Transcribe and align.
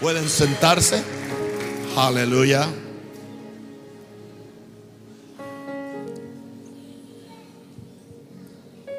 Pueden 0.00 0.28
sentarse. 0.28 1.02
Aleluya. 1.96 2.68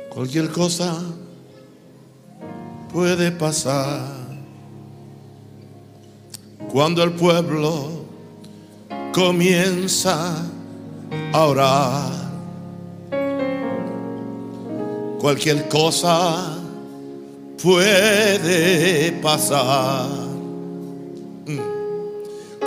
Cualquier 0.10 0.52
cosa 0.52 1.00
puede 2.92 3.32
pasar 3.32 4.02
cuando 6.72 7.04
el 7.04 7.12
pueblo 7.12 8.04
comienza 9.14 10.44
a 11.32 11.46
orar. 11.46 12.12
Cualquier 15.20 15.70
cosa 15.70 16.58
puede 17.62 19.12
pasar. 19.22 20.17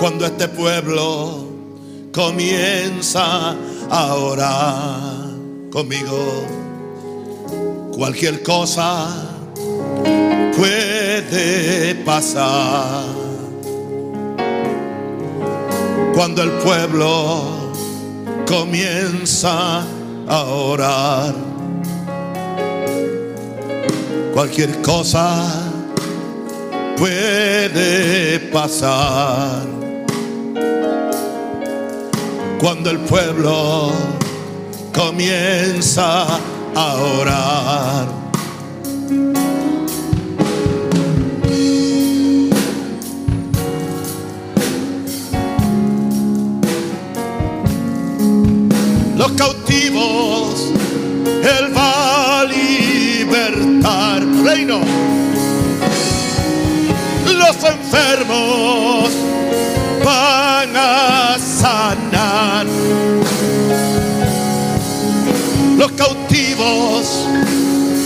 Cuando 0.01 0.25
este 0.25 0.49
pueblo 0.49 1.47
comienza 2.11 3.55
a 3.91 4.15
orar 4.15 5.29
conmigo. 5.71 6.47
Cualquier 7.93 8.43
cosa 8.43 9.09
puede 10.57 11.95
pasar 11.97 13.05
cuando 16.15 16.45
el 16.45 16.51
pueblo 16.53 17.43
comienza 18.49 19.85
a 20.27 20.45
orar. 20.45 21.35
Cualquier 24.33 24.81
cosa 24.81 25.45
puede 26.97 28.41
pasar 28.51 29.80
cuando 32.61 32.91
el 32.91 32.99
pueblo 32.99 33.91
comienza 34.93 36.27
a 36.75 36.95
orar. 37.19 38.07
Los 49.17 49.33
cautivos 49.33 50.71
Él 51.25 51.75
va 51.75 52.41
a 52.41 52.45
libertar. 52.45 54.23
Reino. 54.45 54.81
Los 57.25 57.65
enfermos 57.65 59.11
van 60.05 60.77
a 60.77 61.39
sanar. 61.39 62.00
Los 65.77 65.93
cautivos 65.93 67.27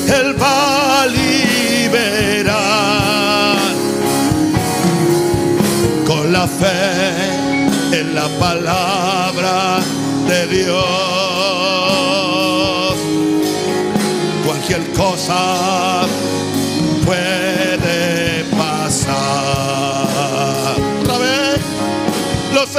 Él 0.09 0.37
va 0.41 1.03
a 1.03 1.07
liberar. 1.07 2.55
Con 6.07 6.33
la 6.33 6.47
fe 6.47 7.99
en 7.99 8.15
la 8.15 8.29
palabra 8.39 9.81
de 10.29 10.47
Dios. 10.47 10.85
Cualquier 14.45 14.93
cosa 14.93 16.07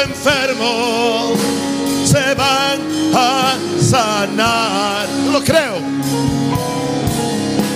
enfermos 0.08 1.40
se 2.06 2.34
van 2.36 2.80
a 3.14 3.56
sanar. 3.82 5.08
Lo 5.32 5.44
creo. 5.44 5.76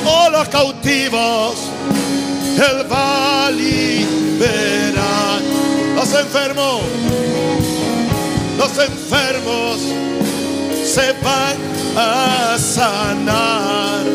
Oh, 0.05 0.29
los 0.29 0.47
cautivos, 0.49 1.55
Él 2.55 2.91
va 2.91 3.47
a. 3.47 3.49
Los 5.95 6.13
enfermos 6.13 6.81
los 8.59 8.77
enfermos 8.77 9.79
se 10.85 11.13
van 11.23 11.57
a 11.97 12.57
sanar 12.57 14.05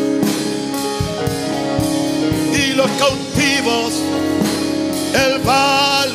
y 2.53 2.73
los 2.73 2.89
cautivos 2.91 3.93
Él 5.13 5.41
va 5.47 6.01
a 6.01 6.05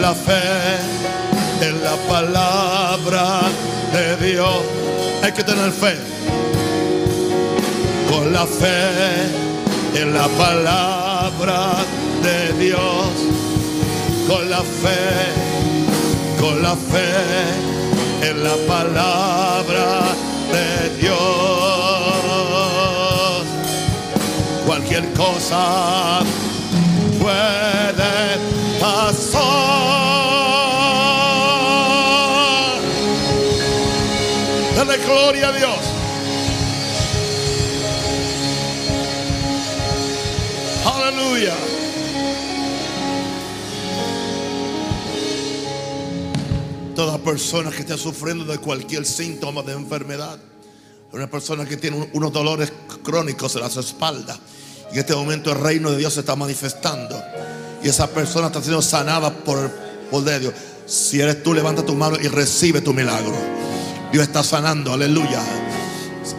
la 0.00 0.14
fe 0.14 0.78
en 1.60 1.82
la 1.84 1.96
palabra 2.08 3.42
de 3.92 4.16
Dios. 4.28 4.62
Hay 5.22 5.32
que 5.32 5.44
tener 5.44 5.70
fe 5.72 5.96
con 8.08 8.32
la 8.32 8.46
fe 8.46 9.28
en 9.94 10.14
la 10.14 10.28
palabra 10.28 11.84
de 12.22 12.52
Dios, 12.64 13.08
con 14.26 14.48
la 14.48 14.62
fe, 14.62 15.32
con 16.40 16.62
la 16.62 16.74
fe 16.76 17.12
en 18.30 18.42
la 18.42 18.56
palabra 18.66 20.14
de 20.54 20.96
Dios. 21.00 21.18
Cualquier 24.66 25.12
cosa 25.12 26.22
Aleluya. 41.40 41.54
Toda 46.94 47.18
persona 47.18 47.70
que 47.70 47.78
esté 47.78 47.96
sufriendo 47.96 48.44
de 48.44 48.58
cualquier 48.58 49.06
síntoma 49.06 49.62
de 49.62 49.72
enfermedad, 49.72 50.38
una 51.12 51.30
persona 51.30 51.64
que 51.64 51.76
tiene 51.76 52.10
unos 52.12 52.32
dolores 52.32 52.72
crónicos 53.02 53.54
en 53.54 53.62
las 53.62 53.76
espaldas, 53.76 54.38
y 54.90 54.94
en 54.94 55.00
este 55.00 55.14
momento 55.14 55.50
el 55.50 55.60
reino 55.60 55.90
de 55.90 55.96
Dios 55.96 56.14
se 56.14 56.20
está 56.20 56.36
manifestando, 56.36 57.20
y 57.82 57.88
esa 57.88 58.08
persona 58.08 58.48
está 58.48 58.60
siendo 58.60 58.82
sanada 58.82 59.32
por 59.32 59.58
el 59.58 59.70
poder 60.10 60.34
de 60.34 60.40
Dios. 60.40 60.54
Si 60.86 61.20
eres 61.20 61.42
tú, 61.42 61.54
levanta 61.54 61.86
tu 61.86 61.94
mano 61.94 62.18
y 62.20 62.28
recibe 62.28 62.82
tu 62.82 62.92
milagro. 62.92 63.36
Dios 64.12 64.24
está 64.24 64.42
sanando, 64.42 64.92
aleluya. 64.92 65.40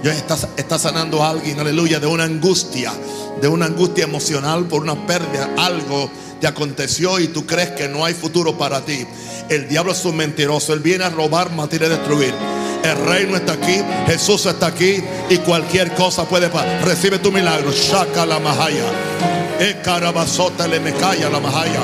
Dios 0.03 0.16
está, 0.16 0.38
está 0.57 0.78
sanando 0.78 1.23
a 1.23 1.29
alguien, 1.31 1.59
aleluya, 1.59 2.00
de 2.00 2.06
una 2.06 2.25
angustia, 2.25 2.94
de 3.41 3.47
una 3.47 3.66
angustia 3.66 4.03
emocional 4.03 4.66
por 4.66 4.84
una 4.84 5.07
pérdida, 5.07 5.50
algo 5.57 6.09
te 6.40 6.47
aconteció 6.47 7.19
y 7.19 7.28
tú 7.28 7.46
crees 7.46 7.72
que 7.72 7.88
no 7.88 8.06
hay 8.06 8.13
futuro 8.13 8.57
para 8.57 8.85
ti. 8.85 9.06
El 9.50 9.68
diablo 9.68 9.91
es 9.91 10.06
un 10.06 10.16
mentiroso, 10.16 10.74
él 10.74 10.79
viene 10.79 11.03
a 11.03 11.09
robar, 11.09 11.52
matar 11.52 11.81
y 11.84 11.90
destruir. 11.90 12.34
El 12.84 12.97
reino 13.06 13.35
está 13.35 13.53
aquí, 13.53 13.79
Jesús 14.07 14.46
está 14.46 14.68
aquí 14.68 15.03
y 15.29 15.38
cualquier 15.38 15.94
cosa 15.94 16.25
puede 16.25 16.50
pasar. 16.50 16.84
Recibe 16.84 17.19
tu 17.19 17.31
milagro. 17.31 17.72
Shaka 17.72 18.25
la 18.25 18.40
mahaya. 18.40 18.85
E 19.59 19.81
carabazota 19.84 20.68
le 20.68 20.79
me 20.79 20.94
calla 20.94 21.29
la 21.29 21.40
mahaya. 21.40 21.79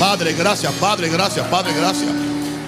Padre, 0.00 0.32
gracias, 0.32 0.72
Padre, 0.80 1.08
gracias, 1.08 1.46
Padre, 1.46 1.72
gracias. 1.74 2.10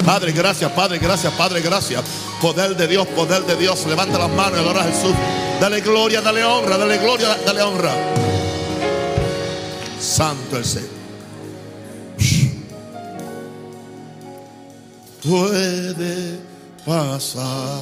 Padre, 0.05 0.33
gracias, 0.33 0.71
Padre, 0.71 0.99
gracias, 0.99 1.33
Padre, 1.33 1.61
gracias. 1.63 2.03
Poder 2.41 2.77
de 2.77 2.87
Dios, 2.87 3.07
poder 3.09 3.43
de 3.45 3.57
Dios. 3.57 3.85
Levanta 3.87 4.19
las 4.19 4.31
manos 4.31 4.59
y 4.59 4.61
adora 4.61 4.83
a 4.83 4.85
Jesús. 4.85 5.15
Dale 5.61 5.81
gloria, 5.81 6.21
dale 6.21 6.45
honra, 6.45 6.77
dale 6.77 6.99
gloria, 6.99 7.37
dale 7.45 7.63
honra. 7.63 8.24
Santo 10.05 10.59
el 10.59 10.65
Señor. 10.65 10.91
Puede 15.23 16.39
pasar. 16.85 17.81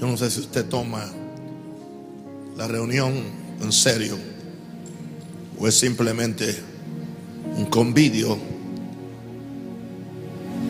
Yo 0.00 0.06
no 0.06 0.16
sé 0.16 0.30
si 0.30 0.40
usted 0.40 0.64
toma 0.64 1.04
la 2.56 2.66
reunión 2.66 3.12
en 3.60 3.70
serio 3.70 4.16
o 5.58 5.68
es 5.68 5.78
simplemente 5.78 6.58
un 7.54 7.66
convidio. 7.66 8.38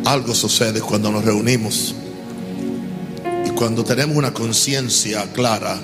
Algo 0.05 0.35
sucede 0.35 0.81
cuando 0.81 1.12
nos 1.12 1.25
reunimos 1.25 1.94
y 3.50 3.55
cuando 3.55 3.85
tenemos 3.85 4.17
una 4.17 4.32
conciencia 4.32 5.32
clara 5.32 5.79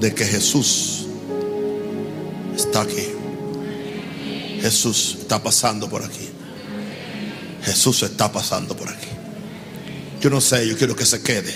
de 0.00 0.14
que 0.14 0.24
Jesús 0.24 1.06
está 2.56 2.82
aquí. 2.82 3.06
Jesús 4.60 5.18
está 5.20 5.42
pasando 5.42 5.88
por 5.88 6.02
aquí. 6.02 6.28
Jesús 7.62 8.02
está 8.02 8.32
pasando 8.32 8.76
por 8.76 8.88
aquí. 8.88 9.08
Yo 10.20 10.30
no 10.30 10.40
sé, 10.40 10.66
yo 10.66 10.76
quiero 10.76 10.96
que 10.96 11.06
se 11.06 11.22
quede. 11.22 11.54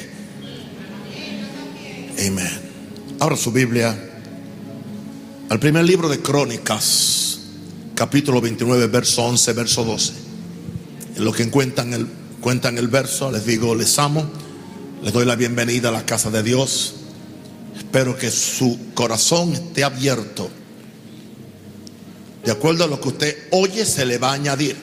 Amén. 2.27 2.61
Abra 3.21 3.37
su 3.37 3.53
Biblia 3.53 3.97
al 5.51 5.61
primer 5.61 5.85
libro 5.85 6.09
de 6.09 6.21
Crónicas, 6.21 7.41
capítulo 7.95 8.41
29, 8.41 8.87
verso 8.87 9.23
11, 9.25 9.53
verso 9.53 9.85
12. 9.85 10.13
En 11.17 11.25
lo 11.25 11.33
que 11.33 11.43
encuentran 11.43 11.93
el, 11.93 12.07
cuentan 12.41 12.79
el 12.79 12.89
verso, 12.89 13.31
les 13.31 13.45
digo, 13.45 13.75
les 13.75 13.99
amo, 13.99 14.31
les 15.05 15.13
doy 15.13 15.27
la 15.27 15.37
bienvenida 15.37 15.91
a 15.91 15.93
la 15.93 16.07
casa 16.07 16.31
de 16.31 16.43
Dios. 16.43 16.95
Espero 17.77 18.17
que 18.17 18.31
su 18.31 18.79
corazón 18.95 19.53
esté 19.53 19.85
abierto. 19.85 20.49
De 22.43 22.51
acuerdo 22.51 22.85
a 22.85 22.87
lo 22.87 22.99
que 23.03 23.09
usted 23.09 23.49
oye, 23.51 23.85
se 23.85 24.07
le 24.07 24.17
va 24.17 24.31
a 24.31 24.33
añadir. 24.33 24.77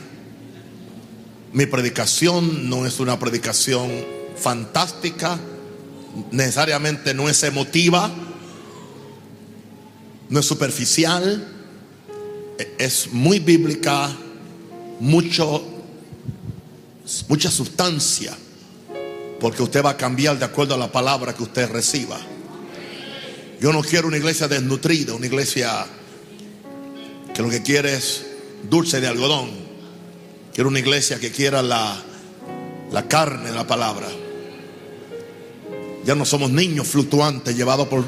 Mi 1.53 1.65
predicación 1.65 2.69
no 2.69 2.85
es 2.85 2.99
una 2.99 3.17
predicación 3.17 3.89
fantástica, 4.37 5.39
necesariamente 6.29 7.15
no 7.15 7.27
es 7.27 7.41
emotiva, 7.41 8.11
no 10.29 10.39
es 10.39 10.45
superficial, 10.45 11.47
es 12.77 13.11
muy 13.11 13.39
bíblica, 13.39 14.15
mucho, 14.99 15.63
mucha 17.27 17.49
sustancia, 17.49 18.37
porque 19.41 19.63
usted 19.63 19.83
va 19.83 19.89
a 19.89 19.97
cambiar 19.97 20.37
de 20.37 20.45
acuerdo 20.45 20.75
a 20.75 20.77
la 20.77 20.91
palabra 20.91 21.33
que 21.33 21.41
usted 21.41 21.67
reciba. 21.67 22.19
Yo 23.59 23.73
no 23.73 23.81
quiero 23.81 24.07
una 24.07 24.17
iglesia 24.17 24.47
desnutrida, 24.47 25.15
una 25.15 25.25
iglesia 25.25 25.87
que 27.33 27.41
lo 27.41 27.49
que 27.49 27.63
quiere 27.63 27.95
es 27.95 28.23
dulce 28.69 29.01
de 29.01 29.07
algodón. 29.07 29.49
Quiero 30.53 30.69
una 30.69 30.77
iglesia 30.77 31.19
que 31.19 31.31
quiera 31.31 31.63
la, 31.63 31.99
la 32.91 33.07
carne 33.07 33.49
de 33.49 33.55
la 33.55 33.65
palabra. 33.65 34.07
Ya 36.05 36.13
no 36.13 36.23
somos 36.23 36.51
niños 36.51 36.87
fluctuantes 36.87 37.55
llevados 37.55 37.87
por 37.87 38.05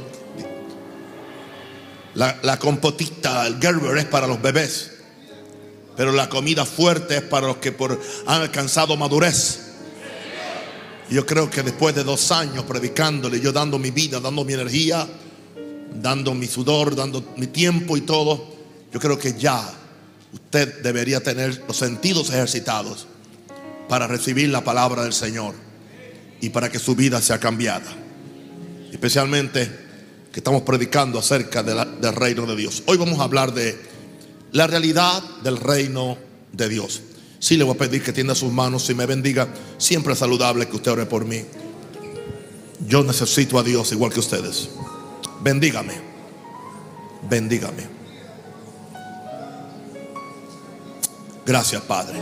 la, 2.14 2.38
la 2.44 2.60
compotita, 2.60 3.48
el 3.48 3.60
Gerber 3.60 3.98
es 3.98 4.06
para 4.06 4.28
los 4.28 4.40
bebés. 4.40 4.92
Pero 5.98 6.12
la 6.12 6.30
comida 6.30 6.64
fuerte 6.64 7.18
es 7.18 7.24
para 7.24 7.48
los 7.48 7.58
que 7.58 7.72
por, 7.72 8.00
han 8.28 8.42
alcanzado 8.42 8.96
madurez. 8.98 9.73
Yo 11.14 11.28
creo 11.28 11.48
que 11.48 11.62
después 11.62 11.94
de 11.94 12.04
dos 12.04 12.32
años 12.32 12.64
predicándole, 12.64 13.40
yo 13.40 13.52
dando 13.52 13.78
mi 13.78 13.92
vida, 13.92 14.20
dando 14.20 14.44
mi 14.44 14.54
energía, 14.54 15.08
dando 16.02 16.34
mi 16.34 16.48
sudor, 16.48 16.96
dando 16.96 17.24
mi 17.38 17.46
tiempo 17.46 17.96
y 17.96 18.02
todo, 18.02 18.44
yo 18.92 19.00
creo 19.00 19.20
que 19.20 19.38
ya 19.38 19.64
usted 20.34 20.82
debería 20.82 21.22
tener 21.22 21.66
los 21.68 21.78
sentidos 21.78 22.32
ejercitados 22.32 23.06
para 23.88 24.08
recibir 24.08 24.50
la 24.50 24.64
palabra 24.64 25.04
del 25.04 25.14
Señor 25.14 25.54
y 26.42 26.50
para 26.50 26.72
que 26.72 26.80
su 26.80 26.96
vida 26.96 27.22
sea 27.22 27.40
cambiada. 27.40 27.94
Especialmente 28.92 29.70
que 30.32 30.40
estamos 30.40 30.64
predicando 30.64 31.20
acerca 31.20 31.62
del 31.62 32.16
reino 32.16 32.48
de 32.48 32.56
Dios. 32.56 32.82
Hoy 32.88 32.98
vamos 32.98 33.20
a 33.20 33.26
hablar 33.26 33.54
de 33.54 33.80
la 34.52 34.66
realidad 34.66 35.22
del 35.44 35.58
reino 35.58 36.18
de 36.54 36.70
Dios. 36.70 37.04
Sí 37.44 37.58
le 37.58 37.66
voy 37.66 37.76
a 37.76 37.78
pedir 37.78 38.02
que 38.02 38.14
tienda 38.14 38.36
sus 38.36 38.54
manos 38.54 38.90
y 38.90 38.96
me 38.96 39.06
bendiga. 39.06 39.50
Siempre 39.78 40.14
es 40.14 40.20
saludable 40.20 40.66
que 40.66 40.78
usted 40.78 40.92
ore 40.92 41.06
por 41.06 41.26
mí. 41.26 41.44
Yo 42.88 43.04
necesito 43.04 43.60
a 43.60 43.64
Dios 43.64 43.92
igual 43.92 44.14
que 44.14 44.22
ustedes. 44.22 44.70
Bendígame. 45.42 45.92
Bendígame. 47.30 47.84
Gracias, 51.46 51.82
Padre. 51.82 52.18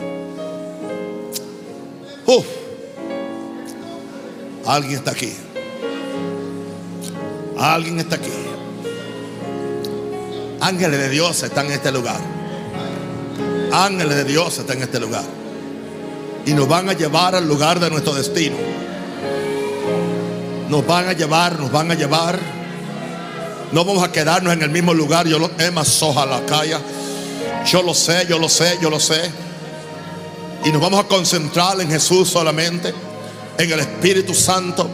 Uf. 2.26 2.46
Alguien 4.66 4.96
está 4.96 5.12
aquí. 5.12 5.34
Alguien 7.60 8.00
está 8.00 8.16
aquí. 8.16 8.32
Ángeles 10.62 11.00
de 11.00 11.10
Dios 11.10 11.44
están 11.44 11.68
en 11.68 11.74
este 11.74 11.92
lugar. 11.92 12.41
Ángeles 13.72 14.16
de 14.16 14.24
Dios 14.26 14.58
están 14.58 14.78
en 14.78 14.84
este 14.84 15.00
lugar. 15.00 15.24
Y 16.46 16.54
nos 16.54 16.68
van 16.68 16.90
a 16.90 16.94
llevar 16.94 17.36
al 17.36 17.48
lugar 17.48 17.80
de 17.80 17.90
nuestro 17.90 18.14
destino. 18.14 18.56
Nos 20.70 20.86
van 20.86 21.08
a 21.08 21.14
llevar, 21.14 21.60
nos 21.60 21.72
van 21.72 21.92
a 21.92 21.96
llevar. 21.96 22.40
No 23.72 23.86
vamos 23.86 24.04
a 24.04 24.12
quedarnos 24.12 24.54
en 24.54 24.62
el 24.62 24.70
mismo 24.70 24.94
lugar. 24.94 25.28
Yo 25.28 25.40
lo 25.40 25.52
Emma 25.58 25.86
soja 25.86 26.26
la 26.26 26.46
calle. 26.46 26.78
Yo 27.66 27.84
lo 27.84 27.94
sé, 27.94 28.26
yo 28.28 28.40
lo 28.40 28.50
sé, 28.50 28.78
yo 28.82 28.90
lo 28.90 29.00
sé. 29.00 29.22
Y 30.66 30.72
nos 30.72 30.82
vamos 30.82 31.00
a 31.00 31.08
concentrar 31.08 31.80
en 31.82 31.90
Jesús 31.90 32.30
solamente, 32.30 32.94
en 33.58 33.72
el 33.72 33.80
Espíritu 33.80 34.34
Santo, 34.34 34.90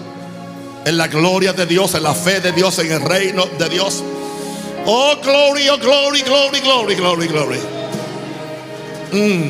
en 0.86 0.98
la 0.98 1.08
gloria 1.08 1.54
de 1.54 1.66
Dios, 1.66 1.94
en 1.96 2.04
la 2.04 2.14
fe 2.14 2.40
de 2.40 2.52
Dios, 2.52 2.80
en 2.80 2.92
el 2.92 3.02
reino 3.02 3.46
de 3.58 3.70
Dios. 3.70 4.04
Oh, 4.86 5.16
glory, 5.22 5.68
oh, 5.70 5.78
glory, 5.78 6.22
glory, 6.22 6.60
glory, 6.62 6.96
glory, 6.96 7.28
glory. 7.28 7.77
Mm. 9.12 9.50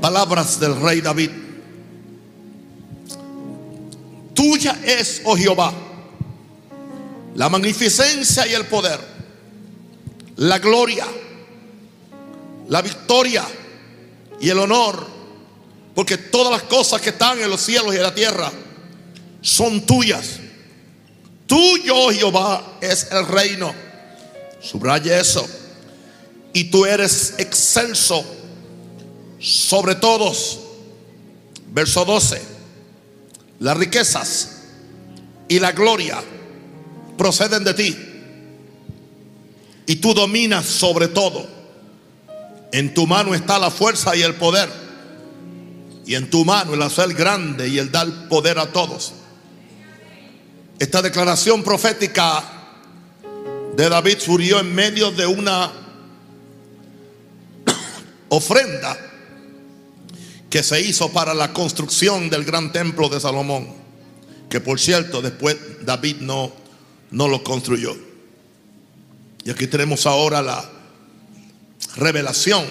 Palabras 0.00 0.60
del 0.60 0.80
rey 0.80 1.00
David. 1.00 1.30
Tuya 4.34 4.78
es, 4.84 5.22
oh 5.24 5.36
Jehová, 5.36 5.72
la 7.34 7.48
magnificencia 7.48 8.46
y 8.46 8.52
el 8.52 8.66
poder, 8.66 9.00
la 10.36 10.58
gloria, 10.58 11.06
la 12.68 12.82
victoria 12.82 13.44
y 14.40 14.48
el 14.50 14.58
honor, 14.58 15.06
porque 15.94 16.18
todas 16.18 16.52
las 16.52 16.62
cosas 16.64 17.00
que 17.00 17.10
están 17.10 17.40
en 17.40 17.48
los 17.48 17.60
cielos 17.60 17.94
y 17.94 17.96
en 17.96 18.02
la 18.02 18.14
tierra 18.14 18.52
son 19.40 19.86
tuyas. 19.86 20.40
Tuyo, 21.46 21.96
oh 21.96 22.10
Jehová, 22.10 22.76
es 22.80 23.08
el 23.10 23.26
reino. 23.26 23.83
Subraya 24.64 25.20
eso. 25.20 25.46
Y 26.52 26.64
tú 26.64 26.86
eres 26.86 27.34
excelso 27.38 28.24
sobre 29.38 29.94
todos. 29.96 30.60
Verso 31.72 32.04
12. 32.04 32.40
Las 33.60 33.76
riquezas 33.76 34.62
y 35.48 35.58
la 35.58 35.72
gloria 35.72 36.22
proceden 37.18 37.64
de 37.64 37.74
ti. 37.74 37.96
Y 39.86 39.96
tú 39.96 40.14
dominas 40.14 40.64
sobre 40.64 41.08
todo. 41.08 41.46
En 42.72 42.94
tu 42.94 43.06
mano 43.06 43.34
está 43.34 43.58
la 43.58 43.70
fuerza 43.70 44.16
y 44.16 44.22
el 44.22 44.34
poder. 44.34 44.68
Y 46.06 46.14
en 46.14 46.30
tu 46.30 46.44
mano 46.44 46.74
el 46.74 46.82
hacer 46.82 47.12
grande 47.14 47.68
y 47.68 47.78
el 47.78 47.90
dar 47.90 48.28
poder 48.28 48.58
a 48.58 48.72
todos. 48.72 49.12
Esta 50.78 51.02
declaración 51.02 51.62
profética 51.62 52.53
de 53.76 53.88
David 53.88 54.18
surgió 54.18 54.60
en 54.60 54.74
medio 54.74 55.10
de 55.10 55.26
una 55.26 55.72
ofrenda 58.28 58.96
que 60.48 60.62
se 60.62 60.80
hizo 60.80 61.10
para 61.10 61.34
la 61.34 61.52
construcción 61.52 62.30
del 62.30 62.44
gran 62.44 62.72
templo 62.72 63.08
de 63.08 63.18
Salomón. 63.18 63.68
Que 64.48 64.60
por 64.60 64.78
cierto, 64.78 65.20
después 65.20 65.56
David 65.84 66.18
no, 66.20 66.52
no 67.10 67.26
lo 67.26 67.42
construyó. 67.42 67.96
Y 69.44 69.50
aquí 69.50 69.66
tenemos 69.66 70.06
ahora 70.06 70.40
la 70.40 70.70
revelación 71.96 72.64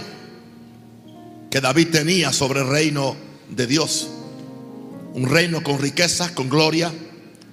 que 1.51 1.59
David 1.59 1.89
tenía 1.91 2.31
sobre 2.31 2.61
el 2.61 2.69
reino 2.69 3.17
de 3.49 3.67
Dios. 3.67 4.07
Un 5.13 5.29
reino 5.29 5.61
con 5.61 5.79
riqueza, 5.79 6.33
con 6.33 6.49
gloria, 6.49 6.91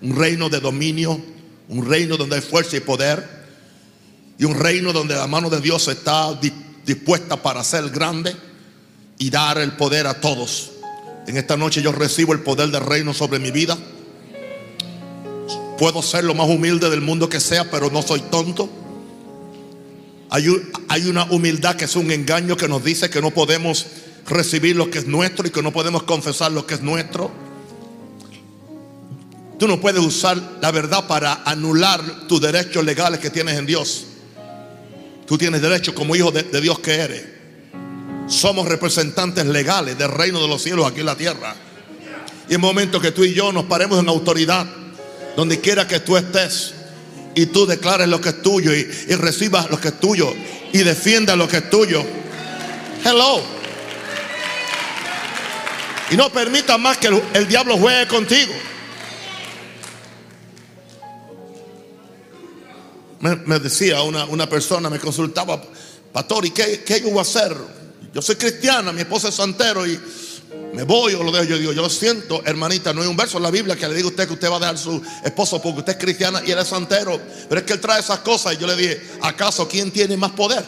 un 0.01 0.17
reino 0.17 0.49
de 0.49 0.61
dominio, 0.61 1.21
un 1.69 1.87
reino 1.87 2.17
donde 2.17 2.37
hay 2.37 2.43
fuerza 2.43 2.77
y 2.77 2.81
poder, 2.81 3.40
y 4.41 4.47
un 4.47 4.55
reino 4.55 4.95
donde 4.95 5.15
la 5.15 5.27
mano 5.27 5.51
de 5.51 5.61
Dios 5.61 5.87
está 5.89 6.35
dispuesta 6.87 7.37
para 7.43 7.63
ser 7.63 7.91
grande 7.91 8.35
y 9.19 9.29
dar 9.29 9.59
el 9.59 9.73
poder 9.73 10.07
a 10.07 10.19
todos. 10.19 10.71
En 11.27 11.37
esta 11.37 11.59
noche 11.59 11.83
yo 11.83 11.93
recibo 11.93 12.33
el 12.33 12.41
poder 12.41 12.71
del 12.71 12.81
reino 12.81 13.13
sobre 13.13 13.39
mi 13.39 13.51
vida. 13.51 13.77
Puedo 15.79 16.01
ser 16.01 16.25
lo 16.25 16.35
más 16.35 16.49
humilde 16.49 16.89
del 16.89 17.03
mundo 17.03 17.29
que 17.29 17.39
sea, 17.39 17.71
pero 17.71 17.91
no 17.91 18.01
soy 18.01 18.21
tonto. 18.23 18.71
Hay, 20.31 20.47
hay 20.89 21.07
una 21.07 21.25
humildad 21.25 21.77
que 21.77 21.85
es 21.85 21.95
un 21.95 22.11
engaño 22.11 22.57
que 22.57 22.67
nos 22.67 22.83
dice 22.83 23.11
que 23.11 23.21
no 23.21 23.33
podemos 23.33 23.85
recibir 24.27 24.75
lo 24.75 24.91
que 24.91 25.01
es 25.01 25.07
nuestro 25.07 25.47
y 25.47 25.51
que 25.51 25.63
no 25.63 25.71
podemos 25.71 26.05
confesar 26.05 26.51
lo 26.51 26.67
que 26.67 26.77
es 26.77 26.81
nuestro. 26.81 27.31
Tú 29.59 29.69
no 29.69 29.83
puedes 29.83 30.03
usar 30.03 30.41
la 30.63 30.71
verdad 30.71 31.07
para 31.07 31.43
anular 31.45 32.27
tus 32.27 32.41
derechos 32.41 32.83
legales 32.87 33.21
que 33.21 33.29
tienes 33.29 33.59
en 33.59 33.67
Dios. 33.67 34.07
Tú 35.31 35.39
tienes 35.39 35.63
derecho 35.63 35.95
como 35.95 36.17
hijo 36.17 36.33
de, 36.33 36.61
Dios 36.61 36.81
que 36.81 36.93
eres. 36.93 37.23
Somos 38.27 38.67
representantes 38.67 39.47
legales 39.47 39.97
del 39.97 40.11
reino 40.11 40.43
de 40.43 40.49
los 40.49 40.61
cielos 40.61 40.85
aquí 40.85 40.99
en 40.99 41.07
la 41.07 41.15
tierra. 41.15 41.55
Y 42.49 42.55
en 42.55 42.55
el 42.55 42.59
momento 42.59 43.01
que 43.01 43.13
tú 43.13 43.23
y 43.23 43.33
yo 43.33 43.53
nos 43.53 43.67
paremos 43.67 44.01
en 44.01 44.09
autoridad, 44.09 44.67
donde 45.37 45.61
quiera 45.61 45.87
que 45.87 46.01
tú 46.01 46.17
estés, 46.17 46.75
y 47.37 47.47
tú 47.47 47.65
declares 47.65 48.09
lo 48.09 48.21
que 48.21 48.31
es 48.31 48.43
tuyo 48.43 48.75
y, 48.75 48.81
y 48.81 49.15
recibas 49.15 49.71
lo 49.71 49.81
que 49.81 49.87
es 49.87 50.01
tuyo, 50.01 50.35
y 50.73 50.79
defienda 50.79 51.37
lo 51.37 51.47
que 51.47 51.59
es 51.59 51.71
tuyo. 51.71 52.05
Hello. 53.05 53.41
Y 56.11 56.17
no 56.17 56.29
permita 56.33 56.77
más 56.77 56.99
que 56.99 57.07
el, 57.07 57.23
el 57.35 57.47
diablo 57.47 57.77
juegue 57.77 58.09
contigo. 58.09 58.53
Me, 63.21 63.59
decía 63.59 64.03
una, 64.03 64.25
una 64.25 64.49
persona, 64.49 64.89
me 64.89 64.99
consultaba, 64.99 65.63
pastor, 66.13 66.47
¿y 66.47 66.51
qué, 66.51 66.83
qué 66.85 67.01
yo 67.01 67.11
voy 67.11 67.19
a 67.19 67.23
hacer? 67.23 67.55
Yo 68.15 68.23
soy 68.23 68.37
cristiana, 68.37 68.93
mi 68.93 69.03
esposa 69.03 69.29
es 69.29 69.35
santero 69.35 69.87
y 69.87 70.01
me 70.73 70.83
voy 70.85 71.15
o 71.15 71.23
lo 71.23 71.31
dejo. 71.31 71.45
Yo 71.45 71.59
digo, 71.59 71.73
yo 71.73 71.83
lo 71.83 71.91
siento, 71.91 72.43
hermanita, 72.45 72.93
no 72.93 73.03
hay 73.03 73.09
un 73.09 73.17
verso 73.17 73.37
en 73.37 73.45
la 73.45 73.51
Biblia 73.51 73.77
que 73.77 73.89
le 73.89 73.95
diga 73.95 74.07
a 74.07 74.11
usted 74.11 74.27
que 74.27 74.35
usted 74.35 74.51
va 74.51 74.57
a 74.57 74.61
dejar 74.61 74.79
su 74.79 75.03
esposo 75.25 75.61
porque 75.61 75.81
usted 75.81 75.93
es 75.93 75.99
cristiana 75.99 76.43
y 76.45 76.51
él 76.51 76.59
es 76.59 76.69
santero. 76.69 77.21
Pero 77.49 77.61
es 77.61 77.67
que 77.67 77.73
él 77.75 77.81
trae 77.81 78.01
esas 78.01 78.21
cosas 78.21 78.55
y 78.55 78.57
yo 78.57 78.67
le 78.67 78.77
dije, 78.77 79.01
¿acaso 79.21 79.69
quién 79.69 79.91
tiene 79.91 80.17
más 80.17 80.33
poder? 80.33 80.65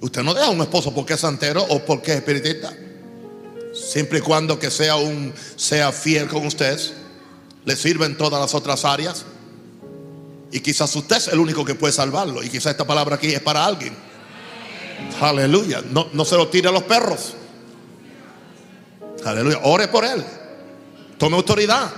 Usted 0.00 0.22
no 0.22 0.34
deja 0.34 0.46
a 0.46 0.50
un 0.50 0.60
esposo 0.60 0.94
porque 0.94 1.14
es 1.14 1.20
santero 1.20 1.64
o 1.68 1.84
porque 1.84 2.12
es 2.12 2.18
espiritista. 2.18 2.72
Siempre 3.74 4.18
y 4.18 4.22
cuando 4.22 4.58
que 4.58 4.70
sea 4.70 4.96
un 4.96 5.32
sea 5.56 5.90
fiel 5.92 6.28
con 6.28 6.46
usted, 6.46 6.78
le 7.64 7.76
sirve 7.76 8.06
en 8.06 8.16
todas 8.16 8.40
las 8.40 8.54
otras 8.54 8.84
áreas. 8.84 9.24
Y 10.52 10.60
quizás 10.60 10.94
usted 10.94 11.16
es 11.16 11.28
el 11.28 11.38
único 11.38 11.64
que 11.64 11.74
puede 11.74 11.92
salvarlo. 11.92 12.42
Y 12.42 12.48
quizás 12.48 12.72
esta 12.72 12.86
palabra 12.86 13.16
aquí 13.16 13.28
es 13.28 13.40
para 13.40 13.64
alguien. 13.64 13.94
Aleluya. 15.20 15.82
No, 15.90 16.08
no 16.12 16.24
se 16.24 16.36
lo 16.36 16.48
tire 16.48 16.68
a 16.68 16.72
los 16.72 16.84
perros. 16.84 17.34
Aleluya. 19.24 19.60
Ore 19.64 19.88
por 19.88 20.04
él. 20.04 20.24
Tome 21.18 21.36
autoridad. 21.36 21.90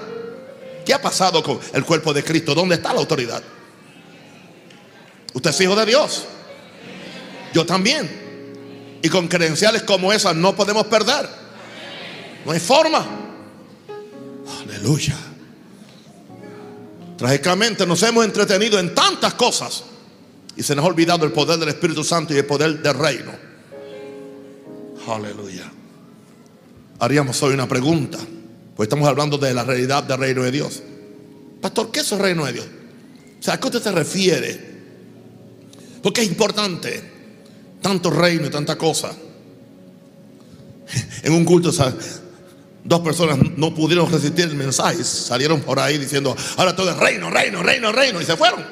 ¿Qué 0.84 0.94
ha 0.94 1.02
pasado 1.02 1.42
con 1.42 1.58
el 1.72 1.84
cuerpo 1.84 2.14
de 2.14 2.22
Cristo? 2.22 2.54
¿Dónde 2.54 2.76
está 2.76 2.92
la 2.92 3.00
autoridad? 3.00 3.42
Usted 5.34 5.50
es 5.50 5.60
hijo 5.60 5.74
de 5.74 5.84
Dios. 5.84 6.24
Yo 7.52 7.66
también. 7.66 8.98
Y 9.02 9.08
con 9.08 9.28
credenciales 9.28 9.82
como 9.82 10.12
esas 10.12 10.34
no 10.34 10.54
podemos 10.54 10.86
perder. 10.86 11.28
No 12.44 12.52
hay 12.52 12.60
forma. 12.60 13.04
Aleluya. 14.62 15.16
Trágicamente 17.16 17.86
nos 17.86 18.02
hemos 18.02 18.24
entretenido 18.24 18.78
en 18.78 18.94
tantas 18.94 19.34
cosas 19.34 19.84
y 20.56 20.62
se 20.62 20.74
nos 20.74 20.84
ha 20.84 20.88
olvidado 20.88 21.24
el 21.24 21.32
poder 21.32 21.58
del 21.58 21.70
Espíritu 21.70 22.04
Santo 22.04 22.34
y 22.34 22.38
el 22.38 22.46
poder 22.46 22.82
del 22.82 22.94
reino. 22.94 23.32
Aleluya. 25.08 25.70
Haríamos 26.98 27.42
hoy 27.42 27.54
una 27.54 27.68
pregunta, 27.68 28.18
pues 28.74 28.86
estamos 28.86 29.08
hablando 29.08 29.38
de 29.38 29.54
la 29.54 29.64
realidad 29.64 30.02
del 30.02 30.18
reino 30.18 30.42
de 30.42 30.50
Dios. 30.50 30.82
Pastor, 31.60 31.90
¿qué 31.90 32.00
es 32.00 32.12
el 32.12 32.18
reino 32.18 32.44
de 32.44 32.54
Dios? 32.54 32.66
O 33.38 33.42
sea, 33.42 33.54
¿a 33.54 33.60
qué 33.60 33.66
usted 33.66 33.82
se 33.82 33.92
refiere? 33.92 34.76
Porque 36.02 36.22
es 36.22 36.28
importante 36.28 37.12
tanto 37.80 38.10
reino 38.10 38.46
y 38.46 38.50
tanta 38.50 38.76
cosa. 38.76 39.14
En 41.22 41.32
un 41.32 41.44
culto, 41.44 41.72
dos 42.86 43.00
personas 43.00 43.38
no 43.56 43.74
pudieron 43.74 44.10
resistir 44.10 44.46
el 44.46 44.54
mensaje, 44.54 45.02
salieron 45.02 45.60
por 45.60 45.80
ahí 45.80 45.98
diciendo, 45.98 46.36
ahora 46.56 46.74
todo 46.74 46.90
es 46.90 46.96
reino, 46.96 47.30
reino, 47.30 47.62
reino, 47.62 47.92
reino, 47.92 48.20
y 48.20 48.24
se 48.24 48.36
fueron. 48.36 48.64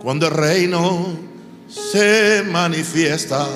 Cuando 0.00 0.26
el 0.26 0.32
reino 0.32 1.16
se 1.68 2.42
manifiesta, 2.50 3.46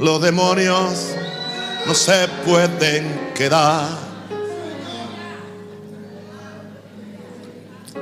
los 0.00 0.20
demonios 0.20 1.12
no 1.86 1.94
se 1.94 2.26
pueden 2.44 3.32
quedar. 3.34 3.88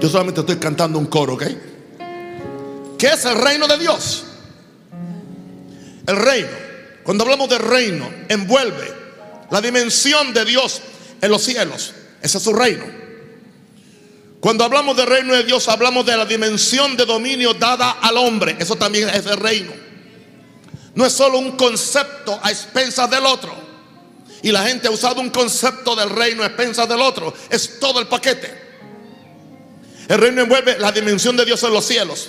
Yo 0.01 0.09
solamente 0.09 0.41
estoy 0.41 0.57
cantando 0.57 0.99
un 0.99 1.07
coro, 1.07 1.35
¿ok? 1.35 1.45
¿Qué 2.99 3.07
es 3.09 3.25
el 3.27 3.37
reino 3.37 3.69
de 3.69 3.79
Dios? 3.79 4.25
El 6.07 6.17
reino, 6.17 6.49
cuando 7.03 7.25
hablamos 7.25 7.49
de 7.51 7.59
reino, 7.59 8.09
envuelve 8.29 9.04
la 9.55 9.61
dimensión 9.61 10.35
de 10.35 10.45
Dios 10.45 10.81
en 11.21 11.31
los 11.31 11.45
cielos. 11.45 11.93
Ese 12.21 12.39
es 12.39 12.43
su 12.43 12.53
reino. 12.53 12.85
Cuando 14.41 14.65
hablamos 14.65 14.97
del 14.97 15.07
reino 15.07 15.33
de 15.33 15.45
Dios, 15.45 15.69
hablamos 15.69 16.05
de 16.05 16.17
la 16.17 16.27
dimensión 16.27 16.97
de 16.97 17.07
dominio 17.07 17.55
dada 17.55 17.93
al 18.03 18.17
hombre. 18.17 18.57
Eso 18.59 18.75
también 18.75 19.09
es 19.11 19.25
el 19.27 19.37
reino. 19.37 19.71
No 20.97 21.07
es 21.07 21.13
solo 21.13 21.39
un 21.39 21.53
concepto 21.53 22.37
a 22.43 22.51
expensas 22.51 23.09
del 23.09 23.25
otro. 23.27 23.55
Y 24.43 24.51
la 24.51 24.67
gente 24.67 24.89
ha 24.89 24.91
usado 24.91 25.21
un 25.21 25.31
concepto 25.31 25.95
del 25.95 26.11
reino 26.11 26.43
a 26.43 26.47
expensas 26.47 26.89
del 26.89 27.01
otro. 27.01 27.33
Es 27.49 27.79
todo 27.79 28.01
el 28.01 28.09
paquete. 28.09 28.53
El 30.09 30.19
reino 30.19 30.43
envuelve 30.43 30.81
la 30.81 30.91
dimensión 30.91 31.37
de 31.37 31.45
Dios 31.45 31.63
en 31.63 31.73
los 31.73 31.85
cielos. 31.85 32.29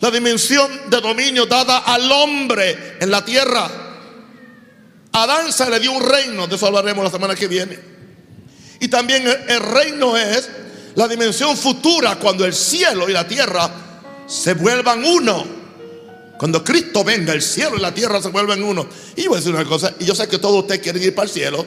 La 0.00 0.10
dimensión 0.10 0.90
de 0.90 1.00
dominio 1.00 1.46
dada 1.46 1.78
al 1.78 2.12
hombre 2.12 2.98
en 3.00 3.10
la 3.10 3.24
tierra. 3.24 3.81
Adán 5.12 5.52
se 5.52 5.68
le 5.68 5.78
dio 5.78 5.92
un 5.92 6.02
reino, 6.02 6.46
de 6.46 6.56
eso 6.56 6.66
hablaremos 6.66 7.04
la 7.04 7.10
semana 7.10 7.34
que 7.34 7.46
viene. 7.46 7.78
Y 8.80 8.88
también 8.88 9.24
el 9.26 9.60
reino 9.60 10.16
es 10.16 10.48
la 10.94 11.06
dimensión 11.06 11.56
futura 11.56 12.16
cuando 12.16 12.44
el 12.44 12.54
cielo 12.54 13.08
y 13.08 13.12
la 13.12 13.26
tierra 13.28 13.70
se 14.26 14.54
vuelvan 14.54 15.04
uno. 15.04 15.62
Cuando 16.38 16.64
Cristo 16.64 17.04
venga, 17.04 17.32
el 17.32 17.42
cielo 17.42 17.76
y 17.76 17.80
la 17.80 17.94
tierra 17.94 18.20
se 18.20 18.28
vuelven 18.28 18.62
uno. 18.62 18.86
Y 19.14 19.28
voy 19.28 19.36
a 19.36 19.40
decir 19.40 19.54
una 19.54 19.64
cosa, 19.64 19.94
y 20.00 20.04
yo 20.04 20.14
sé 20.14 20.26
que 20.26 20.38
todos 20.38 20.62
ustedes 20.62 20.80
quieren 20.80 21.02
ir 21.02 21.14
para 21.14 21.26
el 21.26 21.32
cielo, 21.32 21.64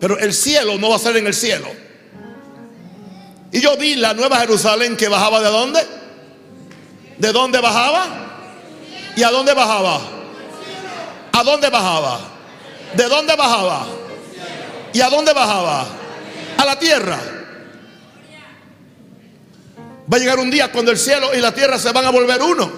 pero 0.00 0.18
el 0.18 0.32
cielo 0.32 0.78
no 0.78 0.88
va 0.88 0.96
a 0.96 0.98
ser 0.98 1.16
en 1.16 1.26
el 1.26 1.34
cielo. 1.34 1.68
Y 3.52 3.60
yo 3.60 3.76
vi 3.76 3.94
la 3.94 4.14
nueva 4.14 4.38
Jerusalén 4.38 4.96
que 4.96 5.08
bajaba 5.08 5.40
de 5.40 5.48
dónde? 5.48 5.80
¿De 7.18 7.32
dónde 7.32 7.60
bajaba? 7.60 8.40
¿Y 9.16 9.22
a 9.22 9.30
dónde 9.30 9.54
bajaba? 9.54 10.17
¿A 11.38 11.44
dónde 11.44 11.70
bajaba? 11.70 12.18
¿De 12.96 13.04
dónde 13.04 13.36
bajaba? 13.36 13.86
¿Y 14.92 15.00
a 15.00 15.08
dónde 15.08 15.32
bajaba? 15.32 15.86
A 16.56 16.64
la 16.64 16.76
tierra. 16.76 17.16
Va 20.12 20.16
a 20.16 20.18
llegar 20.18 20.40
un 20.40 20.50
día 20.50 20.72
cuando 20.72 20.90
el 20.90 20.98
cielo 20.98 21.32
y 21.32 21.40
la 21.40 21.54
tierra 21.54 21.78
se 21.78 21.92
van 21.92 22.06
a 22.06 22.10
volver 22.10 22.42
uno. 22.42 22.72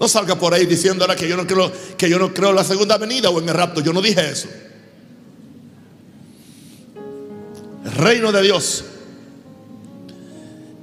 No 0.00 0.08
salga 0.08 0.36
por 0.36 0.54
ahí 0.54 0.64
diciendo 0.64 1.04
ahora 1.04 1.16
que 1.16 1.28
yo 1.28 1.36
no 1.36 1.46
creo 1.46 1.70
que 1.98 2.08
yo 2.08 2.18
no 2.18 2.32
creo 2.32 2.48
en 2.48 2.56
la 2.56 2.64
segunda 2.64 2.96
venida 2.96 3.28
o 3.28 3.38
en 3.40 3.46
el 3.50 3.54
rapto. 3.54 3.82
Yo 3.82 3.92
no 3.92 4.00
dije 4.00 4.26
eso. 4.26 4.48
El 7.84 7.92
reino 7.92 8.32
de 8.32 8.40
Dios 8.40 8.84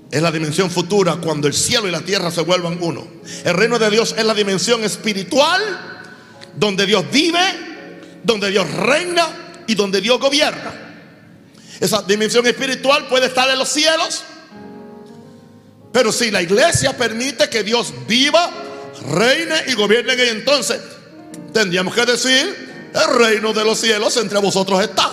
es 0.10 0.22
la 0.22 0.32
dimensión 0.32 0.72
futura 0.72 1.18
cuando 1.18 1.48
el 1.48 1.54
cielo 1.54 1.88
y 1.88 1.92
la 1.92 2.02
tierra 2.02 2.32
se 2.32 2.42
vuelvan 2.42 2.78
uno. 2.82 3.06
El 3.44 3.54
reino 3.54 3.78
de 3.78 3.90
Dios 3.90 4.16
es 4.18 4.26
la 4.26 4.34
dimensión 4.34 4.84
espiritual 4.84 5.62
donde 6.56 6.86
Dios 6.86 7.06
vive, 7.12 8.20
donde 8.24 8.50
Dios 8.50 8.70
reina 8.72 9.28
y 9.68 9.76
donde 9.76 10.00
Dios 10.02 10.20
gobierna. 10.20 10.74
Esa 11.80 12.02
dimensión 12.02 12.48
espiritual 12.48 13.08
puede 13.08 13.28
estar 13.28 13.50
en 13.50 13.60
los 13.60 13.70
cielos. 13.70 14.24
Pero 15.92 16.12
si 16.12 16.32
la 16.32 16.42
iglesia 16.42 16.96
permite 16.96 17.50
que 17.50 17.64
Dios 17.64 17.94
viva, 18.08 18.50
reine 19.12 19.56
y 19.68 19.74
gobierne, 19.74 20.16
y 20.16 20.30
entonces 20.30 20.80
tendríamos 21.54 21.94
que 21.94 22.06
decir, 22.06 22.68
el 22.94 23.18
reino 23.18 23.54
de 23.54 23.64
los 23.64 23.80
cielos 23.80 24.16
entre 24.18 24.40
vosotros 24.40 24.82
está. 24.82 25.12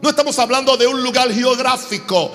No 0.00 0.10
estamos 0.10 0.38
hablando 0.38 0.76
de 0.76 0.86
un 0.86 1.02
lugar 1.02 1.32
geográfico. 1.32 2.32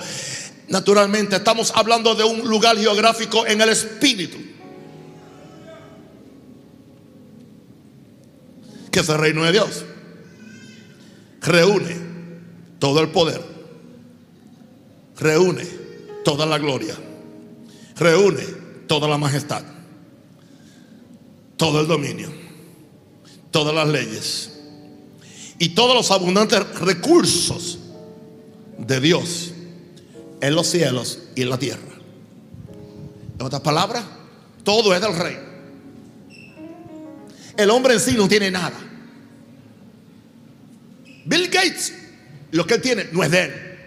Naturalmente, 0.68 1.36
estamos 1.36 1.72
hablando 1.74 2.14
de 2.14 2.24
un 2.24 2.48
lugar 2.48 2.76
geográfico 2.76 3.46
en 3.46 3.60
el 3.60 3.68
espíritu. 3.68 4.38
Que 8.90 9.00
es 9.00 9.08
el 9.08 9.18
reino 9.18 9.44
de 9.44 9.52
Dios. 9.52 9.84
Reúne 11.40 11.96
todo 12.78 13.00
el 13.00 13.08
poder, 13.08 13.40
reúne 15.18 15.66
toda 16.24 16.46
la 16.46 16.58
gloria, 16.58 16.96
reúne 17.96 18.44
toda 18.86 19.08
la 19.08 19.18
majestad, 19.18 19.62
todo 21.56 21.80
el 21.80 21.88
dominio, 21.88 22.28
todas 23.50 23.74
las 23.74 23.88
leyes. 23.88 24.48
Y 25.58 25.70
todos 25.70 25.94
los 25.94 26.10
abundantes 26.10 26.80
recursos 26.80 27.78
de 28.78 29.00
Dios 29.00 29.51
en 30.42 30.56
los 30.56 30.66
cielos 30.66 31.20
y 31.36 31.42
en 31.42 31.50
la 31.50 31.56
tierra. 31.56 31.80
En 33.38 33.46
otras 33.46 33.62
palabras, 33.62 34.04
todo 34.64 34.92
es 34.92 35.00
del 35.00 35.16
rey. 35.16 35.38
El 37.56 37.70
hombre 37.70 37.94
en 37.94 38.00
sí 38.00 38.14
no 38.16 38.28
tiene 38.28 38.50
nada. 38.50 38.76
Bill 41.24 41.46
Gates 41.46 41.94
lo 42.50 42.66
que 42.66 42.74
él 42.74 42.82
tiene 42.82 43.08
no 43.12 43.22
es 43.22 43.30
de 43.30 43.44
él. 43.44 43.78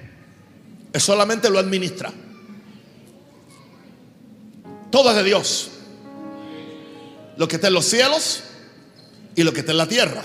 Él 0.94 1.02
solamente 1.02 1.50
lo 1.50 1.60
administra. 1.60 2.12
Todo 4.90 5.10
es 5.10 5.16
de 5.18 5.24
Dios. 5.24 5.70
Lo 7.36 7.50
que 7.50 7.58
está 7.58 7.68
en 7.68 7.74
los 7.74 7.86
cielos 7.86 8.44
y 9.36 9.44
lo 9.44 9.52
que 9.52 9.60
está 9.60 9.74
en 9.74 9.78
la 9.78 9.88
tierra. 9.88 10.24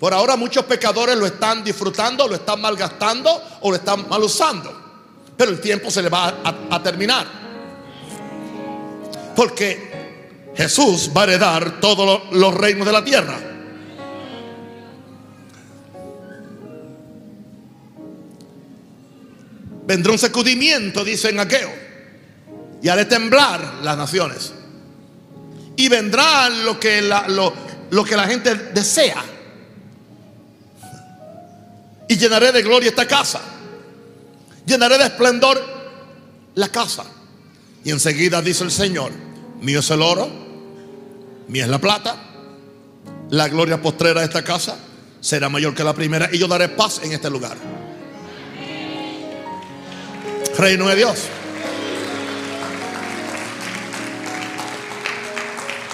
Por 0.00 0.12
ahora 0.12 0.34
muchos 0.34 0.64
pecadores 0.64 1.16
lo 1.16 1.26
están 1.26 1.62
disfrutando, 1.62 2.26
lo 2.26 2.34
están 2.34 2.60
malgastando 2.60 3.30
o 3.60 3.70
lo 3.70 3.76
están 3.76 4.08
mal 4.08 4.24
usando. 4.24 4.85
Pero 5.36 5.50
el 5.50 5.60
tiempo 5.60 5.90
se 5.90 6.02
le 6.02 6.08
va 6.08 6.40
a, 6.70 6.82
terminar. 6.82 7.26
Porque 9.34 10.52
Jesús 10.56 11.10
va 11.14 11.22
a 11.22 11.24
heredar 11.24 11.80
todos 11.80 12.32
los 12.32 12.54
reinos 12.54 12.86
de 12.86 12.92
la 12.92 13.04
tierra. 13.04 13.38
Vendrá 19.86 20.12
un 20.12 20.18
sacudimiento, 20.18 21.04
dice 21.04 21.28
en 21.28 21.38
Aqueo, 21.38 21.70
y 22.82 22.88
haré 22.88 23.04
temblar 23.04 23.74
las 23.82 23.96
naciones. 23.96 24.52
Y 25.76 25.88
vendrá 25.88 26.48
lo 26.48 26.80
que 26.80 27.02
la, 27.02 27.28
lo 27.28 28.04
que 28.04 28.16
la 28.16 28.26
gente 28.26 28.54
desea. 28.54 29.22
Y 32.08 32.16
llenaré 32.16 32.52
de 32.52 32.62
gloria 32.62 32.88
esta 32.88 33.06
casa. 33.06 33.55
Llenaré 34.66 34.98
de 34.98 35.04
esplendor 35.04 35.62
la 36.56 36.68
casa. 36.68 37.04
Y 37.84 37.92
enseguida 37.92 38.42
dice 38.42 38.64
el 38.64 38.72
Señor, 38.72 39.12
mío 39.60 39.78
es 39.78 39.90
el 39.90 40.02
oro, 40.02 40.28
mío 41.46 41.62
es 41.62 41.70
la 41.70 41.78
plata. 41.78 42.16
La 43.30 43.48
gloria 43.48 43.80
postrera 43.80 44.20
de 44.20 44.26
esta 44.26 44.42
casa 44.42 44.76
será 45.20 45.48
mayor 45.48 45.72
que 45.74 45.84
la 45.84 45.94
primera. 45.94 46.28
Y 46.32 46.38
yo 46.38 46.48
daré 46.48 46.68
paz 46.68 47.00
en 47.04 47.12
este 47.12 47.30
lugar. 47.30 47.56
Reino 50.58 50.88
de 50.88 50.96
Dios. 50.96 51.18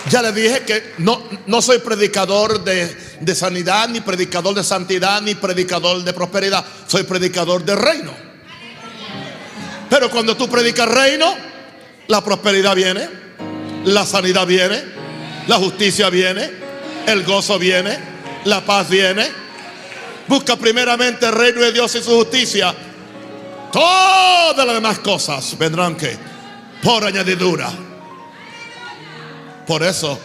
Ya 0.09 0.23
les 0.23 0.35
dije 0.35 0.61
que 0.61 0.95
no, 0.99 1.23
no 1.47 1.63
soy 1.63 1.79
predicador 1.79 2.65
de, 2.65 2.95
de, 3.21 3.35
sanidad, 3.35 3.89
ni 3.89 4.01
predicador 4.01 4.55
de 4.55 4.63
santidad, 4.63 5.23
ni 5.23 5.35
predicador 5.35 6.03
de 6.05 6.13
prosperidad. 6.13 6.65
Soy 6.87 7.05
predicador 7.05 7.65
de 7.65 7.77
reino. 7.77 8.22
Pero 9.93 10.09
cuando 10.09 10.35
tú 10.35 10.49
predicas 10.49 10.89
reino, 10.89 11.35
la 12.09 12.25
prosperidad 12.25 12.75
viene, 12.75 13.07
la 13.85 14.07
sanidad 14.07 14.47
viene, 14.47 14.83
la 15.47 15.57
justicia 15.57 16.09
viene, 16.09 16.51
el 17.07 17.23
gozo 17.25 17.59
viene, 17.59 17.99
la 18.47 18.63
paz 18.63 18.89
viene. 18.89 19.29
Busca 20.27 20.57
primeramente 20.57 21.27
el 21.27 21.33
reino 21.33 21.61
de 21.61 21.73
Dios 21.73 21.95
y 21.95 22.03
su 22.03 22.17
justicia. 22.17 22.75
Todas 23.71 24.67
las 24.67 24.75
demás 24.75 25.01
cosas 25.01 25.59
vendrán 25.59 25.95
que 25.95 26.17
por 26.83 27.05
añadidura. 27.05 27.71
Por 29.67 29.83
eso, 29.83 30.19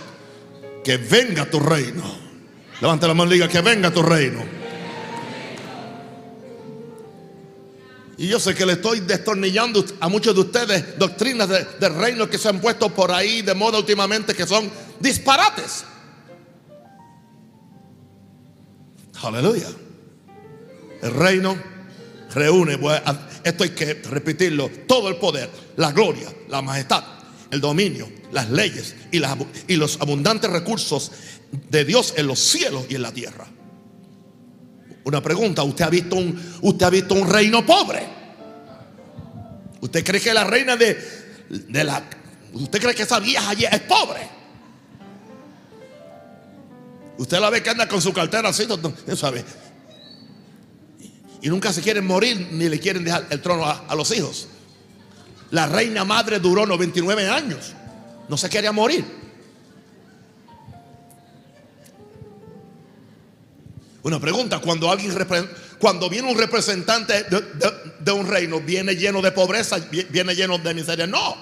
que 0.82 0.96
venga 0.96 1.44
tu 1.44 1.60
reino. 1.60 2.06
Levanta 2.80 3.06
la 3.06 3.14
mano 3.14 3.32
y 3.32 3.34
diga 3.34 3.50
que 3.50 3.60
venga 3.60 3.92
tu 3.92 4.02
reino. 4.02 4.46
Y 8.18 8.28
yo 8.28 8.40
sé 8.40 8.56
que 8.56 8.66
le 8.66 8.74
estoy 8.74 9.02
destornillando 9.02 9.86
a 10.00 10.10
muchos 10.10 10.34
de 10.34 10.42
ustedes 10.42 10.98
doctrinas 10.98 11.48
de, 11.48 11.90
reino 11.90 12.28
que 12.28 12.40
se 12.40 12.50
han 12.50 12.60
puesto 12.60 12.90
por 12.90 13.12
ahí 13.12 13.44
de 13.44 13.54
moda 13.54 13.78
últimamente 13.78 14.34
que 14.34 14.48
son 14.48 14.72
disparates. 15.00 15.86
Aleluya. 19.22 19.68
El 21.04 21.14
reino 21.14 21.58
reúne, 22.34 22.80
esto 23.44 23.64
hay 23.64 23.70
que 23.70 23.94
repetirlo, 23.94 24.70
todo 24.88 25.10
el 25.10 25.18
poder, 25.18 25.50
la 25.76 25.92
gloria, 25.92 26.34
la 26.50 26.64
majestad, 26.64 27.04
el 27.52 27.62
dominio, 27.62 28.10
las 28.32 28.50
leyes 28.50 28.96
y 29.12 29.76
los 29.76 30.02
abundantes 30.02 30.50
recursos 30.50 31.12
de 31.70 31.86
Dios 31.86 32.16
en 32.18 32.26
los 32.26 32.40
cielos 32.40 32.86
y 32.90 32.96
en 32.96 33.04
la 33.04 33.12
tierra. 33.12 33.48
Una 35.08 35.22
pregunta, 35.22 35.64
¿usted 35.64 35.86
ha 35.86 35.90
visto 35.90 36.18
un, 36.18 36.38
usted 36.64 36.86
ha 36.86 36.90
visto 36.90 37.14
un 37.14 37.30
reino 37.30 37.66
pobre? 37.66 38.06
¿Usted 39.80 40.04
cree 40.04 40.20
que 40.20 40.34
la 40.34 40.44
reina 40.44 40.76
de, 40.76 41.00
de 41.48 41.84
la... 41.86 42.04
¿Usted 42.52 42.82
cree 42.82 42.94
que 42.94 43.04
esa 43.04 43.22
vieja 43.22 43.52
allí 43.52 43.64
es 43.64 43.80
pobre? 43.84 44.28
Usted 47.20 47.40
la 47.40 47.50
ve 47.50 47.64
que 47.64 47.70
anda 47.70 47.88
con 47.88 48.02
su 48.02 48.12
cartera 48.12 48.50
así, 48.50 48.68
no 48.68 49.16
sabe. 49.16 49.46
Y 51.42 51.48
nunca 51.48 51.72
se 51.72 51.82
quieren 51.82 52.06
morir 52.06 52.50
ni 52.52 52.68
le 52.68 52.78
quieren 52.78 53.06
dejar 53.06 53.28
el 53.30 53.42
trono 53.42 53.64
a, 53.64 53.86
a 53.88 53.96
los 53.96 54.12
hijos. 54.12 54.50
La 55.52 55.68
reina 55.68 56.04
madre 56.04 56.42
duró 56.42 56.66
99 56.66 57.30
años. 57.30 57.74
No 58.28 58.36
se 58.36 58.50
quería 58.50 58.74
morir. 58.74 59.06
Una 64.08 64.22
pregunta, 64.22 64.60
cuando 64.60 64.90
alguien 64.90 65.14
cuando 65.78 66.10
viene 66.10 66.32
un 66.32 66.38
representante 66.38 67.26
de, 68.00 68.12
un 68.14 68.26
reino, 68.26 68.62
viene 68.62 68.96
lleno 68.96 69.22
de 69.22 69.34
pobreza, 69.34 69.80
viene 70.10 70.34
lleno 70.34 70.58
de 70.58 70.74
miseria. 70.74 71.06
No. 71.06 71.36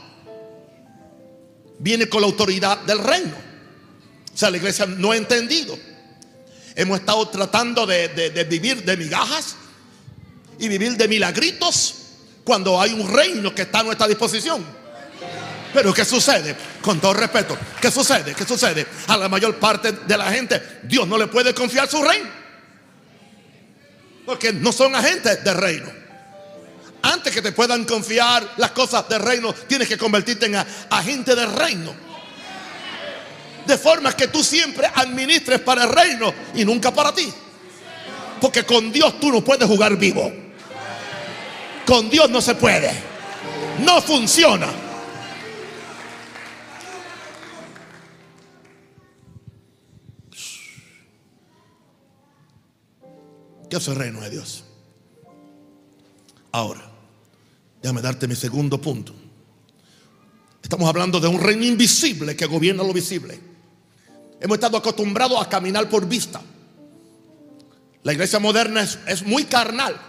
Viene 1.78 2.10
con 2.10 2.22
la 2.22 2.28
autoridad 2.28 2.80
del 2.80 2.98
reino. 2.98 3.36
O 4.34 4.36
sea, 4.36 4.50
la 4.50 4.58
iglesia 4.58 4.88
no 4.88 5.12
ha 5.12 5.16
entendido. 5.16 5.78
Hemos 6.74 7.02
estado 7.02 7.28
tratando 7.28 7.86
de, 7.86 8.08
de 8.08 8.44
vivir 8.46 8.84
de 8.84 8.98
migajas 8.98 9.58
y 10.58 10.68
vivir 10.68 10.98
de 10.98 11.08
milagritos 11.08 11.98
cuando 12.44 12.82
hay 12.82 12.94
un 12.94 13.14
reino 13.14 13.54
que 13.54 13.62
está 13.62 13.82
a 13.82 13.84
nuestra 13.84 14.08
disposición. 14.08 14.66
Pero 15.72 15.94
¿qué 15.94 16.04
sucede? 16.04 16.56
Con 16.82 17.00
todo 17.00 17.14
respeto, 17.14 17.56
¿qué 17.80 17.92
sucede? 17.92 18.34
¿Qué 18.34 18.44
sucede? 18.44 18.88
A 19.06 19.18
la 19.18 19.30
mayor 19.30 19.56
parte 19.58 19.92
de 19.92 20.18
la 20.18 20.32
gente, 20.32 20.80
Dios 20.82 21.08
no 21.08 21.16
le 21.16 21.28
puede 21.28 21.54
confiar 21.54 21.88
su 21.88 22.02
reino. 22.02 22.45
Porque 24.26 24.52
no 24.52 24.72
son 24.72 24.96
agentes 24.96 25.44
del 25.44 25.56
reino. 25.56 25.88
Antes 27.02 27.34
que 27.34 27.42
te 27.42 27.52
puedan 27.52 27.86
confiar 27.86 28.54
las 28.58 28.72
cosas 28.72 29.08
del 29.08 29.22
reino, 29.22 29.54
tienes 29.54 29.88
que 29.88 29.98
convertirte 29.98 30.48
en 30.48 30.56
agente 30.90 31.36
del 31.36 31.54
reino. 31.54 31.94
De 33.66 33.78
forma 33.78 34.12
que 34.14 34.28
tú 34.28 34.44
siempre 34.44 34.90
administres 34.94 35.60
para 35.60 35.84
el 35.84 35.90
reino 35.90 36.34
y 36.56 36.66
nunca 36.66 36.92
para 36.92 37.14
ti. 37.14 37.32
Porque 38.42 38.64
con 38.64 38.92
Dios 38.92 39.20
tú 39.20 39.32
no 39.32 39.44
puedes 39.44 39.68
jugar 39.68 39.96
vivo. 39.98 40.32
Con 41.86 42.10
Dios 42.10 42.30
no 42.30 42.42
se 42.42 42.56
puede. 42.56 42.92
No 43.80 44.02
funciona. 44.02 44.85
¿Qué 53.76 53.80
hace 53.80 53.92
el 53.92 53.98
reino 53.98 54.22
de 54.22 54.30
Dios? 54.30 54.64
Ahora, 56.54 56.90
déjame 57.82 58.02
darte 58.02 58.26
mi 58.26 58.34
segundo 58.34 58.80
punto. 58.80 59.14
Estamos 60.64 60.88
hablando 60.88 61.20
de 61.20 61.28
un 61.28 61.42
reino 61.42 61.66
invisible 61.66 62.38
que 62.38 62.46
gobierna 62.46 62.84
lo 62.84 62.94
visible. 62.94 63.38
Hemos 64.40 64.56
estado 64.56 64.78
acostumbrados 64.78 65.42
a 65.42 65.50
caminar 65.50 65.90
por 65.90 66.08
vista. 66.08 66.42
La 68.04 68.14
iglesia 68.14 68.40
moderna 68.40 68.82
es, 68.82 69.24
muy 69.24 69.44
carnal. 69.44 70.00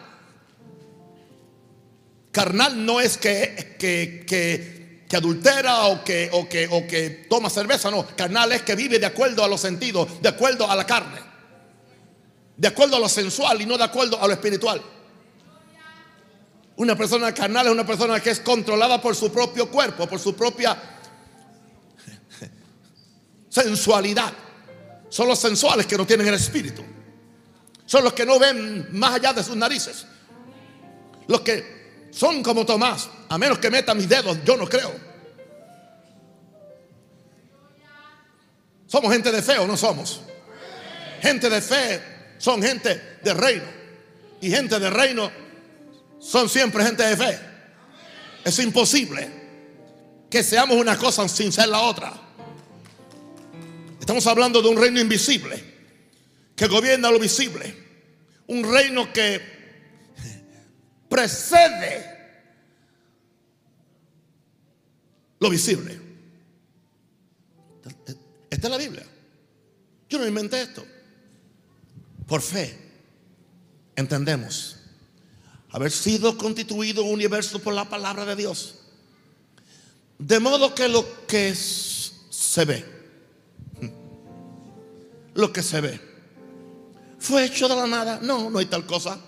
Carnal 2.31 2.87
no 2.87 3.01
es 3.01 3.19
que, 3.19 3.75
que, 3.81 5.07
adultera 5.13 5.87
o 5.87 6.05
que, 6.05 6.31
o, 6.33 6.49
que, 6.49 6.69
o 6.71 6.87
que 6.87 7.27
toma 7.29 7.51
cerveza, 7.51 7.91
no. 7.91 8.07
Carnal 8.17 8.53
es 8.53 8.63
que 8.63 8.77
vive 8.77 9.01
de 9.01 9.07
acuerdo 9.07 9.43
a 9.43 9.49
los 9.49 9.61
sentidos, 9.61 10.23
de 10.23 10.29
acuerdo 10.29 10.71
a 10.71 10.77
la 10.77 10.87
carne. 10.87 11.26
De 12.57 12.69
acuerdo 12.69 12.97
a 12.97 13.01
lo 13.01 13.09
sensual 13.09 13.61
y 13.61 13.67
no 13.67 13.77
de 13.77 13.85
acuerdo 13.85 14.21
a 14.21 14.27
lo 14.27 14.33
espiritual. 14.33 14.81
Una 16.77 16.97
persona 16.97 17.33
carnal 17.33 17.67
es 17.67 17.73
una 17.73 17.87
persona 17.87 18.21
que 18.21 18.31
es 18.31 18.41
controlada 18.41 19.01
por 19.01 19.15
su 19.15 19.33
propio 19.33 19.71
cuerpo, 19.71 20.07
por 20.07 20.19
su 20.19 20.35
propia 20.35 20.77
sensualidad. 23.49 24.33
Son 25.09 25.29
los 25.29 25.39
sensuales 25.39 25.87
que 25.87 25.97
no 25.97 26.07
tienen 26.07 26.27
el 26.29 26.35
espíritu. 26.35 26.83
Son 27.87 28.05
los 28.05 28.13
que 28.13 28.27
no 28.27 28.39
ven 28.39 28.89
más 28.93 29.15
allá 29.15 29.33
de 29.33 29.43
sus 29.43 29.57
narices. 29.57 30.07
Los 31.29 31.41
que 31.41 32.09
son 32.11 32.43
como 32.43 32.67
Tomás, 32.67 33.09
a 33.29 33.39
menos 33.39 33.59
que 33.59 33.71
meta 33.71 33.95
mis 33.95 34.09
dedos, 34.09 34.39
yo 34.45 34.57
no 34.57 34.69
creo. 34.69 34.93
¿Somos 38.87 39.13
gente 39.13 39.33
de 39.33 39.43
fe 39.43 39.59
o 39.59 39.67
no 39.67 39.77
somos? 39.77 40.21
Gente 41.21 41.49
de 41.49 41.61
fe 41.61 42.16
son 42.39 42.63
gente 42.63 43.19
de 43.23 43.35
reino. 43.35 43.65
Y 44.41 44.51
gente 44.51 44.79
de 44.79 44.91
reino 44.91 45.31
son 46.19 46.49
siempre 46.49 46.85
gente 46.85 47.03
de 47.03 47.17
fe. 47.17 47.39
Es 48.45 48.59
imposible 48.59 49.29
que 50.31 50.43
seamos 50.43 50.77
una 50.77 50.97
cosa 50.97 51.29
sin 51.29 51.53
ser 51.53 51.69
la 51.69 51.81
otra. 51.81 52.13
Estamos 53.99 54.27
hablando 54.27 54.63
de 54.63 54.69
un 54.69 54.77
reino 54.77 55.01
invisible 55.01 55.63
que 56.55 56.67
gobierna 56.67 57.11
lo 57.11 57.19
visible. 57.19 57.75
Un 58.47 58.63
reino 58.73 59.13
que 59.13 59.41
precede 61.09 62.17
lo 65.39 65.51
visible. 65.51 65.99
Esta 68.51 68.67
es 68.67 68.71
la 68.71 68.79
Biblia. 68.79 69.05
Yo 70.09 70.19
no 70.19 70.27
inventé 70.27 70.63
esto. 70.63 70.87
Por 72.27 72.43
fe, 72.43 72.77
entendemos 73.95 74.77
haber 75.71 75.91
sido 75.91 76.39
constituido 76.39 77.05
un 77.05 77.13
universo 77.13 77.59
por 77.59 77.75
la 77.75 77.89
palabra 77.89 78.25
de 78.25 78.37
Dios. 78.37 78.77
De 80.19 80.41
modo 80.41 80.75
que 80.75 80.89
lo 80.89 81.27
que 81.27 81.55
se 81.55 82.65
ve, 82.65 82.85
lo 85.35 85.53
que 85.53 85.63
se 85.63 85.81
ve, 85.81 86.01
fue 87.19 87.45
hecho 87.45 87.69
de 87.69 87.77
la 87.77 87.87
nada. 87.87 88.21
No, 88.23 88.49
no 88.49 88.59
hay 88.59 88.67
tal 88.67 88.87
cosa, 88.87 89.19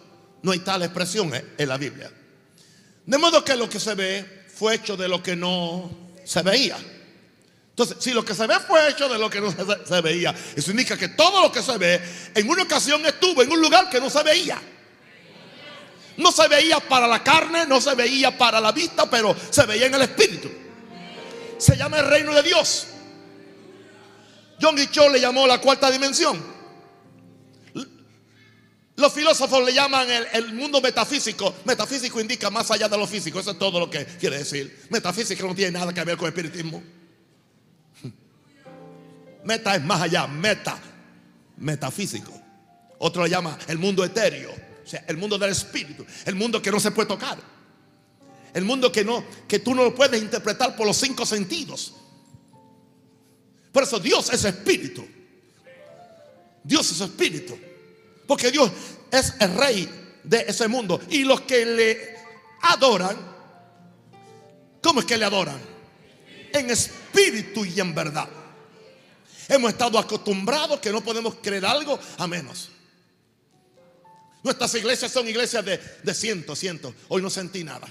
no 0.42 0.52
hay 0.52 0.60
tal 0.60 0.82
expresión 0.82 1.30
en 1.34 1.68
la 1.68 1.76
Biblia. 1.76 2.10
De 3.04 3.18
modo 3.18 3.44
que 3.44 3.56
lo 3.56 3.68
que 3.68 3.80
se 3.80 3.94
ve 3.94 4.46
fue 4.48 4.76
hecho 4.76 4.96
de 4.96 5.08
lo 5.08 5.22
que 5.22 5.36
no 5.36 5.90
se 6.24 6.42
veía. 6.42 6.78
Entonces, 7.78 8.02
si 8.02 8.10
lo 8.10 8.24
que 8.24 8.34
se 8.34 8.44
ve 8.48 8.58
fue 8.58 8.90
hecho 8.90 9.08
de 9.08 9.16
lo 9.20 9.30
que 9.30 9.40
no 9.40 9.52
se, 9.86 10.00
veía, 10.00 10.34
eso 10.56 10.72
indica 10.72 10.96
que 10.96 11.10
todo 11.10 11.40
lo 11.40 11.52
que 11.52 11.62
se 11.62 11.78
ve 11.78 12.02
en 12.34 12.50
una 12.50 12.64
ocasión 12.64 13.06
estuvo 13.06 13.40
en 13.40 13.52
un 13.52 13.60
lugar 13.60 13.88
que 13.88 14.00
no 14.00 14.10
se 14.10 14.20
veía. 14.24 14.60
No 16.16 16.32
se 16.32 16.48
veía 16.48 16.80
para 16.80 17.06
la 17.06 17.22
carne, 17.22 17.66
no 17.66 17.80
se 17.80 17.94
veía 17.94 18.36
para 18.36 18.60
la 18.60 18.72
vista, 18.72 19.08
pero 19.08 19.36
se 19.50 19.64
veía 19.64 19.86
en 19.86 19.94
el 19.94 20.02
espíritu. 20.02 20.50
Se 21.56 21.76
llama 21.76 22.00
el 22.00 22.06
reino 22.06 22.34
de 22.34 22.42
Dios. 22.42 22.88
John 24.60 24.76
Cho 24.90 25.08
le 25.08 25.20
llamó 25.20 25.46
la 25.46 25.60
cuarta 25.60 25.88
dimensión. 25.88 26.58
Los 28.96 29.12
filósofos 29.12 29.64
le 29.64 29.72
llaman 29.72 30.10
el, 30.10 30.26
el, 30.32 30.52
mundo 30.52 30.80
metafísico. 30.80 31.54
Metafísico 31.64 32.20
indica 32.20 32.50
más 32.50 32.72
allá 32.72 32.88
de 32.88 32.98
lo 32.98 33.06
físico. 33.06 33.38
Eso 33.38 33.52
es 33.52 33.58
todo 33.60 33.78
lo 33.78 33.88
que 33.88 34.04
quiere 34.04 34.38
decir. 34.38 34.86
Metafísico 34.90 35.46
no 35.46 35.54
tiene 35.54 35.78
nada 35.78 35.94
que 35.94 36.02
ver 36.02 36.16
con 36.16 36.26
espiritismo. 36.26 36.97
Meta 39.44 39.76
es 39.76 39.84
más 39.84 40.02
allá, 40.02 40.26
meta, 40.26 40.78
metafísico. 41.56 42.32
Otro 42.98 43.24
le 43.24 43.30
llama 43.30 43.58
el 43.68 43.78
mundo 43.78 44.04
etéreo, 44.04 44.50
o 44.50 44.86
sea, 44.86 45.04
el 45.06 45.16
mundo 45.16 45.38
del 45.38 45.50
espíritu, 45.50 46.04
el 46.24 46.34
mundo 46.34 46.60
que 46.60 46.70
no 46.70 46.80
se 46.80 46.90
puede 46.90 47.08
tocar. 47.08 47.38
El 48.52 48.64
mundo 48.64 48.90
que 48.90 49.04
no 49.04 49.24
que 49.46 49.58
tú 49.58 49.74
no 49.74 49.84
lo 49.84 49.94
puedes 49.94 50.20
interpretar 50.20 50.74
por 50.74 50.86
los 50.86 50.96
cinco 50.96 51.24
sentidos. 51.24 51.94
Por 53.70 53.82
eso 53.82 53.98
Dios 53.98 54.32
es 54.32 54.44
espíritu. 54.44 55.06
Dios 56.64 56.90
es 56.90 57.00
espíritu. 57.00 57.58
Porque 58.26 58.50
Dios 58.50 58.70
es 59.10 59.34
el 59.38 59.54
rey 59.54 59.88
de 60.24 60.44
ese 60.48 60.66
mundo 60.66 61.00
y 61.10 61.24
los 61.24 61.42
que 61.42 61.64
le 61.64 62.16
adoran 62.62 63.28
¿Cómo 64.82 65.00
es 65.00 65.06
que 65.06 65.18
le 65.18 65.24
adoran? 65.24 65.60
En 66.52 66.70
espíritu 66.70 67.64
y 67.64 67.80
en 67.80 67.94
verdad. 67.94 68.28
Hemos 69.48 69.70
estado 69.72 69.98
acostumbrados 69.98 70.78
que 70.78 70.92
no 70.92 71.02
podemos 71.02 71.36
creer 71.42 71.64
algo 71.64 71.98
a 72.18 72.26
menos. 72.26 72.70
Nuestras 74.42 74.74
iglesias 74.74 75.10
son 75.10 75.26
iglesias 75.26 75.64
de, 75.64 75.78
de 76.02 76.14
cientos, 76.14 76.58
cientos. 76.58 76.94
Hoy 77.08 77.22
no 77.22 77.30
sentí 77.30 77.64
nada. 77.64 77.88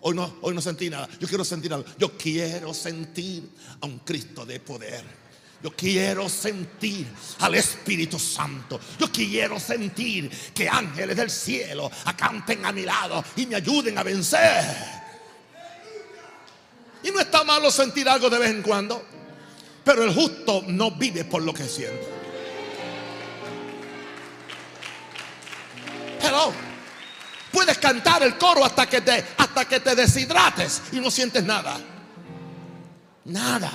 Hoy 0.00 0.14
no, 0.14 0.38
hoy 0.42 0.54
no 0.54 0.60
sentí 0.60 0.90
nada. 0.90 1.08
Yo 1.18 1.28
quiero 1.28 1.44
sentir 1.44 1.72
algo. 1.72 1.88
Yo 1.98 2.16
quiero 2.16 2.74
sentir 2.74 3.48
a 3.80 3.86
un 3.86 4.00
Cristo 4.00 4.44
de 4.44 4.60
poder. 4.60 5.04
Yo 5.62 5.74
quiero 5.74 6.28
sentir 6.28 7.06
al 7.40 7.54
Espíritu 7.56 8.18
Santo. 8.18 8.78
Yo 8.98 9.10
quiero 9.10 9.58
sentir 9.58 10.30
que 10.54 10.68
ángeles 10.68 11.16
del 11.16 11.30
cielo 11.30 11.90
acanten 12.04 12.64
a 12.64 12.72
mi 12.72 12.82
lado 12.82 13.24
y 13.36 13.46
me 13.46 13.56
ayuden 13.56 13.98
a 13.98 14.02
vencer. 14.02 14.64
Y 17.02 17.10
no 17.10 17.20
está 17.20 17.42
malo 17.42 17.70
sentir 17.70 18.08
algo 18.08 18.30
de 18.30 18.38
vez 18.38 18.50
en 18.50 18.62
cuando. 18.62 19.17
Pero 19.88 20.04
el 20.04 20.12
justo 20.12 20.64
no 20.66 20.90
vive 20.90 21.24
por 21.24 21.40
lo 21.42 21.54
que 21.54 21.64
siente. 21.64 22.06
Hello. 26.20 26.52
Puedes 27.50 27.78
cantar 27.78 28.22
el 28.22 28.36
coro 28.36 28.66
hasta 28.66 28.86
que 28.86 29.00
te 29.00 29.24
hasta 29.38 29.64
que 29.64 29.80
te 29.80 29.94
deshidrates 29.94 30.82
y 30.92 31.00
no 31.00 31.10
sientes 31.10 31.42
nada. 31.42 31.80
Nada. 33.24 33.72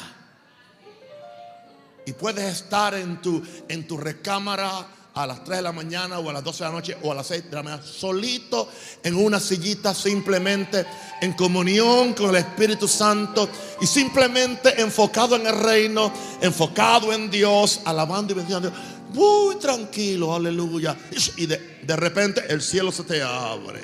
Y 2.06 2.14
puedes 2.14 2.62
estar 2.62 2.94
en 2.94 3.20
tu 3.20 3.44
en 3.68 3.88
tu 3.88 3.98
recámara 3.98 4.86
a 5.16 5.28
las 5.28 5.44
3 5.44 5.58
de 5.58 5.64
la 5.64 5.72
mañana 5.72 6.20
o 6.20 6.30
a 6.30 6.34
las 6.34 6.44
12 6.44 6.64
de 6.64 6.70
la 6.70 6.76
noche 6.76 6.98
o 7.04 7.12
a 7.12 7.16
las 7.16 7.28
6 7.28 7.50
de 7.50 7.56
la 7.56 7.64
mañana, 7.64 7.84
solito 7.84 8.68
en 9.04 9.16
una 9.16 9.40
sillita, 9.40 9.94
simplemente 9.94 10.86
en 11.22 11.34
comunión 11.34 12.14
con 12.14 12.30
el 12.30 12.38
Espíritu 12.38 12.88
Santo 12.88 13.48
y 13.80 13.86
simplemente 13.86 14.82
enfocado 14.82 15.36
en 15.36 15.46
el 15.46 15.56
reino, 15.56 16.12
enfocado 16.42 17.14
en 17.14 17.30
Dios, 17.30 17.82
alabando 17.86 18.34
y 18.34 18.36
bendiciendo 18.38 18.70
a 18.70 18.72
Dios. 18.72 18.84
Muy 19.14 19.56
tranquilo, 19.56 20.34
aleluya. 20.34 20.98
Y 21.38 21.46
de, 21.46 21.80
de 21.84 21.96
repente 21.96 22.44
el 22.50 22.62
cielo 22.62 22.92
se 22.92 23.04
te 23.04 23.22
abre. 23.22 23.82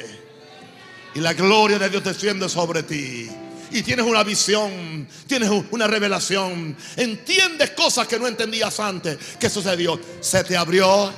Y 1.13 1.19
la 1.19 1.33
gloria 1.33 1.77
de 1.77 1.89
Dios 1.89 2.03
desciende 2.03 2.49
sobre 2.49 2.83
ti 2.83 3.29
y 3.71 3.83
tienes 3.83 4.05
una 4.05 4.23
visión, 4.23 5.07
tienes 5.27 5.49
una 5.71 5.87
revelación, 5.87 6.75
entiendes 6.95 7.71
cosas 7.71 8.07
que 8.07 8.19
no 8.19 8.27
entendías 8.27 8.79
antes. 8.79 9.17
¿Qué 9.39 9.49
sucedió? 9.49 9.99
Se 10.21 10.43
te 10.43 10.57
abrió 10.57 11.13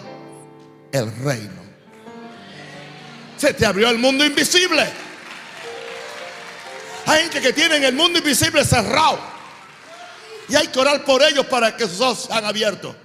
el 0.92 1.16
reino. 1.18 1.62
Se 3.38 3.54
te 3.54 3.66
abrió 3.66 3.90
el 3.90 3.98
mundo 3.98 4.26
invisible. 4.26 4.88
Hay 7.06 7.24
gente 7.24 7.42
que 7.42 7.54
tiene 7.54 7.78
el 7.86 7.96
mundo 7.96 8.20
invisible 8.20 8.64
cerrado. 8.64 9.20
Y 10.50 10.56
hay 10.56 10.68
que 10.68 10.80
orar 10.80 11.04
por 11.06 11.24
ellos 11.24 11.46
para 11.46 11.76
que 11.76 11.88
sus 11.88 12.02
ojos 12.02 12.26
sean 12.28 12.46
abiertos. 12.46 12.96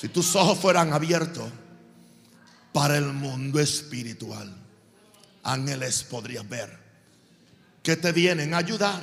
Si 0.00 0.08
tus 0.08 0.34
ojos 0.36 0.58
fueran 0.58 0.92
abiertos 0.92 1.50
para 2.72 2.96
el 2.96 3.06
mundo 3.06 3.58
espiritual, 3.58 4.54
ángeles 5.42 6.04
podrías 6.04 6.48
ver 6.48 6.87
que 7.88 7.96
te 7.96 8.12
vienen 8.12 8.52
a 8.52 8.58
ayudar, 8.58 9.02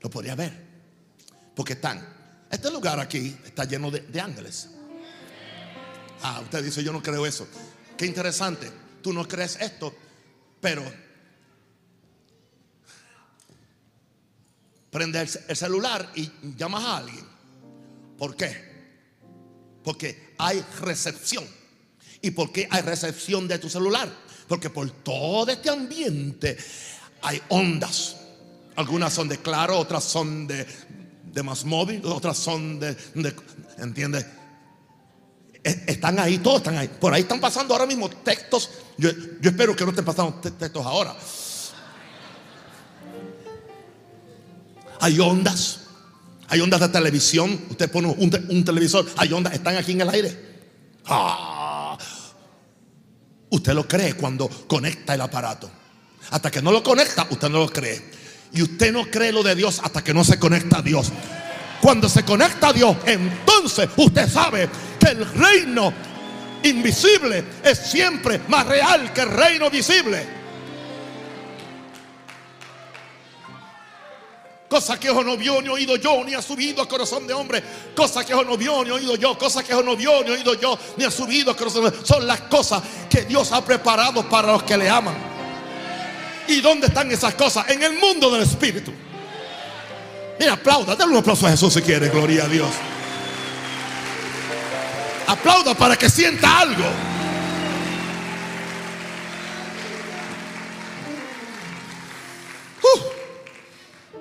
lo 0.00 0.08
podría 0.08 0.34
ver. 0.34 0.50
Porque 1.54 1.74
están. 1.74 2.02
Este 2.50 2.70
lugar 2.70 2.98
aquí 2.98 3.36
está 3.44 3.66
lleno 3.66 3.90
de, 3.90 4.00
de 4.00 4.18
ángeles. 4.18 4.70
Ah, 6.22 6.40
usted 6.40 6.64
dice, 6.64 6.82
yo 6.82 6.90
no 6.90 7.02
creo 7.02 7.26
eso. 7.26 7.46
Qué 7.98 8.06
interesante. 8.06 8.72
Tú 9.02 9.12
no 9.12 9.28
crees 9.28 9.58
esto, 9.60 9.94
pero 10.58 10.82
prende 14.90 15.20
el 15.20 15.56
celular 15.56 16.10
y 16.14 16.32
llamas 16.56 16.82
a 16.82 16.96
alguien. 16.96 17.26
¿Por 18.16 18.34
qué? 18.34 18.56
Porque 19.84 20.32
hay 20.38 20.64
recepción. 20.80 21.46
¿Y 22.22 22.30
por 22.30 22.50
qué 22.52 22.66
hay 22.70 22.80
recepción 22.80 23.46
de 23.46 23.58
tu 23.58 23.68
celular? 23.68 24.29
Porque 24.50 24.68
por 24.68 24.90
todo 24.90 25.52
este 25.52 25.70
ambiente 25.70 26.56
hay 27.22 27.40
ondas. 27.50 28.16
Algunas 28.74 29.12
son 29.12 29.28
de 29.28 29.38
claro, 29.38 29.78
otras 29.78 30.02
son 30.02 30.48
de, 30.48 30.66
más 31.44 31.64
móvil, 31.64 32.04
otras 32.04 32.36
son 32.36 32.80
de, 32.80 32.96
de 33.14 33.32
¿entiendes? 33.78 34.26
E, 35.62 35.84
están 35.86 36.18
ahí, 36.18 36.38
todos 36.38 36.56
están 36.56 36.76
ahí. 36.78 36.88
Por 36.88 37.14
ahí 37.14 37.22
están 37.22 37.38
pasando 37.38 37.74
ahora 37.74 37.86
mismo 37.86 38.10
textos. 38.10 38.70
Yo, 38.98 39.10
espero 39.40 39.76
que 39.76 39.84
no 39.84 39.90
estén 39.90 40.04
pasando 40.04 40.34
textos 40.34 40.84
ahora. 40.84 41.14
Hay 44.98 45.20
ondas. 45.20 45.82
Hay 46.48 46.60
ondas 46.60 46.80
de 46.80 46.88
televisión. 46.88 47.66
Usted 47.70 47.88
pone 47.88 48.08
un, 48.08 48.46
un 48.48 48.64
televisor. 48.64 49.06
Hay 49.16 49.32
ondas. 49.32 49.54
Están 49.54 49.76
aquí 49.76 49.92
en 49.92 50.00
el 50.00 50.08
aire. 50.08 50.36
Ah. 51.06 51.59
Usted 53.50 53.74
lo 53.74 53.86
cree 53.86 54.14
cuando 54.14 54.48
conecta 54.66 55.14
el 55.14 55.20
aparato. 55.20 55.70
Hasta 56.30 56.50
que 56.50 56.62
no 56.62 56.70
lo 56.72 56.82
conecta, 56.82 57.26
usted 57.30 57.48
no 57.48 57.58
lo 57.58 57.68
cree. 57.68 58.02
Y 58.52 58.62
usted 58.62 58.92
no 58.92 59.10
cree 59.10 59.32
lo 59.32 59.42
de 59.42 59.54
Dios 59.54 59.80
hasta 59.82 60.02
que 60.02 60.14
no 60.14 60.24
se 60.24 60.38
conecta 60.38 60.78
a 60.78 60.82
Dios. 60.82 61.10
Cuando 61.80 62.08
se 62.08 62.24
conecta 62.24 62.68
a 62.68 62.72
Dios, 62.72 62.96
entonces 63.06 63.88
usted 63.96 64.28
sabe 64.28 64.68
que 64.98 65.08
el 65.08 65.26
reino 65.34 65.92
invisible 66.62 67.44
es 67.64 67.78
siempre 67.78 68.40
más 68.48 68.66
real 68.66 69.12
que 69.12 69.22
el 69.22 69.30
reino 69.30 69.70
visible. 69.70 70.39
Cosa 74.70 75.00
que 75.00 75.10
ojo 75.10 75.24
no 75.24 75.36
vio 75.36 75.60
ni 75.60 75.68
oído 75.68 75.96
yo, 75.96 76.22
ni 76.24 76.32
ha 76.32 76.40
subido 76.40 76.80
a 76.80 76.86
corazón 76.86 77.26
de 77.26 77.34
hombre. 77.34 77.60
Cosa 77.96 78.24
que 78.24 78.32
ojo 78.32 78.44
no 78.44 78.56
vio 78.56 78.84
ni 78.84 78.92
oído 78.92 79.16
yo. 79.16 79.36
Cosa 79.36 79.64
que 79.64 79.74
ojo 79.74 79.82
no 79.82 79.96
vio 79.96 80.22
ni 80.22 80.30
oído 80.30 80.54
yo, 80.54 80.78
ni 80.96 81.02
ha 81.02 81.10
subido 81.10 81.50
a 81.50 81.56
corazón 81.56 81.82
de 81.82 81.88
hombre. 81.88 82.06
Son 82.06 82.24
las 82.24 82.42
cosas 82.42 82.80
que 83.10 83.22
Dios 83.22 83.50
ha 83.50 83.64
preparado 83.64 84.28
para 84.28 84.52
los 84.52 84.62
que 84.62 84.76
le 84.76 84.88
aman. 84.88 85.16
¿Y 86.46 86.60
dónde 86.60 86.86
están 86.86 87.10
esas 87.10 87.34
cosas? 87.34 87.68
En 87.68 87.82
el 87.82 87.94
mundo 87.94 88.30
del 88.30 88.42
Espíritu. 88.42 88.92
Mira, 90.38 90.52
aplauda, 90.52 90.94
dale 90.94 91.10
un 91.10 91.18
aplauso 91.18 91.48
a 91.48 91.50
Jesús 91.50 91.74
si 91.74 91.82
quiere, 91.82 92.08
gloria 92.08 92.44
a 92.44 92.48
Dios. 92.48 92.70
Aplauda 95.26 95.74
para 95.74 95.96
que 95.96 96.08
sienta 96.08 96.60
algo. 96.60 96.84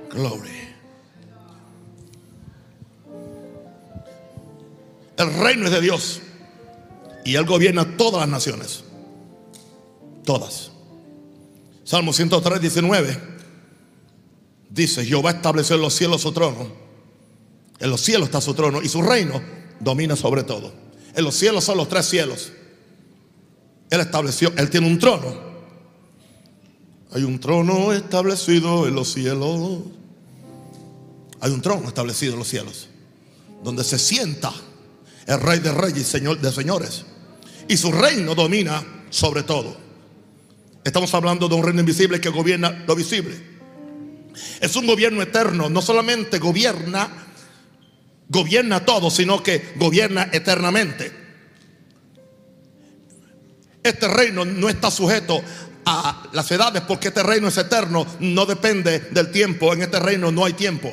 Glory. 0.09 0.49
El 5.17 5.33
reino 5.33 5.65
es 5.65 5.71
de 5.71 5.81
Dios. 5.81 6.21
Y 7.25 7.35
Él 7.35 7.45
gobierna 7.45 7.97
todas 7.97 8.21
las 8.21 8.29
naciones. 8.29 8.83
Todas. 10.23 10.71
Salmo 11.83 12.13
103, 12.13 12.61
19. 12.61 13.17
Dice, 14.69 15.05
Jehová 15.05 15.31
estableció 15.31 15.75
en 15.75 15.81
los 15.81 15.93
cielos 15.93 16.21
su 16.21 16.31
trono. 16.31 16.71
En 17.79 17.89
los 17.89 18.01
cielos 18.01 18.27
está 18.27 18.39
su 18.41 18.53
trono 18.53 18.81
y 18.81 18.89
su 18.89 19.01
reino 19.01 19.41
domina 19.79 20.15
sobre 20.15 20.43
todo. 20.43 20.73
En 21.15 21.23
los 21.23 21.35
cielos 21.35 21.63
son 21.63 21.77
los 21.77 21.89
tres 21.89 22.05
cielos. 22.05 22.51
Él 23.89 24.01
estableció, 24.01 24.53
Él 24.55 24.69
tiene 24.69 24.87
un 24.87 24.99
trono. 24.99 25.48
Hay 27.11 27.23
un 27.23 27.39
trono 27.39 27.91
establecido 27.91 28.87
en 28.87 28.93
los 28.93 29.13
cielos. 29.13 29.79
Hay 31.41 31.51
un 31.51 31.61
trono 31.61 31.87
establecido 31.87 32.33
en 32.33 32.39
los 32.39 32.47
cielos. 32.47 32.87
Donde 33.63 33.83
se 33.83 33.97
sienta 33.97 34.53
el 35.25 35.39
rey 35.39 35.59
de 35.59 35.71
reyes 35.71 36.01
y 36.01 36.03
señor 36.03 36.39
de 36.39 36.51
señores. 36.51 37.05
Y 37.67 37.77
su 37.77 37.91
reino 37.91 38.35
domina 38.35 38.83
sobre 39.09 39.43
todo. 39.43 39.75
Estamos 40.83 41.13
hablando 41.13 41.47
de 41.49 41.55
un 41.55 41.63
reino 41.63 41.79
invisible 41.79 42.21
que 42.21 42.29
gobierna 42.29 42.83
lo 42.87 42.95
visible. 42.95 43.35
Es 44.59 44.75
un 44.75 44.85
gobierno 44.85 45.21
eterno. 45.23 45.67
No 45.67 45.81
solamente 45.81 46.37
gobierna, 46.37 47.09
gobierna 48.27 48.85
todo, 48.85 49.09
sino 49.09 49.41
que 49.41 49.73
gobierna 49.77 50.29
eternamente. 50.31 51.11
Este 53.81 54.07
reino 54.07 54.45
no 54.45 54.69
está 54.69 54.91
sujeto 54.91 55.41
las 56.31 56.51
edades 56.51 56.83
porque 56.87 57.09
este 57.09 57.23
reino 57.23 57.47
es 57.47 57.57
eterno, 57.57 58.05
no 58.19 58.45
depende 58.45 58.99
del 59.11 59.31
tiempo. 59.31 59.73
En 59.73 59.81
este 59.81 59.99
reino 59.99 60.31
no 60.31 60.45
hay 60.45 60.53
tiempo. 60.53 60.91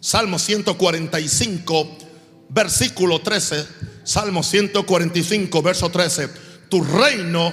Salmo 0.00 0.38
145 0.38 2.06
versículo 2.48 3.20
13, 3.20 3.66
Salmo 4.04 4.42
145, 4.42 5.62
verso 5.62 5.90
13, 5.90 6.28
tu 6.68 6.82
reino 6.82 7.52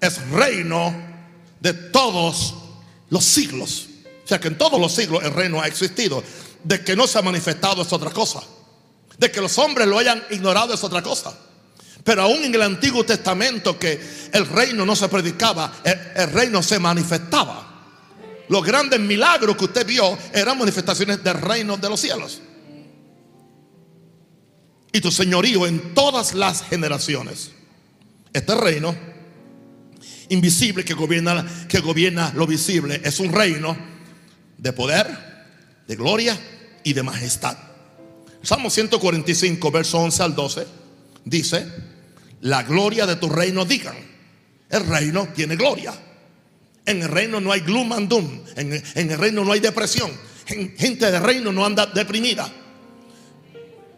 es 0.00 0.28
reino 0.30 0.94
de 1.60 1.72
todos 1.74 2.54
los 3.10 3.24
siglos. 3.24 3.88
O 4.24 4.28
sea 4.30 4.40
que 4.40 4.48
en 4.48 4.58
todos 4.58 4.80
los 4.80 4.92
siglos 4.92 5.22
el 5.24 5.32
reino 5.32 5.60
ha 5.60 5.66
existido. 5.66 6.22
De 6.62 6.84
que 6.84 6.94
no 6.94 7.06
se 7.06 7.18
ha 7.18 7.22
manifestado 7.22 7.82
es 7.82 7.92
otra 7.92 8.10
cosa. 8.10 8.40
De 9.18 9.30
que 9.30 9.40
los 9.40 9.56
hombres 9.58 9.88
lo 9.88 9.98
hayan 9.98 10.22
ignorado 10.30 10.74
es 10.74 10.84
otra 10.84 11.02
cosa. 11.02 11.36
Pero 12.04 12.22
aún 12.22 12.44
en 12.44 12.54
el 12.54 12.62
Antiguo 12.62 13.04
Testamento 13.04 13.78
que 13.78 14.00
el 14.32 14.46
reino 14.46 14.86
no 14.86 14.96
se 14.96 15.08
predicaba, 15.08 15.80
el, 15.84 16.32
reino 16.32 16.62
se 16.62 16.78
manifestaba. 16.78 17.66
Los 18.48 18.64
grandes 18.64 18.98
milagros 18.98 19.56
que 19.56 19.64
usted 19.64 19.86
vio 19.86 20.18
eran 20.32 20.58
manifestaciones 20.58 21.22
del 21.22 21.34
reino 21.34 21.76
de 21.76 21.88
los 21.88 22.00
cielos 22.00 22.40
y 24.92 25.00
tu 25.00 25.10
señorío 25.10 25.66
en 25.66 25.94
todas 25.94 26.34
las 26.34 26.62
generaciones. 26.62 27.52
Este 28.32 28.54
reino 28.54 28.94
invisible 30.28 30.84
que 30.84 30.94
gobierna, 30.94 31.66
que 31.68 31.80
gobierna 31.80 32.32
lo 32.34 32.46
visible 32.46 33.00
es 33.04 33.20
un 33.20 33.32
reino 33.32 33.76
de 34.58 34.72
poder, 34.72 35.06
de 35.86 35.96
gloria 35.96 36.38
y 36.84 36.92
de 36.92 37.02
majestad. 37.02 37.56
Salmo 38.42 38.70
145, 38.70 39.70
verso 39.70 39.98
11 39.98 40.22
al 40.22 40.34
12, 40.34 40.66
dice, 41.24 41.66
la 42.40 42.62
gloria 42.62 43.06
de 43.06 43.16
tu 43.16 43.28
reino 43.28 43.64
digan, 43.64 43.96
el 44.68 44.86
reino 44.86 45.28
tiene 45.34 45.56
gloria. 45.56 45.92
En 46.86 47.02
el 47.02 47.08
reino 47.08 47.40
no 47.40 47.52
hay 47.52 47.60
gloom 47.60 47.92
and 47.92 48.08
doom, 48.08 48.42
en, 48.56 48.72
en 48.94 49.10
el 49.10 49.18
reino 49.18 49.44
no 49.44 49.52
hay 49.52 49.60
depresión, 49.60 50.10
gente 50.46 51.10
de 51.10 51.20
reino 51.20 51.52
no 51.52 51.64
anda 51.64 51.86
deprimida. 51.86 52.50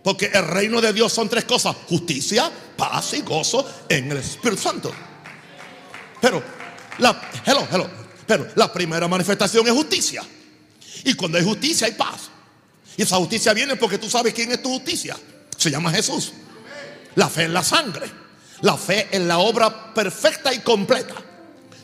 Porque 0.03 0.27
el 0.27 0.47
reino 0.47 0.81
de 0.81 0.93
Dios 0.93 1.13
son 1.13 1.29
tres 1.29 1.45
cosas: 1.45 1.77
justicia, 1.89 2.51
paz 2.77 3.15
y 3.15 3.21
gozo 3.21 3.85
en 3.89 4.11
el 4.11 4.19
Espíritu 4.19 4.61
Santo. 4.61 4.93
Pero 6.21 6.43
la, 6.99 7.31
hello, 7.47 7.67
hello, 7.71 7.91
pero 8.27 8.49
la 8.57 8.73
primera 8.73 9.07
manifestación 9.09 9.67
es 9.67 9.73
justicia. 9.73 10.23
Y 11.05 11.15
cuando 11.15 11.39
hay 11.39 11.45
justicia 11.45 11.87
hay 11.87 11.95
paz. 11.95 12.31
Y 12.97 13.03
esa 13.03 13.17
justicia 13.17 13.53
viene 13.55 13.77
porque 13.77 13.99
tú 13.99 14.11
sabes 14.11 14.35
quién 14.35 14.53
es 14.53 14.63
tu 14.63 14.69
justicia. 14.69 15.17
Se 15.57 15.71
llama 15.71 15.91
Jesús. 15.91 16.33
La 17.15 17.29
fe 17.29 17.45
en 17.45 17.55
la 17.55 17.63
sangre. 17.63 18.22
La 18.63 18.77
fe 18.77 19.09
en 19.13 19.29
la 19.29 19.39
obra 19.39 19.93
perfecta 19.93 20.53
y 20.53 20.61
completa. 20.61 21.15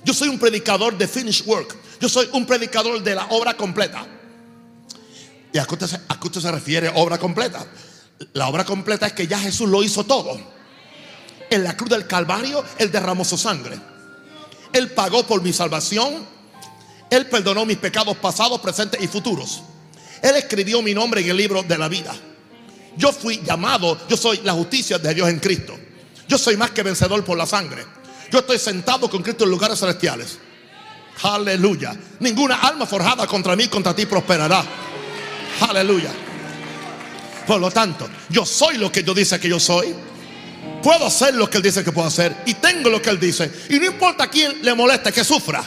Yo 0.05 0.15
soy 0.15 0.29
un 0.29 0.39
predicador 0.39 0.97
de 0.97 1.07
finished 1.07 1.47
work. 1.47 1.77
Yo 2.01 2.09
soy 2.09 2.29
un 2.33 2.47
predicador 2.47 3.03
de 3.03 3.15
la 3.15 3.27
obra 3.31 3.55
completa. 3.55 4.07
¿Y 5.53 5.59
a 5.59 5.67
qué 5.67 5.75
usted, 5.75 6.01
a 6.09 6.21
qué 6.21 6.27
usted 6.27 6.41
se 6.41 6.53
refiere 6.53 6.91
obra 6.95 7.19
completa? 7.19 7.67
La 8.33 8.49
obra 8.49 8.65
completa 8.65 9.07
es 9.07 9.13
que 9.13 9.27
ya 9.27 9.39
Jesús 9.39 9.69
lo 9.69 9.83
hizo 9.83 10.05
todo. 10.05 10.39
En 11.51 11.65
la 11.65 11.77
cruz 11.77 11.91
del 11.91 12.07
Calvario, 12.07 12.65
Él 12.79 12.91
derramó 12.91 13.25
su 13.25 13.37
sangre. 13.37 13.79
Él 14.73 14.91
pagó 14.91 15.27
por 15.27 15.43
mi 15.43 15.53
salvación. 15.53 16.27
Él 17.11 17.27
perdonó 17.27 17.65
mis 17.65 17.79
pecados 17.79 18.17
pasados, 18.19 18.61
presentes 18.61 19.03
y 19.03 19.09
futuros. 19.09 19.63
Él 20.23 20.37
escribió 20.37 20.83
mi 20.83 20.95
nombre 20.95 21.21
en 21.23 21.31
el 21.31 21.37
libro 21.37 21.63
de 21.63 21.79
la 21.79 21.89
vida. 21.89 22.15
Yo 22.97 23.13
fui 23.13 23.41
llamado, 23.45 23.99
yo 24.09 24.17
soy 24.17 24.41
la 24.45 24.53
justicia 24.53 24.99
de 24.99 25.15
Dios 25.15 25.29
en 25.29 25.39
Cristo. 25.39 25.79
Yo 26.29 26.37
soy 26.37 26.57
más 26.57 26.71
que 26.71 26.83
vencedor 26.83 27.25
por 27.25 27.39
la 27.39 27.47
sangre. 27.47 27.85
Yo 28.31 28.41
estoy 28.41 28.59
sentado 28.59 29.09
con 29.09 29.23
Cristo 29.23 29.45
en 29.45 29.51
lugares 29.51 29.79
celestiales. 29.81 30.39
Aleluya. 31.23 31.97
Ninguna 32.21 32.57
alma 32.57 32.87
forjada 32.87 33.27
contra 33.27 33.57
mí, 33.57 33.67
contra 33.69 33.95
ti 33.95 34.07
prosperará. 34.07 34.63
Aleluya. 35.69 36.11
Por 37.47 37.61
lo 37.61 37.71
tanto, 37.71 38.07
yo 38.29 38.45
soy 38.45 38.77
lo 38.77 38.93
que 38.93 39.03
Dios 39.03 39.17
dice 39.17 39.41
que 39.41 39.49
yo 39.49 39.59
soy. 39.59 39.95
Puedo 40.83 41.07
hacer 41.07 41.35
lo 41.35 41.49
que 41.49 41.57
Él 41.57 41.63
dice 41.63 41.83
que 41.83 41.93
puedo 41.93 42.07
hacer. 42.07 42.37
Y 42.45 42.55
tengo 42.55 42.91
lo 42.91 43.01
que 43.01 43.09
Él 43.09 43.19
dice. 43.19 43.51
Y 43.71 43.79
no 43.79 43.87
importa 43.87 44.25
a 44.25 44.31
quién 44.31 44.63
le 44.63 44.75
moleste 44.75 45.11
que 45.11 45.25
sufra. 45.25 45.65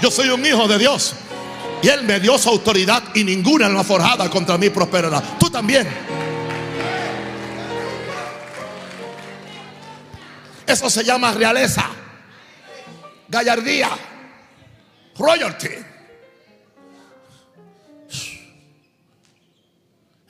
Yo 0.00 0.10
soy 0.10 0.30
un 0.30 0.44
hijo 0.44 0.66
de 0.66 0.78
Dios. 0.78 1.12
Y 1.82 1.88
Él 1.88 2.04
me 2.04 2.18
dio 2.18 2.38
su 2.38 2.48
autoridad 2.48 3.02
y 3.14 3.22
ninguna 3.22 3.66
alma 3.66 3.84
forjada 3.84 4.30
contra 4.30 4.56
mí 4.56 4.70
prosperará. 4.70 5.22
Tú 5.38 5.50
también. 5.50 5.86
Eso 10.66 10.90
se 10.90 11.04
llama 11.04 11.32
realeza, 11.32 11.88
gallardía, 13.28 13.90
royalty. 15.16 15.68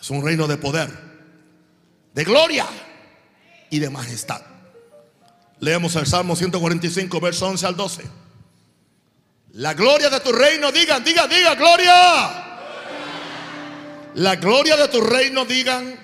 Es 0.00 0.10
un 0.10 0.24
reino 0.24 0.46
de 0.46 0.56
poder, 0.56 0.90
de 2.12 2.24
gloria 2.24 2.66
y 3.70 3.78
de 3.78 3.90
majestad. 3.90 4.42
Leemos 5.58 5.96
el 5.96 6.06
Salmo 6.06 6.36
145, 6.36 7.18
verso 7.18 7.48
11 7.48 7.66
al 7.66 7.76
12. 7.76 8.04
La 9.52 9.72
gloria 9.72 10.10
de 10.10 10.20
tu 10.20 10.32
reino, 10.32 10.70
digan, 10.70 11.02
digan, 11.02 11.30
digan, 11.30 11.56
gloria. 11.56 12.42
La 14.14 14.36
gloria 14.36 14.76
de 14.76 14.88
tu 14.88 15.00
reino, 15.00 15.46
digan. 15.46 15.98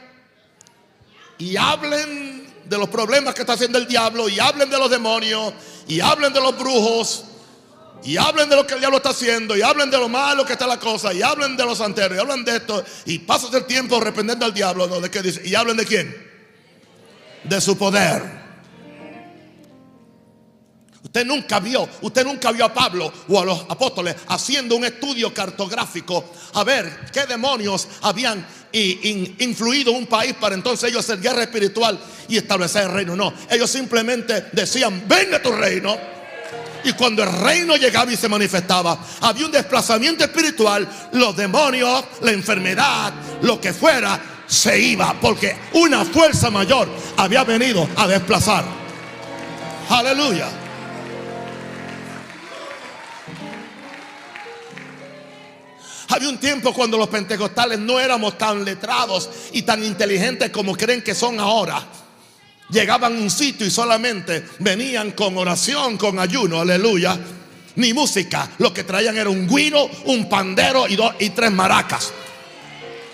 Y 1.37 1.57
hablen 1.57 2.32
de 2.73 2.79
los 2.79 2.89
problemas 2.89 3.35
que 3.35 3.43
está 3.43 3.53
haciendo 3.53 3.79
el 3.79 3.87
diablo. 3.87 4.29
Y 4.29 4.41
hablen 4.41 4.69
de 4.69 4.79
los 4.79 4.91
demonios. 4.91 5.53
Y 5.87 6.01
hablen 6.01 6.33
de 6.33 6.41
los 6.41 6.59
brujos. 6.59 7.25
Y 8.03 8.17
hablen 8.17 8.49
de 8.49 8.57
lo 8.57 8.67
que 8.67 8.75
el 8.75 8.81
diablo 8.81 8.97
está 8.97 9.11
haciendo. 9.11 9.57
Y 9.57 9.63
hablen 9.63 9.91
de 9.91 9.99
lo 9.99 10.09
malo 10.09 10.45
que 10.45 10.55
está 10.55 10.67
la 10.67 10.81
cosa. 10.81 11.13
Y 11.13 11.23
hablen 11.23 11.57
de 11.57 11.65
los 11.65 11.79
santeros. 11.79 12.17
Y 12.17 12.21
hablen 12.21 12.45
de 12.45 12.57
esto. 12.57 12.83
Y 13.05 13.21
pasas 13.21 13.53
el 13.55 13.67
tiempo 13.67 13.99
arrepentiendo 13.99 14.45
al 14.45 14.55
diablo. 14.55 15.01
¿De 15.01 15.11
qué 15.11 15.23
dice? 15.23 15.43
Y 15.45 15.55
hablen 15.55 15.77
de 15.77 15.87
quién? 15.87 16.33
De 17.45 17.61
su 17.61 17.77
poder. 17.77 18.42
Usted 21.05 21.27
nunca 21.27 21.59
vio, 21.59 21.89
usted 22.03 22.25
nunca 22.25 22.53
vio 22.53 22.65
a 22.65 22.73
Pablo 22.73 23.13
o 23.29 23.41
a 23.41 23.45
los 23.45 23.61
apóstoles 23.69 24.15
haciendo 24.29 24.77
un 24.77 24.85
estudio 24.85 25.35
cartográfico 25.35 26.25
a 26.55 26.63
ver 26.63 27.11
qué 27.13 27.27
demonios 27.27 27.89
habían 28.03 28.47
influido 28.73 29.93
un 29.93 30.07
país 30.07 30.35
para 30.41 30.55
entonces 30.55 30.89
ellos 30.89 31.05
hacer 31.05 31.21
guerra 31.21 31.43
espiritual 31.43 31.99
y 32.29 32.37
establecer 32.37 32.85
el 32.85 32.93
reino. 32.93 33.17
No, 33.17 33.35
ellos 33.51 33.69
simplemente 33.69 34.47
decían, 34.53 35.03
venga 35.09 35.43
tu 35.43 35.51
reino 35.51 35.97
y 36.85 36.93
cuando 36.93 37.25
el 37.25 37.33
reino 37.33 37.77
llegaba 37.77 38.13
y 38.13 38.17
se 38.17 38.29
manifestaba, 38.29 38.99
había 39.21 39.47
un 39.47 39.53
desplazamiento 39.53 40.23
espiritual, 40.23 40.89
los 41.13 41.37
demonios, 41.37 42.05
la 42.21 42.31
enfermedad, 42.31 43.13
lo 43.43 43.61
que 43.61 43.73
fuera, 43.73 44.21
se 44.47 44.79
iba, 44.79 45.15
porque 45.21 45.57
una 45.73 46.05
fuerza 46.05 46.51
mayor 46.51 46.89
había 47.17 47.43
venido 47.43 47.89
a 47.97 48.07
desplazar. 48.07 48.65
Aleluya. 49.89 50.62
Había 56.13 56.29
un 56.29 56.39
tiempo 56.39 56.73
cuando 56.75 56.99
los 56.99 57.09
pentecostales 57.09 57.79
no 57.79 57.99
éramos 57.99 58.37
tan 58.37 58.65
letrados 58.65 59.31
y 59.53 59.63
tan 59.63 59.83
inteligentes 59.83 60.51
como 60.51 60.77
creen 60.77 61.03
que 61.03 61.15
son 61.15 61.41
ahora 61.41 61.83
llegaban 62.73 63.17
a 63.17 63.21
un 63.21 63.31
sitio 63.31 63.67
y 63.67 63.71
solamente 63.71 64.45
venían 64.59 65.13
con 65.13 65.37
oración, 65.37 65.97
con 65.97 66.19
ayuno, 66.19 66.61
aleluya, 66.61 67.17
ni 67.77 67.93
música. 67.93 68.51
Lo 68.59 68.73
que 68.73 68.83
traían 68.83 69.17
era 69.17 69.31
un 69.31 69.47
guiro, 69.47 69.89
un 70.07 70.29
pandero 70.29 70.89
y, 70.89 70.97
dos, 70.97 71.15
y 71.21 71.31
tres 71.31 71.53
maracas. 71.53 72.13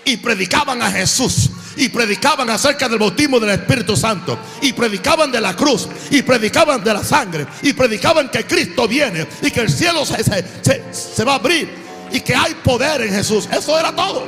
Y 0.05 0.17
predicaban 0.17 0.81
a 0.81 0.89
Jesús. 0.89 1.51
y 1.77 1.87
predicaban 1.87 2.49
acerca 2.49 2.89
del 2.89 2.99
bautismo 2.99 3.39
del 3.39 3.51
Espíritu 3.51 3.95
Santo 3.95 4.37
y 4.61 4.73
predicaban 4.73 5.31
de 5.31 5.39
la 5.39 5.55
cruz 5.55 5.87
y 6.09 6.23
predicaban 6.23 6.83
de 6.83 6.93
la 6.93 7.03
sangre 7.03 7.47
y 7.61 7.71
predicaban 7.71 8.29
que 8.29 8.45
Cristo 8.45 8.85
viene 8.85 9.25
y 9.41 9.49
que 9.49 9.61
el 9.61 9.69
cielo 9.69 10.03
se, 10.05 11.23
va 11.23 11.33
a 11.33 11.35
abrir 11.35 11.88
y 12.11 12.21
que 12.21 12.35
hay 12.35 12.55
poder 12.55 13.01
en 13.01 13.13
Jesús. 13.13 13.47
Eso 13.51 13.77
era 13.79 13.95
todo. 13.95 14.27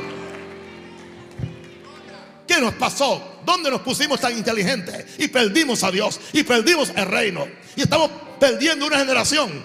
¿Qué 2.46 2.60
nos 2.60 2.74
pasó? 2.74 3.40
¿Dónde 3.44 3.70
nos 3.70 3.80
pusimos 3.80 4.20
tan 4.20 4.36
inteligentes? 4.36 5.18
Y 5.18 5.28
perdimos 5.28 5.82
a 5.84 5.90
Dios 5.90 6.20
y 6.32 6.42
perdimos 6.42 6.92
el 6.94 7.06
reino. 7.06 7.46
Y 7.76 7.82
estamos 7.82 8.10
perdiendo 8.38 8.86
una 8.86 8.98
generación. 8.98 9.64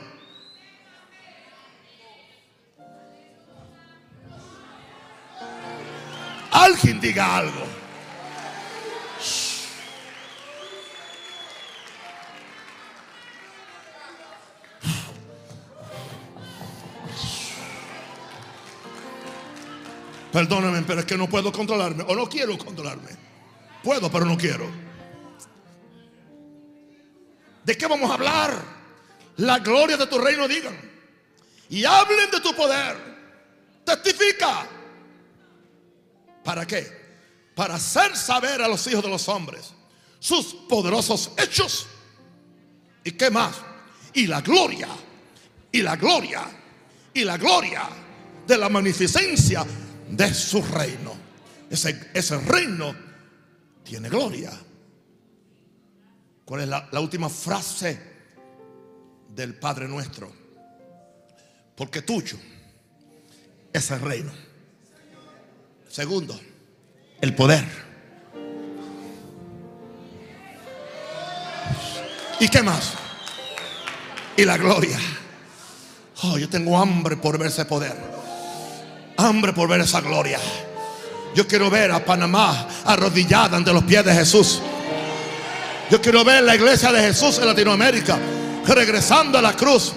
Alguien 6.51 6.99
diga 6.99 7.37
algo. 7.37 7.76
Perdóname, 20.31 20.83
pero 20.83 21.01
es 21.01 21.05
que 21.05 21.17
no 21.17 21.29
puedo 21.29 21.51
controlarme 21.51 22.03
o 22.07 22.15
no 22.15 22.27
quiero 22.27 22.57
controlarme. 22.57 23.09
Puedo, 23.83 24.11
pero 24.11 24.25
no 24.25 24.37
quiero. 24.37 24.69
¿De 27.63 27.77
qué 27.77 27.87
vamos 27.87 28.09
a 28.09 28.15
hablar? 28.15 28.77
La 29.37 29.59
gloria 29.59 29.97
de 29.97 30.07
tu 30.07 30.17
reino 30.17 30.47
digan. 30.47 30.77
Y 31.69 31.83
hablen 31.85 32.31
de 32.31 32.39
tu 32.39 32.53
poder. 32.55 32.97
Testifica. 33.85 34.67
¿Para 36.43 36.65
qué? 36.65 36.87
Para 37.55 37.75
hacer 37.75 38.15
saber 38.15 38.61
a 38.61 38.67
los 38.67 38.85
hijos 38.87 39.03
de 39.03 39.09
los 39.09 39.27
hombres 39.27 39.73
sus 40.19 40.53
poderosos 40.67 41.31
hechos. 41.37 41.87
¿Y 43.03 43.11
qué 43.11 43.29
más? 43.29 43.55
Y 44.13 44.27
la 44.27 44.41
gloria, 44.41 44.89
y 45.71 45.81
la 45.81 45.95
gloria, 45.95 46.43
y 47.13 47.23
la 47.23 47.37
gloria 47.37 47.83
de 48.45 48.57
la 48.57 48.69
magnificencia 48.69 49.65
de 50.09 50.33
su 50.33 50.61
reino. 50.61 51.13
Ese, 51.69 52.11
ese 52.13 52.37
reino 52.39 52.95
tiene 53.83 54.09
gloria. 54.09 54.51
¿Cuál 56.45 56.61
es 56.61 56.67
la, 56.67 56.87
la 56.91 56.99
última 56.99 57.29
frase 57.29 57.99
del 59.29 59.55
Padre 59.55 59.87
nuestro? 59.87 60.31
Porque 61.75 62.01
tuyo 62.01 62.37
es 63.73 63.91
el 63.91 63.99
reino 63.99 64.31
Segundo, 65.89 66.39
el 67.21 67.33
poder. 67.33 67.65
¿Y 72.39 72.47
qué 72.49 72.61
más? 72.61 72.93
Y 74.35 74.45
la 74.45 74.57
gloria. 74.57 74.99
Oh, 76.23 76.37
yo 76.37 76.49
tengo 76.49 76.77
hambre 76.77 77.17
por 77.17 77.37
ver 77.39 77.47
ese 77.47 77.65
poder. 77.65 78.16
Hambre 79.17 79.53
por 79.53 79.67
ver 79.67 79.81
esa 79.81 80.01
gloria. 80.01 80.39
Yo 81.35 81.47
quiero 81.47 81.69
ver 81.69 81.91
a 81.91 82.03
Panamá 82.03 82.67
arrodillada 82.85 83.57
ante 83.57 83.73
los 83.73 83.83
pies 83.83 84.05
de 84.05 84.13
Jesús. 84.13 84.61
Yo 85.89 86.01
quiero 86.01 86.23
ver 86.23 86.43
la 86.43 86.55
iglesia 86.55 86.91
de 86.91 87.01
Jesús 87.01 87.39
en 87.39 87.47
Latinoamérica 87.47 88.17
regresando 88.65 89.37
a 89.37 89.41
la 89.41 89.53
cruz 89.53 89.93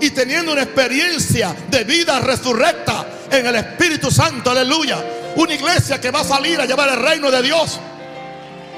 y 0.00 0.10
teniendo 0.10 0.52
una 0.52 0.62
experiencia 0.62 1.54
de 1.70 1.84
vida 1.84 2.20
resurrecta 2.20 3.06
en 3.30 3.46
el 3.46 3.56
Espíritu 3.56 4.10
Santo, 4.10 4.50
aleluya. 4.50 5.02
Una 5.36 5.54
iglesia 5.54 6.00
que 6.00 6.10
va 6.10 6.20
a 6.20 6.24
salir 6.24 6.60
a 6.60 6.66
llevar 6.66 6.88
el 6.90 6.96
reino 6.96 7.30
de 7.30 7.42
Dios 7.42 7.78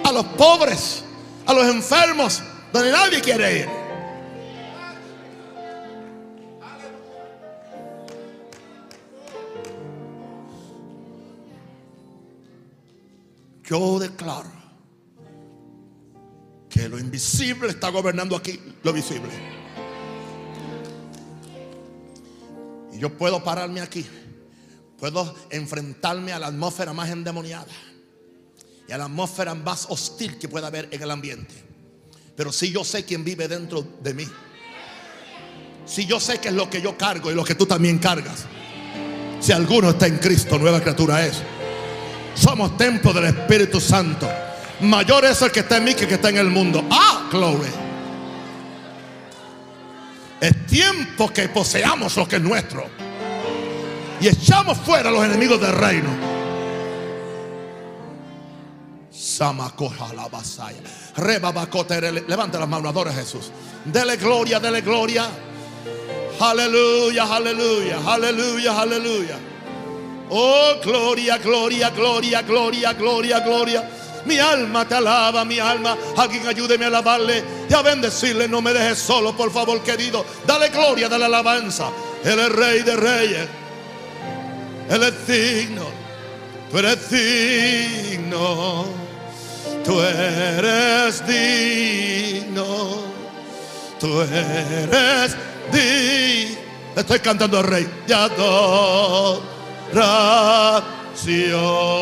a 0.04 0.12
los 0.12 0.24
pobres, 0.26 1.02
a 1.46 1.52
los 1.52 1.66
enfermos, 1.66 2.42
donde 2.72 2.92
nadie 2.92 3.20
quiere 3.20 3.58
ir. 3.60 3.83
Yo 13.64 13.98
declaro 13.98 14.52
que 16.68 16.88
lo 16.88 16.98
invisible 16.98 17.68
está 17.68 17.88
gobernando 17.88 18.36
aquí 18.36 18.60
lo 18.82 18.92
visible. 18.92 19.30
Y 22.92 22.98
yo 22.98 23.16
puedo 23.16 23.42
pararme 23.42 23.80
aquí. 23.80 24.04
Puedo 24.98 25.34
enfrentarme 25.50 26.32
a 26.32 26.38
la 26.38 26.48
atmósfera 26.48 26.92
más 26.92 27.10
endemoniada. 27.10 27.66
Y 28.86 28.92
a 28.92 28.98
la 28.98 29.04
atmósfera 29.04 29.54
más 29.54 29.86
hostil 29.88 30.38
que 30.38 30.48
pueda 30.48 30.66
haber 30.66 30.88
en 30.90 31.02
el 31.02 31.10
ambiente. 31.10 31.54
Pero 32.36 32.52
si 32.52 32.70
yo 32.70 32.84
sé 32.84 33.04
quién 33.04 33.24
vive 33.24 33.48
dentro 33.48 33.82
de 34.02 34.14
mí. 34.14 34.26
Si 35.86 36.06
yo 36.06 36.20
sé 36.20 36.38
que 36.38 36.48
es 36.48 36.54
lo 36.54 36.68
que 36.68 36.82
yo 36.82 36.96
cargo 36.96 37.30
y 37.30 37.34
lo 37.34 37.44
que 37.44 37.54
tú 37.54 37.66
también 37.66 37.98
cargas. 37.98 38.44
Si 39.40 39.52
alguno 39.52 39.90
está 39.90 40.06
en 40.06 40.18
Cristo, 40.18 40.58
nueva 40.58 40.80
criatura 40.80 41.24
es. 41.24 41.42
Somos 42.34 42.76
templo 42.76 43.12
del 43.12 43.26
Espíritu 43.26 43.80
Santo. 43.80 44.28
Mayor 44.80 45.24
es 45.24 45.40
el 45.42 45.50
que 45.50 45.60
está 45.60 45.76
en 45.76 45.84
mí 45.84 45.94
que 45.94 46.02
el 46.02 46.08
que 46.08 46.14
está 46.14 46.28
en 46.28 46.38
el 46.38 46.50
mundo. 46.50 46.84
Ah, 46.90 47.28
gloria. 47.30 47.70
Es 50.40 50.66
tiempo 50.66 51.32
que 51.32 51.48
poseamos 51.48 52.16
lo 52.16 52.28
que 52.28 52.36
es 52.36 52.42
nuestro. 52.42 52.84
Y 54.20 54.28
echamos 54.28 54.78
fuera 54.78 55.08
a 55.08 55.12
los 55.12 55.24
enemigos 55.24 55.60
del 55.60 55.72
reino. 55.72 56.08
Samacoja 59.10 60.12
la 60.12 60.28
basaya. 60.28 60.80
Levanta 62.26 62.58
las 62.58 62.68
manos, 62.68 62.90
adora 62.90 63.10
a 63.10 63.14
Jesús. 63.14 63.50
Dele 63.84 64.16
gloria, 64.16 64.60
dele 64.60 64.80
gloria. 64.80 65.28
Aleluya, 66.40 67.24
aleluya, 67.24 67.98
aleluya, 68.06 68.80
aleluya. 68.80 69.53
Oh, 70.30 70.74
gloria, 70.82 71.38
gloria, 71.38 71.90
gloria, 71.90 72.42
gloria, 72.42 72.92
gloria, 72.92 73.40
gloria. 73.40 73.90
Mi 74.24 74.38
alma 74.38 74.86
te 74.86 74.94
alaba, 74.94 75.44
mi 75.44 75.58
alma. 75.58 75.96
Alguien 76.16 76.46
ayúdeme 76.46 76.84
a 76.84 76.88
alabarle 76.88 77.44
y 77.68 77.74
a 77.74 77.82
bendecirle. 77.82 78.48
No 78.48 78.62
me 78.62 78.72
dejes 78.72 78.98
solo, 78.98 79.36
por 79.36 79.52
favor, 79.52 79.82
querido. 79.82 80.24
Dale 80.46 80.70
gloria, 80.70 81.08
dale 81.08 81.26
alabanza. 81.26 81.90
Él 82.24 82.38
es 82.38 82.52
rey 82.52 82.82
de 82.82 82.96
reyes. 82.96 83.48
Él 84.88 85.02
es 85.02 85.26
digno. 85.26 85.86
Tú 86.70 86.78
eres 86.78 87.10
digno. 87.10 88.86
Tú 89.84 90.00
eres 90.00 91.26
digno. 91.26 92.66
Tú 94.00 94.20
eres 94.22 95.36
digno. 95.70 96.60
Estoy 96.96 97.18
cantando 97.20 97.58
al 97.58 97.64
rey 97.64 97.88
de 98.06 98.14
adoración 100.02 101.94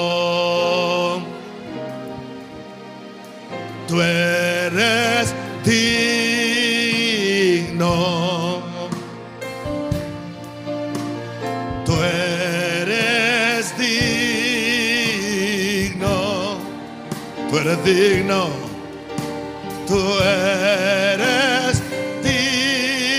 tú 3.92 4.00
eres 4.00 5.34
digno. 5.64 7.92
Tú 11.84 11.92
eres 12.02 13.76
digno. 13.76 14.08
Tú 17.50 17.58
eres 17.58 17.84
digno. 17.84 18.48
Tú 19.86 20.00
eres 20.22 21.82
digno 22.22 23.18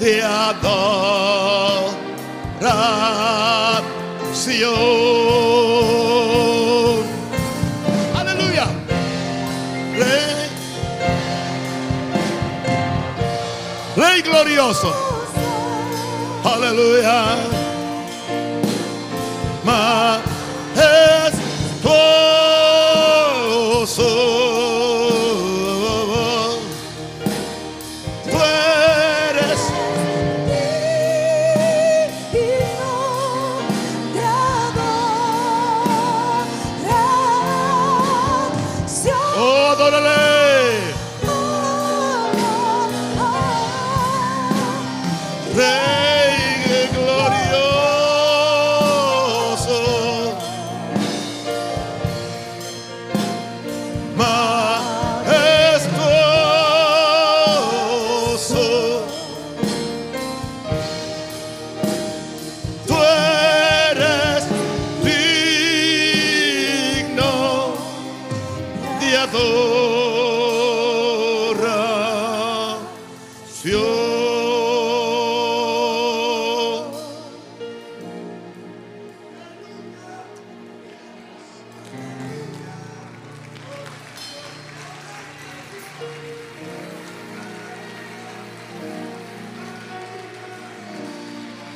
de 0.00 0.22
adoración. 0.22 1.29
Glorioso. 14.60 14.92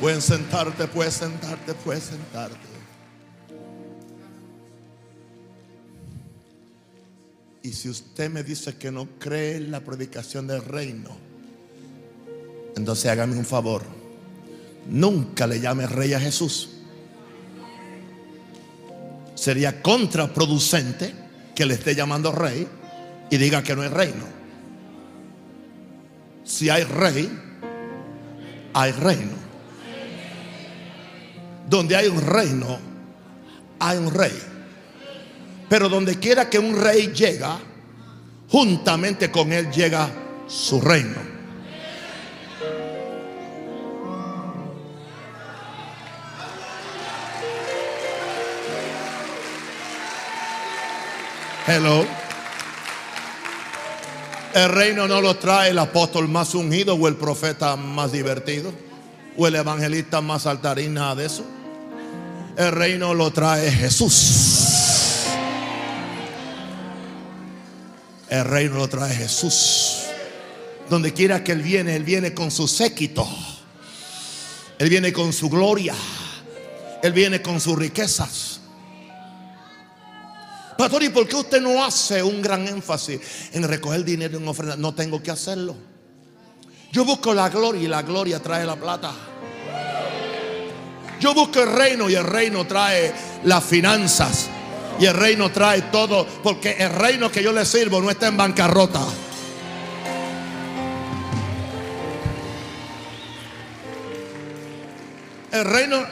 Pueden 0.04 0.20
sentarte, 0.20 0.86
puedes 0.86 1.14
sentarte, 1.14 1.72
puedes 1.72 2.04
sentarte. 2.04 2.58
Y 7.62 7.72
si 7.72 7.88
usted 7.88 8.28
me 8.28 8.42
dice 8.42 8.76
que 8.76 8.90
no 8.90 9.08
cree 9.18 9.56
en 9.56 9.70
la 9.70 9.80
predicación 9.80 10.46
del 10.46 10.62
reino, 10.62 11.08
entonces 12.76 13.10
hágame 13.10 13.38
un 13.38 13.46
favor. 13.46 13.80
Nunca 14.90 15.46
le 15.46 15.58
llame 15.58 15.86
rey 15.86 16.12
a 16.12 16.20
Jesús. 16.20 16.68
Sería 19.34 19.80
contraproducente 19.80 21.14
que 21.54 21.64
le 21.64 21.72
esté 21.72 21.94
llamando 21.94 22.30
rey 22.30 22.68
y 23.30 23.38
diga 23.38 23.62
que 23.62 23.74
no 23.74 23.82
es 23.82 23.90
reino. 23.90 24.26
Si 26.44 26.68
hay 26.68 26.84
rey, 26.84 27.26
hay 28.74 28.92
reino. 28.92 29.43
Donde 31.74 31.96
hay 31.96 32.06
un 32.06 32.24
reino, 32.24 32.78
hay 33.80 33.98
un 33.98 34.14
rey. 34.14 34.40
Pero 35.68 35.88
donde 35.88 36.20
quiera 36.20 36.48
que 36.48 36.56
un 36.56 36.80
rey 36.80 37.08
llega, 37.08 37.58
juntamente 38.48 39.28
con 39.32 39.52
él 39.52 39.72
llega 39.72 40.08
su 40.46 40.80
reino. 40.80 41.16
Hello. 51.66 52.06
El 54.54 54.68
reino 54.68 55.08
no 55.08 55.20
lo 55.20 55.34
trae 55.38 55.70
el 55.70 55.78
apóstol 55.80 56.28
más 56.28 56.54
ungido 56.54 56.94
o 56.94 57.08
el 57.08 57.16
profeta 57.16 57.74
más 57.74 58.12
divertido 58.12 58.72
o 59.36 59.48
el 59.48 59.56
evangelista 59.56 60.20
más 60.20 60.42
saltarín, 60.42 60.94
nada 60.94 61.16
de 61.16 61.26
eso. 61.26 61.53
El 62.56 62.70
reino 62.70 63.14
lo 63.14 63.32
trae 63.32 63.70
Jesús. 63.70 65.26
El 68.28 68.44
reino 68.44 68.76
lo 68.76 68.88
trae 68.88 69.12
Jesús. 69.12 70.04
Donde 70.88 71.12
quiera 71.12 71.42
que 71.42 71.52
Él 71.52 71.62
viene, 71.62 71.96
Él 71.96 72.04
viene 72.04 72.32
con 72.32 72.52
su 72.52 72.68
séquito. 72.68 73.26
Él 74.78 74.88
viene 74.88 75.12
con 75.12 75.32
su 75.32 75.50
gloria. 75.50 75.94
Él 77.02 77.12
viene 77.12 77.42
con 77.42 77.60
sus 77.60 77.76
riquezas. 77.76 78.60
Pastor, 80.78 81.02
¿y 81.02 81.08
por 81.08 81.26
qué 81.26 81.36
usted 81.36 81.60
no 81.60 81.84
hace 81.84 82.22
un 82.22 82.40
gran 82.40 82.66
énfasis 82.68 83.20
en 83.52 83.66
recoger 83.66 84.04
dinero 84.04 84.38
en 84.38 84.46
ofrenda? 84.46 84.76
No 84.76 84.94
tengo 84.94 85.20
que 85.22 85.30
hacerlo. 85.30 85.74
Yo 86.92 87.04
busco 87.04 87.34
la 87.34 87.48
gloria 87.48 87.82
y 87.82 87.88
la 87.88 88.02
gloria 88.02 88.40
trae 88.40 88.64
la 88.64 88.76
plata. 88.76 89.12
Yo 91.20 91.34
busco 91.34 91.62
el 91.62 91.72
reino 91.72 92.08
y 92.10 92.14
el 92.14 92.24
reino 92.24 92.66
trae 92.66 93.12
las 93.44 93.64
finanzas. 93.64 94.48
Y 94.98 95.06
el 95.06 95.14
reino 95.14 95.50
trae 95.50 95.82
todo. 95.82 96.26
Porque 96.26 96.76
el 96.78 96.90
reino 96.90 97.30
que 97.30 97.42
yo 97.42 97.52
le 97.52 97.64
sirvo 97.64 98.00
no 98.00 98.10
está 98.10 98.28
en 98.28 98.36
bancarrota. 98.36 99.00
El 105.50 105.64
reino, 105.64 106.04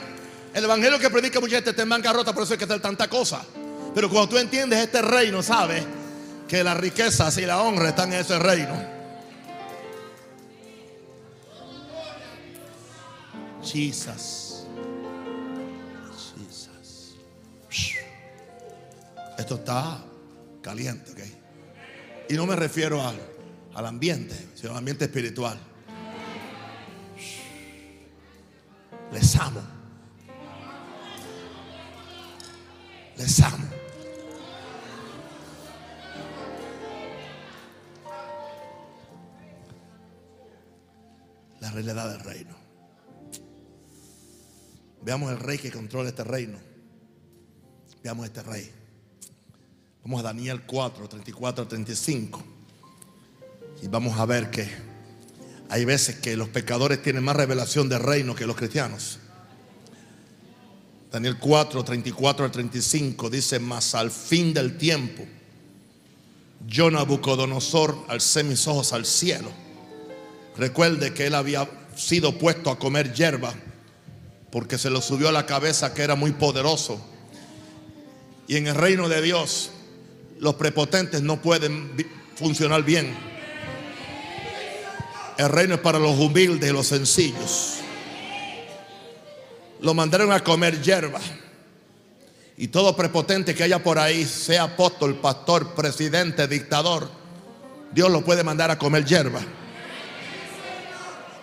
el 0.53 0.63
evangelio 0.63 0.97
que 0.97 1.09
predica 1.09 1.41
mucha 1.41 1.55
gente 1.55 1.71
está 1.71 1.83
en 1.83 1.89
bancarrota, 1.89 2.33
por 2.33 2.43
eso 2.43 2.53
hay 2.53 2.57
que 2.57 2.63
hacer 2.63 2.79
tanta 2.79 3.09
cosa. 3.09 3.43
Pero 3.93 4.09
cuando 4.09 4.29
tú 4.29 4.37
entiendes 4.37 4.79
este 4.79 5.01
reino, 5.01 5.43
sabes 5.43 5.83
que 6.47 6.63
las 6.63 6.77
riquezas 6.77 7.37
y 7.37 7.45
la 7.45 7.61
honra 7.61 7.89
están 7.89 8.13
en 8.13 8.19
ese 8.19 8.39
reino. 8.39 8.93
Jesus. 13.63 14.52
Esto 19.43 19.55
está 19.55 20.01
caliente, 20.61 21.11
¿ok? 21.11 22.29
Y 22.29 22.33
no 22.35 22.45
me 22.45 22.55
refiero 22.55 23.05
al, 23.05 23.19
al 23.73 23.85
ambiente, 23.85 24.33
sino 24.55 24.71
al 24.71 24.77
ambiente 24.77 25.03
espiritual. 25.03 25.59
Les 29.11 29.35
amo. 29.35 29.61
Les 33.17 33.41
amo. 33.41 33.67
La 41.59 41.69
realidad 41.71 42.11
del 42.13 42.21
reino. 42.21 42.55
Veamos 45.01 45.33
el 45.33 45.39
rey 45.39 45.57
que 45.57 45.69
controla 45.69 46.07
este 46.07 46.23
reino. 46.23 46.59
Veamos 48.01 48.25
este 48.25 48.41
rey. 48.41 48.82
Vamos 50.05 50.19
a 50.19 50.23
Daniel 50.23 50.63
4, 50.65 51.07
34 51.07 51.65
35. 51.65 52.43
Y 53.81 53.87
vamos 53.87 54.19
a 54.19 54.25
ver 54.25 54.51
que 54.51 54.67
hay 55.69 55.85
veces 55.85 56.17
que 56.17 56.35
los 56.35 56.49
pecadores 56.49 57.01
tienen 57.01 57.23
más 57.23 57.37
revelación 57.37 57.87
de 57.87 57.97
reino 57.99 58.35
que 58.35 58.45
los 58.45 58.57
cristianos. 58.57 59.19
Daniel 61.09 61.37
4, 61.39 61.85
34 61.85 62.45
al 62.45 62.51
35 62.51 63.29
dice, 63.29 63.59
mas 63.59 63.95
al 63.95 64.11
fin 64.11 64.53
del 64.53 64.77
tiempo, 64.77 65.23
yo 66.67 66.91
Nabucodonosor 66.91 68.05
alcé 68.09 68.43
mis 68.43 68.67
ojos 68.67 68.91
al 68.91 69.05
cielo. 69.05 69.51
Recuerde 70.57 71.13
que 71.13 71.27
él 71.27 71.35
había 71.35 71.69
sido 71.95 72.37
puesto 72.37 72.69
a 72.69 72.77
comer 72.77 73.13
hierba 73.13 73.53
porque 74.51 74.77
se 74.77 74.89
lo 74.89 75.01
subió 75.01 75.29
a 75.29 75.31
la 75.31 75.45
cabeza 75.45 75.93
que 75.93 76.01
era 76.01 76.15
muy 76.15 76.33
poderoso. 76.33 76.99
Y 78.49 78.57
en 78.57 78.67
el 78.67 78.75
reino 78.75 79.07
de 79.07 79.21
Dios 79.21 79.71
los 80.39 80.55
prepotentes 80.55 81.21
no 81.21 81.41
pueden 81.41 81.91
funcionar 82.35 82.83
bien. 82.83 83.15
El 85.37 85.49
reino 85.49 85.75
es 85.75 85.81
para 85.81 85.99
los 85.99 86.17
humildes 86.19 86.69
y 86.69 86.73
los 86.73 86.87
sencillos. 86.87 87.77
Lo 89.81 89.93
mandaron 89.93 90.31
a 90.31 90.41
comer 90.41 90.81
hierba. 90.81 91.19
Y 92.55 92.67
todo 92.67 92.95
prepotente 92.95 93.55
que 93.55 93.63
haya 93.63 93.81
por 93.81 93.97
ahí, 93.97 94.25
sea 94.25 94.63
apóstol, 94.63 95.15
pastor, 95.15 95.73
presidente, 95.73 96.47
dictador, 96.47 97.09
Dios 97.91 98.11
lo 98.11 98.23
puede 98.23 98.43
mandar 98.43 98.69
a 98.69 98.77
comer 98.77 99.05
hierba. 99.05 99.41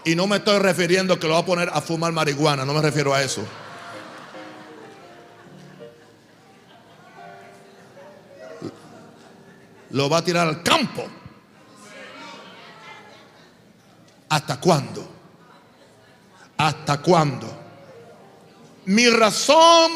Y 0.05 0.15
no 0.15 0.27
me 0.27 0.37
estoy 0.37 0.59
refiriendo 0.59 1.19
que 1.19 1.27
lo 1.27 1.35
va 1.35 1.41
a 1.41 1.47
poner 1.47 1.69
a 1.73 1.81
fumar 1.81 2.13
marihuana, 2.13 2.65
no 2.65 2.73
me 2.73 2.81
refiero 2.81 3.13
a 3.13 3.23
eso. 3.23 3.43
Lo 9.91 10.09
va 10.09 10.19
a 10.19 10.25
tirar 10.25 10.47
al 10.47 10.63
campo. 10.63 11.07
¿Hasta 14.29 14.61
cuándo? 14.61 15.09
¿Hasta 16.57 17.01
cuándo? 17.01 17.59
Mi 18.87 19.09
razón 19.09 19.91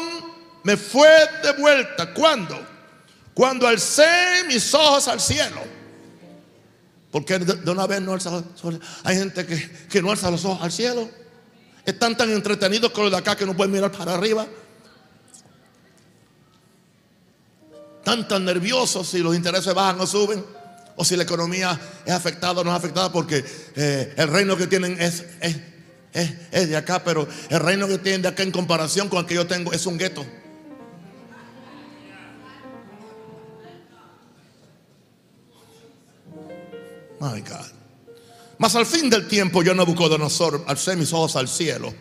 me 0.63 0.75
fue 0.77 1.09
de 1.43 1.53
vuelta. 1.61 2.13
¿Cuándo? 2.13 2.59
Cuando 3.33 3.67
alcé 3.67 4.43
mis 4.47 4.73
ojos 4.73 5.07
al 5.07 5.21
cielo. 5.21 5.61
Porque 7.11 7.39
de 7.39 7.71
una 7.71 7.87
vez 7.87 8.01
no 8.01 8.13
alza 8.13 8.43
Hay 9.03 9.17
gente 9.17 9.45
que, 9.45 9.69
que 9.89 10.01
no 10.01 10.11
alza 10.11 10.29
los 10.29 10.43
ojos 10.43 10.61
al 10.61 10.71
cielo. 10.71 11.09
Están 11.85 12.17
tan 12.17 12.31
entretenidos 12.31 12.91
con 12.91 13.05
los 13.05 13.11
de 13.11 13.17
acá 13.17 13.35
que 13.35 13.45
no 13.45 13.55
pueden 13.55 13.71
mirar 13.71 13.91
para 13.91 14.15
arriba. 14.15 14.45
Están 18.05 18.27
tan 18.27 18.45
nerviosos 18.45 19.09
si 19.09 19.17
los 19.17 19.35
intereses 19.35 19.73
bajan 19.73 19.99
o 19.99 20.05
suben, 20.05 20.45
o 20.95 21.03
si 21.03 21.17
la 21.17 21.23
economía 21.23 21.79
es 22.05 22.13
afectada 22.13 22.61
o 22.61 22.63
no 22.63 22.69
es 22.69 22.77
afectada, 22.77 23.11
porque 23.11 23.43
eh, 23.75 24.13
el 24.15 24.27
reino 24.27 24.55
que 24.55 24.67
tienen 24.67 24.95
es, 25.01 25.25
es, 25.41 26.69
de 26.69 26.77
acá, 26.77 27.03
pero 27.03 27.27
el 27.49 27.59
reino 27.59 27.87
que 27.87 27.97
tienen 27.97 28.21
de 28.21 28.27
acá 28.27 28.43
en 28.43 28.51
comparación 28.51 29.09
con 29.09 29.21
el 29.21 29.25
que 29.25 29.33
yo 29.33 29.47
tengo 29.47 29.73
es 29.73 29.87
un 29.87 29.97
gueto. 29.97 30.23
My 37.19 37.41
God. 37.41 37.71
Mas 38.59 38.75
al 38.75 38.85
fin 38.85 39.09
del 39.09 39.27
tiempo 39.27 39.63
yo 39.63 39.73
Nabucodonosor 39.73 40.63
alcé 40.67 40.95
mis 40.95 41.11
ojos 41.11 41.35
al 41.37 41.47
cielo 41.47 41.91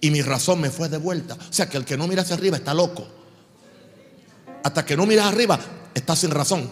y 0.00 0.10
mi 0.10 0.22
razón 0.22 0.62
me 0.62 0.70
fue 0.70 0.88
de 0.88 0.96
vuelta. 0.96 1.34
O 1.34 1.52
sea 1.52 1.68
que 1.68 1.76
el 1.76 1.84
que 1.84 1.98
no 1.98 2.08
mira 2.08 2.22
hacia 2.22 2.36
arriba 2.36 2.56
está 2.56 2.72
loco 2.72 3.25
hasta 4.66 4.84
que 4.84 4.96
no 4.96 5.06
miras 5.06 5.26
arriba, 5.26 5.60
estás 5.94 6.18
sin 6.18 6.32
razón. 6.32 6.68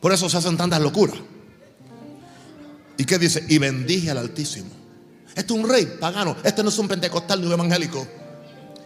Por 0.00 0.14
eso 0.14 0.26
se 0.30 0.38
hacen 0.38 0.56
tantas 0.56 0.80
locuras. 0.80 1.18
¿Y 2.96 3.04
qué 3.04 3.18
dice? 3.18 3.44
Y 3.50 3.58
bendije 3.58 4.10
al 4.10 4.16
Altísimo. 4.16 4.70
Este 5.28 5.52
es 5.52 5.60
un 5.60 5.68
rey 5.68 5.84
pagano. 6.00 6.38
Este 6.42 6.62
no 6.62 6.70
es 6.70 6.78
un 6.78 6.88
pentecostal 6.88 7.42
ni 7.42 7.48
un 7.48 7.52
evangélico. 7.52 8.08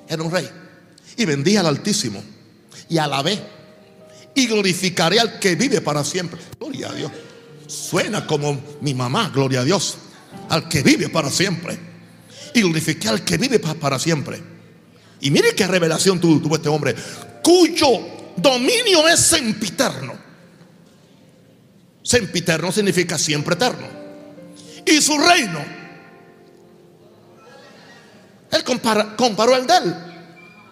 Era 0.09 0.25
un 0.25 0.33
rey. 0.33 0.51
Y 1.17 1.25
bendije 1.25 1.59
al 1.59 1.67
Altísimo. 1.67 2.21
Y 2.89 2.99
alabé. 2.99 3.39
Y 4.35 4.49
glorificaré 4.49 5.21
al 5.21 5.39
que 5.39 5.55
vive 5.55 5.83
para 5.83 6.03
siempre. 6.03 6.41
Gloria 6.59 6.91
a 6.91 6.95
Dios. 6.95 7.13
Suena 7.69 8.27
como 8.27 8.61
mi 8.81 8.93
mamá, 8.93 9.31
gloria 9.33 9.61
a 9.61 9.65
Dios. 9.65 9.99
Al 10.49 10.69
que 10.69 10.83
vive 10.83 11.09
para 11.11 11.31
siempre. 11.31 11.79
Y 12.55 12.63
glorifiqué 12.63 13.09
al 13.09 13.23
que 13.23 13.37
vive 13.39 13.61
para 13.61 14.01
siempre. 14.01 14.52
Y 15.23 15.31
mire 15.31 15.55
qué 15.55 15.67
revelación 15.69 16.21
tuvo 16.21 16.57
este 16.57 16.69
hombre. 16.69 16.97
Cuyo 17.43 18.33
dominio 18.37 19.09
es 19.09 19.21
sempiterno. 19.21 20.19
Sempiterno 22.03 22.73
significa 22.73 23.17
siempre 23.17 23.55
eterno. 23.55 23.87
Y 24.85 25.01
su 25.01 25.17
reino. 25.17 25.65
Él 28.51 28.65
comparó 28.65 29.57
el 29.57 29.67
de 29.67 29.77
él. 29.77 29.95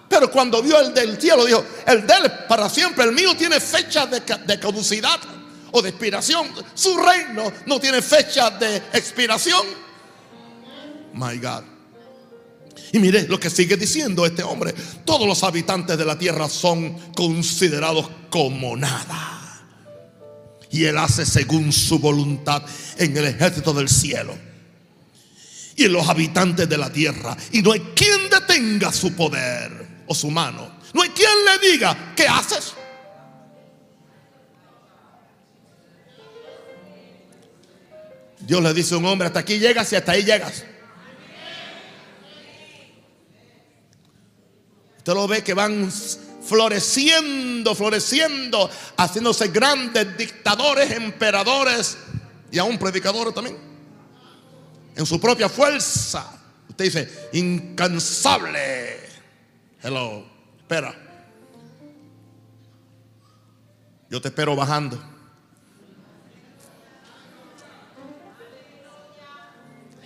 Pero 0.08 0.28
cuando 0.32 0.60
vio 0.60 0.80
el 0.80 0.92
del 0.92 1.20
cielo, 1.20 1.46
dijo: 1.46 1.64
El 1.86 2.04
de 2.04 2.14
él 2.14 2.32
para 2.48 2.68
siempre. 2.68 3.04
El 3.04 3.12
mío 3.12 3.36
tiene 3.36 3.60
fecha 3.60 4.06
de, 4.06 4.20
de 4.20 4.58
caducidad 4.58 5.20
o 5.70 5.80
de 5.80 5.90
expiración. 5.90 6.48
Su 6.74 6.96
reino 6.98 7.52
no 7.66 7.78
tiene 7.78 8.02
fecha 8.02 8.50
de 8.50 8.78
expiración. 8.92 9.64
My 11.14 11.38
God. 11.38 11.69
Y 12.92 12.98
mire 12.98 13.28
lo 13.28 13.38
que 13.38 13.50
sigue 13.50 13.76
diciendo 13.76 14.26
este 14.26 14.42
hombre. 14.42 14.74
Todos 15.04 15.26
los 15.26 15.42
habitantes 15.44 15.96
de 15.96 16.04
la 16.04 16.18
tierra 16.18 16.48
son 16.48 16.96
considerados 17.14 18.10
como 18.30 18.76
nada. 18.76 19.62
Y 20.70 20.84
él 20.84 20.98
hace 20.98 21.24
según 21.24 21.72
su 21.72 21.98
voluntad 21.98 22.62
en 22.98 23.16
el 23.16 23.26
ejército 23.26 23.72
del 23.72 23.88
cielo. 23.88 24.36
Y 25.76 25.84
en 25.84 25.92
los 25.92 26.08
habitantes 26.08 26.68
de 26.68 26.78
la 26.78 26.92
tierra. 26.92 27.36
Y 27.52 27.62
no 27.62 27.72
hay 27.72 27.80
quien 27.94 28.28
detenga 28.28 28.92
su 28.92 29.12
poder 29.14 30.02
o 30.06 30.14
su 30.14 30.30
mano. 30.30 30.80
No 30.92 31.02
hay 31.02 31.10
quien 31.10 31.30
le 31.44 31.70
diga, 31.70 32.14
¿qué 32.16 32.26
haces? 32.26 32.74
Dios 38.40 38.62
le 38.62 38.74
dice 38.74 38.94
a 38.94 38.98
un 38.98 39.04
hombre, 39.04 39.28
hasta 39.28 39.40
aquí 39.40 39.58
llegas 39.58 39.92
y 39.92 39.96
hasta 39.96 40.12
ahí 40.12 40.24
llegas. 40.24 40.64
Usted 45.10 45.22
lo 45.22 45.26
ve 45.26 45.42
que 45.42 45.54
van 45.54 45.90
floreciendo, 45.90 47.74
floreciendo, 47.74 48.70
haciéndose 48.96 49.48
grandes 49.48 50.16
dictadores, 50.16 50.88
emperadores 50.92 51.98
y 52.52 52.60
aún 52.60 52.78
predicadores 52.78 53.34
también. 53.34 53.58
En 54.94 55.04
su 55.04 55.20
propia 55.20 55.48
fuerza. 55.48 56.40
Usted 56.68 56.84
dice, 56.84 57.28
incansable. 57.32 59.00
Hello, 59.82 60.24
espera. 60.60 60.94
Yo 64.08 64.20
te 64.20 64.28
espero 64.28 64.54
bajando. 64.54 64.96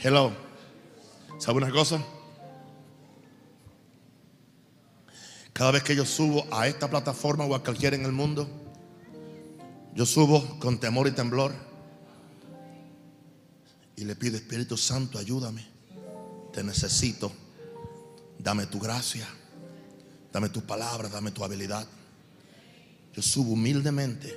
Hello. 0.03 0.33
¿Sabe 1.37 1.59
una 1.59 1.71
cosa? 1.71 2.03
Cada 5.55 5.71
vez 5.71 5.85
que 5.85 5.95
yo 5.95 6.05
subo 6.05 6.45
a 6.51 6.67
esta 6.67 6.91
plataforma 6.91 7.45
o 7.45 7.55
a 7.55 7.63
cualquiera 7.63 7.95
en 7.95 8.05
el 8.05 8.11
mundo, 8.11 8.49
yo 9.95 10.05
subo 10.05 10.59
con 10.59 10.81
temor 10.81 11.07
y 11.07 11.13
temblor 11.13 11.55
y 13.95 14.05
le 14.05 14.17
pido, 14.17 14.37
Espíritu 14.37 14.77
Santo, 14.77 15.17
ayúdame. 15.17 15.65
Te 16.53 16.65
necesito. 16.65 17.31
Dame 18.37 18.67
tu 18.67 18.81
gracia. 18.81 19.29
Dame 20.33 20.49
tus 20.49 20.65
palabras, 20.65 21.13
dame 21.13 21.31
tu 21.31 21.45
habilidad. 21.45 21.87
Yo 23.15 23.23
subo 23.23 23.53
humildemente. 23.53 24.37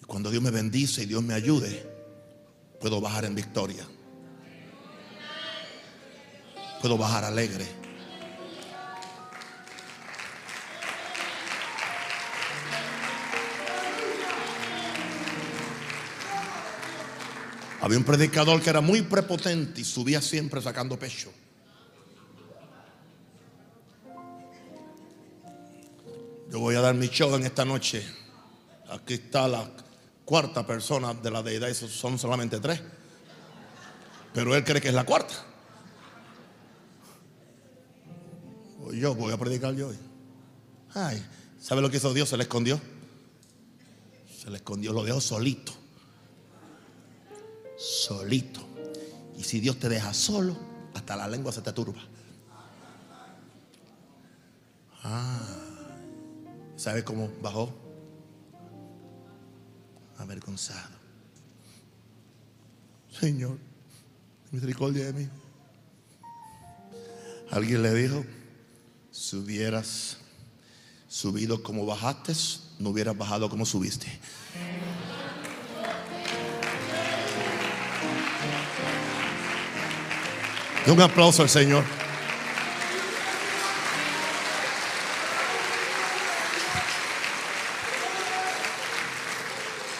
Y 0.00 0.06
cuando 0.06 0.30
Dios 0.30 0.42
me 0.42 0.50
bendice 0.50 1.02
y 1.02 1.06
Dios 1.06 1.22
me 1.22 1.34
ayude, 1.34 1.86
puedo 2.80 2.98
bajar 2.98 3.26
en 3.26 3.34
victoria 3.34 3.86
puedo 6.80 6.96
bajar 6.96 7.24
alegre. 7.24 7.66
Había 17.80 17.98
un 17.98 18.04
predicador 18.04 18.60
que 18.60 18.70
era 18.70 18.80
muy 18.80 19.02
prepotente 19.02 19.80
y 19.80 19.84
subía 19.84 20.20
siempre 20.20 20.60
sacando 20.60 20.98
pecho. 20.98 21.32
Yo 26.50 26.60
voy 26.60 26.74
a 26.74 26.80
dar 26.80 26.94
mi 26.94 27.08
show 27.08 27.34
en 27.34 27.44
esta 27.44 27.64
noche. 27.64 28.04
Aquí 28.90 29.14
está 29.14 29.46
la 29.46 29.70
cuarta 30.24 30.66
persona 30.66 31.14
de 31.14 31.30
la 31.30 31.42
deidad, 31.42 31.72
son 31.72 32.18
solamente 32.18 32.58
tres. 32.58 32.80
Pero 34.34 34.54
él 34.54 34.64
cree 34.64 34.80
que 34.80 34.88
es 34.88 34.94
la 34.94 35.04
cuarta. 35.04 35.47
Yo 38.92 39.14
voy 39.14 39.32
a 39.32 39.36
predicar 39.36 39.74
yo 39.74 39.88
hoy. 39.88 39.96
Ay, 40.94 41.24
¿sabe 41.60 41.80
lo 41.80 41.90
que 41.90 41.98
hizo 41.98 42.12
Dios? 42.14 42.28
Se 42.28 42.36
le 42.36 42.44
escondió. 42.44 42.80
Se 44.38 44.50
le 44.50 44.56
escondió, 44.56 44.92
lo 44.92 45.04
dejó 45.04 45.20
solito. 45.20 45.72
Solito. 47.76 48.60
Y 49.36 49.44
si 49.44 49.60
Dios 49.60 49.78
te 49.78 49.88
deja 49.88 50.12
solo, 50.14 50.56
hasta 50.94 51.16
la 51.16 51.28
lengua 51.28 51.52
se 51.52 51.62
te 51.62 51.72
turba. 51.72 52.00
Ah, 55.04 55.40
¿sabe 56.76 57.04
cómo 57.04 57.30
bajó? 57.40 57.72
Avergonzado. 60.18 60.98
Señor, 63.20 63.58
misericordia 64.50 65.06
de 65.06 65.12
mí. 65.12 65.28
Alguien 67.50 67.82
le 67.82 67.94
dijo, 67.94 68.24
si 69.10 69.36
hubieras 69.36 70.16
subido 71.08 71.62
como 71.62 71.86
bajaste, 71.86 72.34
no 72.78 72.90
hubieras 72.90 73.16
bajado 73.16 73.48
como 73.48 73.64
subiste. 73.66 74.06
Un 80.86 81.02
aplauso 81.02 81.42
al 81.42 81.50
Señor. 81.50 81.84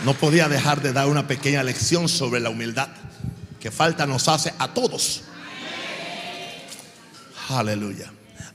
No 0.04 0.14
podía 0.14 0.48
dejar 0.48 0.80
de 0.80 0.94
dar 0.94 1.09
una 1.09 1.26
pequeña 1.26 1.62
lección 1.62 2.09
sobre 2.09 2.40
la 2.40 2.48
humildad 2.48 2.88
que 3.61 3.70
falta 3.70 4.06
nos 4.06 4.28
hace 4.28 4.54
a 4.59 4.72
todos. 4.72 5.24
Aleluya. 7.50 8.11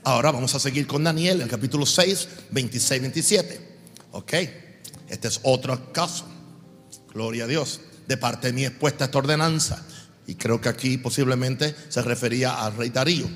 Ahora 0.06 0.32
vamos 0.32 0.54
a 0.54 0.60
seguir 0.60 0.86
con 0.86 1.02
Daniel, 1.02 1.40
el 1.40 1.48
capítulo 1.48 1.86
6, 1.86 2.28
26, 2.50 3.00
27. 3.00 3.60
Ok, 4.12 4.32
este 5.08 5.28
es 5.28 5.40
otro 5.44 5.92
caso. 5.94 6.26
Gloria 7.14 7.44
a 7.44 7.46
Dios. 7.46 7.80
De 8.06 8.18
parte 8.18 8.48
de 8.48 8.52
mí 8.52 8.66
expuesta 8.66 9.06
esta 9.06 9.16
ordenanza. 9.16 9.82
Y 10.26 10.34
creo 10.34 10.60
que 10.60 10.68
aquí 10.68 10.98
posiblemente 10.98 11.74
se 11.88 12.02
refería 12.02 12.62
al 12.62 12.76
rey 12.76 12.90
Darío. 12.90 13.26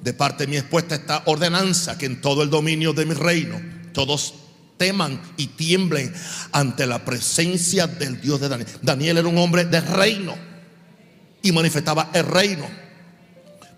De 0.00 0.12
parte 0.12 0.44
de 0.44 0.50
mí 0.52 0.56
expuesta 0.56 0.94
esta 0.94 1.24
ordenanza 1.26 1.98
que 1.98 2.06
en 2.06 2.20
todo 2.20 2.44
el 2.44 2.50
dominio 2.50 2.92
de 2.92 3.04
mi 3.04 3.14
reino 3.14 3.60
todos 3.92 4.34
teman 4.76 5.20
y 5.36 5.48
tiemblen 5.48 6.14
ante 6.52 6.86
la 6.86 7.04
presencia 7.04 7.88
del 7.88 8.20
Dios 8.20 8.40
de 8.40 8.48
Daniel. 8.48 8.68
Daniel 8.80 9.18
era 9.18 9.26
un 9.26 9.38
hombre 9.38 9.64
de 9.64 9.80
reino 9.80 10.36
y 11.42 11.50
manifestaba 11.50 12.10
el 12.12 12.26
reino. 12.26 12.85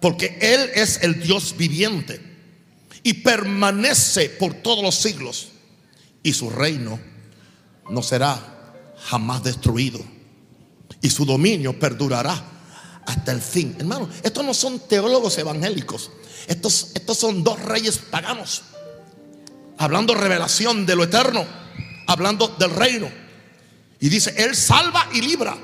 Porque 0.00 0.38
Él 0.40 0.70
es 0.74 1.02
el 1.02 1.20
Dios 1.20 1.56
viviente 1.56 2.20
y 3.02 3.14
permanece 3.14 4.30
por 4.30 4.54
todos 4.54 4.82
los 4.82 4.94
siglos. 4.94 5.48
Y 6.22 6.32
su 6.32 6.50
reino 6.50 7.00
no 7.88 8.02
será 8.02 8.94
jamás 9.04 9.42
destruido. 9.42 10.00
Y 11.00 11.10
su 11.10 11.24
dominio 11.24 11.78
perdurará 11.78 12.42
hasta 13.06 13.32
el 13.32 13.40
fin. 13.40 13.76
Hermano, 13.78 14.08
estos 14.22 14.44
no 14.44 14.54
son 14.54 14.80
teólogos 14.80 15.38
evangélicos. 15.38 16.10
Estos, 16.46 16.92
estos 16.94 17.18
son 17.18 17.42
dos 17.42 17.60
reyes 17.62 17.98
paganos. 17.98 18.62
Hablando 19.78 20.14
revelación 20.14 20.86
de 20.86 20.96
lo 20.96 21.04
eterno. 21.04 21.46
Hablando 22.06 22.48
del 22.58 22.70
reino. 22.70 23.10
Y 24.00 24.08
dice, 24.08 24.34
Él 24.36 24.54
salva 24.54 25.08
y 25.12 25.22
libra. 25.22 25.56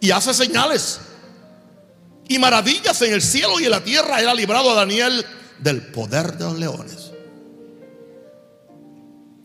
Y 0.00 0.10
hace 0.10 0.34
señales 0.34 1.00
y 2.28 2.38
maravillas 2.38 3.00
en 3.02 3.12
el 3.12 3.22
cielo 3.22 3.60
y 3.60 3.64
en 3.64 3.70
la 3.70 3.84
tierra. 3.84 4.20
Él 4.20 4.28
ha 4.28 4.34
librado 4.34 4.70
a 4.70 4.74
Daniel 4.74 5.24
del 5.58 5.82
poder 5.82 6.36
de 6.36 6.44
los 6.44 6.58
leones. 6.58 7.12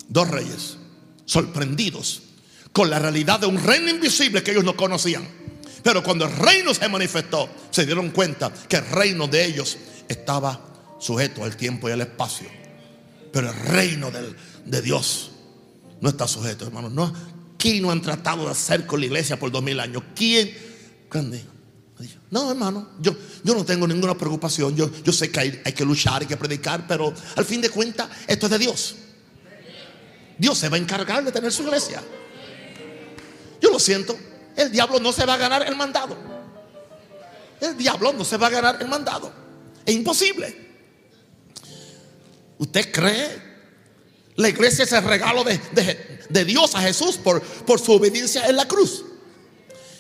dos 0.08 0.30
reyes 0.30 0.78
sorprendidos 1.24 2.24
con 2.74 2.90
la 2.90 3.00
realidad 3.00 3.40
de 3.40 3.48
un 3.48 3.64
reino 3.64 3.90
invisible 3.90 4.44
que 4.44 4.52
ellos 4.52 4.66
no 4.66 4.76
conocían. 4.76 5.26
Pero 5.84 6.04
cuando 6.04 6.26
el 6.26 6.36
reino 6.36 6.74
se 6.74 6.90
manifestó, 6.90 7.50
se 7.70 7.86
dieron 7.86 8.10
cuenta 8.12 8.52
que 8.68 8.78
el 8.78 8.86
reino 8.88 9.28
de 9.28 9.46
ellos 9.46 9.78
estaba 10.10 10.60
sujeto 11.00 11.44
al 11.44 11.56
tiempo 11.56 11.88
y 11.88 11.94
al 11.94 12.02
espacio. 12.02 12.48
Pero 13.32 13.50
el 13.50 13.56
reino 13.56 14.12
de 14.66 14.82
Dios 14.82 15.32
no 16.02 16.10
está 16.10 16.28
sujeto, 16.28 16.66
hermano. 16.66 16.90
No, 16.90 17.14
¿Quién 17.62 17.84
no 17.84 17.92
han 17.92 18.02
tratado 18.02 18.46
de 18.46 18.52
hacer 18.52 18.88
con 18.88 19.00
la 19.00 19.06
iglesia 19.06 19.38
por 19.38 19.52
dos 19.52 19.62
mil 19.62 19.80
años? 19.80 20.02
¿Quién? 20.16 20.52
No, 22.30 22.52
hermano, 22.52 22.90
yo, 23.00 23.16
yo 23.44 23.54
no 23.54 23.66
tengo 23.66 23.88
ninguna 23.88 24.18
preocupación. 24.18 24.76
Yo, 24.76 24.90
yo 25.04 25.12
sé 25.12 25.32
que 25.32 25.40
hay, 25.40 25.74
que 25.74 25.86
luchar, 25.86 26.22
hay 26.22 26.28
que 26.28 26.38
predicar, 26.38 26.86
pero 26.88 27.14
al 27.36 27.46
fin 27.46 27.62
de 27.62 27.70
cuentas, 27.70 28.10
esto 28.28 28.46
es 28.46 28.52
de 28.52 28.60
Dios. 28.60 28.96
Dios 30.38 30.58
se 30.58 30.70
va 30.70 30.78
a 30.78 30.80
encargar 30.80 31.24
de 31.24 31.32
tener 31.32 31.52
su 31.52 31.64
iglesia. 31.64 32.02
Yo 33.62 33.72
lo 33.72 33.80
siento, 33.80 34.18
el 34.56 34.72
diablo 34.72 35.00
no 35.00 35.12
se 35.12 35.26
va 35.26 35.36
a 35.36 35.38
ganar 35.38 35.68
el 35.68 35.76
mandado. 35.76 36.18
El 37.60 37.78
diablo 37.78 38.14
no 38.14 38.26
se 38.26 38.38
va 38.38 38.48
a 38.48 38.50
ganar 38.50 38.78
el 38.82 38.88
mandado. 38.88 39.32
Es 39.86 39.94
imposible. 39.94 40.70
¿Usted 42.58 42.92
cree? 42.92 43.52
La 44.36 44.50
iglesia 44.50 44.84
es 44.86 44.92
el 44.92 45.04
regalo 45.04 45.44
de, 45.44 46.46
Dios 46.46 46.74
a 46.76 46.82
Jesús 46.82 47.18
por, 47.18 47.42
por 47.42 47.80
su 47.80 47.92
obediencia 47.92 48.48
en 48.48 48.56
la 48.56 48.68
cruz. 48.68 49.04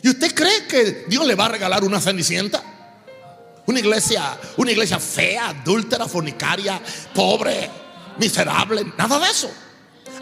¿Y 0.03 0.09
usted 0.09 0.33
cree 0.33 0.65
que 0.67 1.05
Dios 1.07 1.25
le 1.25 1.35
va 1.35 1.45
a 1.45 1.49
regalar 1.49 1.83
una 1.83 2.01
cenicienta? 2.01 2.63
Una 3.67 3.79
iglesia, 3.79 4.37
una 4.57 4.71
iglesia 4.71 4.99
fea, 4.99 5.49
adúltera, 5.49 6.07
fornicaria, 6.07 6.81
pobre, 7.13 7.69
miserable, 8.17 8.93
nada 8.97 9.19
de 9.19 9.29
eso. 9.29 9.51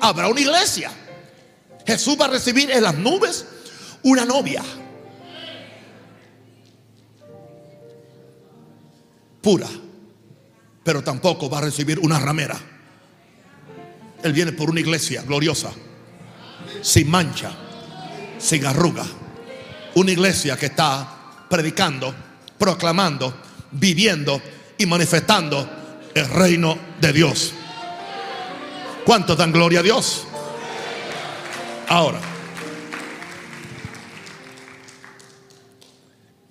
Habrá 0.01 0.27
una 0.27 0.41
iglesia. 0.41 0.91
Jesús 1.85 2.17
va 2.19 2.25
a 2.25 2.29
recibir 2.29 2.69
en 2.71 2.83
las 2.83 2.95
nubes 2.95 3.45
una 4.03 4.25
novia 4.25 4.63
pura, 9.41 9.67
pero 10.83 11.01
tampoco 11.03 11.49
va 11.49 11.59
a 11.59 11.61
recibir 11.61 11.99
una 11.99 12.19
ramera. 12.19 12.59
Él 14.21 14.33
viene 14.33 14.51
por 14.51 14.69
una 14.69 14.81
iglesia 14.81 15.21
gloriosa, 15.23 15.71
sin 16.81 17.09
mancha, 17.09 17.51
sin 18.37 18.65
arruga. 18.65 19.05
Una 19.99 20.11
iglesia 20.13 20.55
que 20.55 20.67
está 20.67 21.45
predicando, 21.49 22.15
proclamando, 22.57 23.35
viviendo 23.71 24.41
y 24.77 24.85
manifestando 24.85 25.69
el 26.15 26.25
reino 26.29 26.79
de 27.01 27.11
Dios. 27.11 27.51
¿Cuántos 29.03 29.37
dan 29.37 29.51
gloria 29.51 29.81
a 29.81 29.83
Dios? 29.83 30.23
Ahora, 31.89 32.21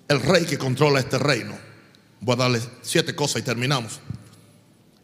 el 0.09 0.21
rey 0.21 0.45
que 0.45 0.59
controla 0.59 1.01
este 1.01 1.19
reino, 1.19 1.55
voy 2.21 2.35
a 2.35 2.37
darle 2.37 2.61
siete 2.83 3.15
cosas 3.15 3.41
y 3.41 3.45
terminamos. 3.47 3.99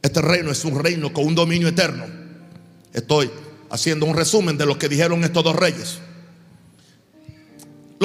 Este 0.03 0.20
reino 0.20 0.51
es 0.51 0.62
un 0.66 0.78
reino 0.78 1.14
con 1.14 1.24
un 1.24 1.34
dominio 1.34 1.68
eterno. 1.68 2.05
Estoy 2.92 3.30
haciendo 3.70 4.05
un 4.05 4.14
resumen 4.14 4.59
de 4.59 4.66
lo 4.66 4.78
que 4.78 4.90
dijeron 4.90 5.24
estos 5.24 5.42
dos 5.42 5.57
reyes. 5.57 5.99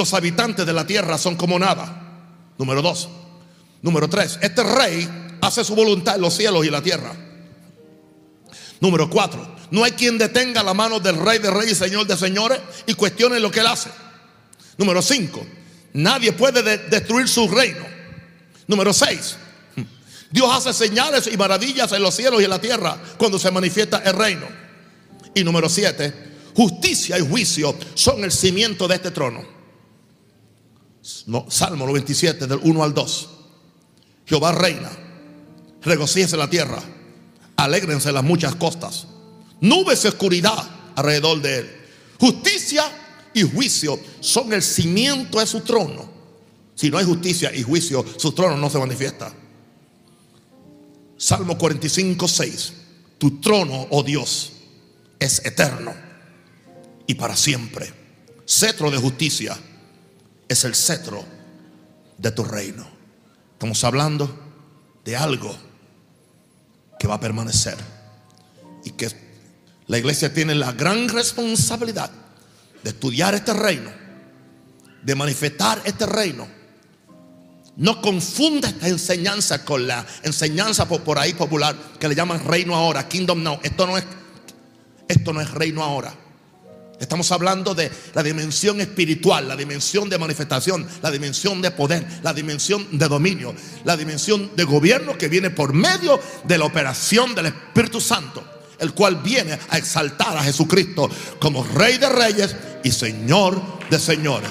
Los 0.00 0.14
habitantes 0.14 0.64
de 0.64 0.72
la 0.72 0.86
tierra 0.86 1.18
son 1.18 1.36
como 1.36 1.58
nada. 1.58 2.54
Número 2.56 2.80
dos. 2.80 3.10
Número 3.82 4.08
tres. 4.08 4.38
Este 4.40 4.62
rey 4.62 5.06
hace 5.42 5.62
su 5.62 5.74
voluntad 5.74 6.14
en 6.14 6.22
los 6.22 6.32
cielos 6.32 6.64
y 6.64 6.70
la 6.70 6.80
tierra. 6.80 7.12
Número 8.80 9.10
cuatro. 9.10 9.56
No 9.70 9.84
hay 9.84 9.92
quien 9.92 10.16
detenga 10.16 10.62
la 10.62 10.72
mano 10.72 11.00
del 11.00 11.18
rey 11.18 11.38
de 11.38 11.50
reyes 11.50 11.72
y 11.72 11.74
señor 11.74 12.06
de 12.06 12.16
señores 12.16 12.60
y 12.86 12.94
cuestione 12.94 13.38
lo 13.38 13.50
que 13.50 13.60
él 13.60 13.66
hace. 13.66 13.90
Número 14.78 15.02
cinco. 15.02 15.46
Nadie 15.92 16.32
puede 16.32 16.62
destruir 16.62 17.28
su 17.28 17.46
reino. 17.46 17.84
Número 18.68 18.94
seis. 18.94 19.36
Dios 20.30 20.48
hace 20.50 20.72
señales 20.72 21.28
y 21.30 21.36
maravillas 21.36 21.92
en 21.92 22.02
los 22.02 22.14
cielos 22.14 22.40
y 22.40 22.44
en 22.44 22.50
la 22.50 22.58
tierra 22.58 22.96
cuando 23.18 23.38
se 23.38 23.50
manifiesta 23.50 23.98
el 23.98 24.14
reino. 24.14 24.46
Y 25.34 25.44
número 25.44 25.68
siete. 25.68 26.14
Justicia 26.56 27.18
y 27.18 27.28
juicio 27.28 27.76
son 27.92 28.24
el 28.24 28.32
cimiento 28.32 28.88
de 28.88 28.94
este 28.94 29.10
trono. 29.10 29.59
Salmo 31.48 31.86
97 31.86 32.46
del 32.46 32.60
1 32.62 32.82
al 32.82 32.94
2. 32.94 33.28
Jehová 34.26 34.52
reina, 34.52 34.90
regocíjese 35.82 36.36
la 36.36 36.48
tierra, 36.48 36.82
alégrense 37.56 38.12
las 38.12 38.24
muchas 38.24 38.54
costas, 38.54 39.06
nubes 39.60 40.04
y 40.04 40.08
oscuridad 40.08 40.58
alrededor 40.94 41.40
de 41.42 41.58
él. 41.58 41.76
Justicia 42.18 42.84
y 43.34 43.42
juicio 43.42 43.98
son 44.20 44.52
el 44.52 44.62
cimiento 44.62 45.40
de 45.40 45.46
su 45.46 45.60
trono. 45.60 46.10
Si 46.74 46.90
no 46.90 46.98
hay 46.98 47.04
justicia 47.04 47.54
y 47.54 47.62
juicio, 47.62 48.04
su 48.16 48.32
trono 48.32 48.56
no 48.56 48.70
se 48.70 48.78
manifiesta. 48.78 49.32
Salmo 51.16 51.58
45, 51.58 52.26
6. 52.26 52.72
Tu 53.18 53.40
trono, 53.40 53.86
oh 53.90 54.02
Dios, 54.02 54.52
es 55.18 55.44
eterno 55.44 55.94
y 57.06 57.14
para 57.14 57.36
siempre. 57.36 57.92
Cetro 58.46 58.90
de 58.90 58.96
justicia 58.96 59.58
es 60.50 60.64
el 60.64 60.74
cetro 60.74 61.24
de 62.18 62.32
tu 62.32 62.42
reino. 62.42 62.84
Estamos 63.52 63.84
hablando 63.84 64.28
de 65.04 65.16
algo 65.16 65.56
que 66.98 67.06
va 67.06 67.14
a 67.14 67.20
permanecer 67.20 67.76
y 68.84 68.90
que 68.90 69.08
la 69.86 69.98
iglesia 69.98 70.34
tiene 70.34 70.56
la 70.56 70.72
gran 70.72 71.08
responsabilidad 71.08 72.10
de 72.82 72.90
estudiar 72.90 73.32
este 73.36 73.52
reino, 73.52 73.92
de 75.04 75.14
manifestar 75.14 75.80
este 75.84 76.04
reino. 76.04 76.48
No 77.76 78.02
confunda 78.02 78.68
esta 78.70 78.88
enseñanza 78.88 79.64
con 79.64 79.86
la 79.86 80.04
enseñanza 80.24 80.88
por, 80.88 81.16
ahí 81.16 81.32
popular 81.32 81.76
que 82.00 82.08
le 82.08 82.16
llaman 82.16 82.44
reino 82.44 82.74
ahora, 82.74 83.08
kingdom 83.08 83.40
now. 83.40 83.60
Esto 83.62 83.86
no 83.86 83.96
es 83.96 84.04
esto 85.06 85.32
no 85.32 85.40
es 85.40 85.50
reino 85.52 85.84
ahora. 85.84 86.12
Estamos 87.00 87.32
hablando 87.32 87.74
de 87.74 87.90
la 88.12 88.22
dimensión 88.22 88.78
espiritual, 88.82 89.48
la 89.48 89.56
dimensión 89.56 90.10
de 90.10 90.18
manifestación, 90.18 90.86
la 91.00 91.10
dimensión 91.10 91.62
de 91.62 91.70
poder, 91.70 92.06
la 92.22 92.34
dimensión 92.34 92.86
de 92.92 93.08
dominio, 93.08 93.54
la 93.84 93.96
dimensión 93.96 94.50
de 94.54 94.64
gobierno 94.64 95.16
que 95.16 95.28
viene 95.28 95.48
por 95.48 95.72
medio 95.72 96.20
de 96.44 96.58
la 96.58 96.66
operación 96.66 97.34
del 97.34 97.46
Espíritu 97.46 98.02
Santo, 98.02 98.44
el 98.78 98.92
cual 98.92 99.16
viene 99.22 99.58
a 99.70 99.78
exaltar 99.78 100.36
a 100.36 100.42
Jesucristo 100.42 101.08
como 101.40 101.64
Rey 101.64 101.96
de 101.96 102.10
Reyes 102.10 102.54
y 102.84 102.90
Señor 102.90 103.62
de 103.88 103.98
Señores. 103.98 104.50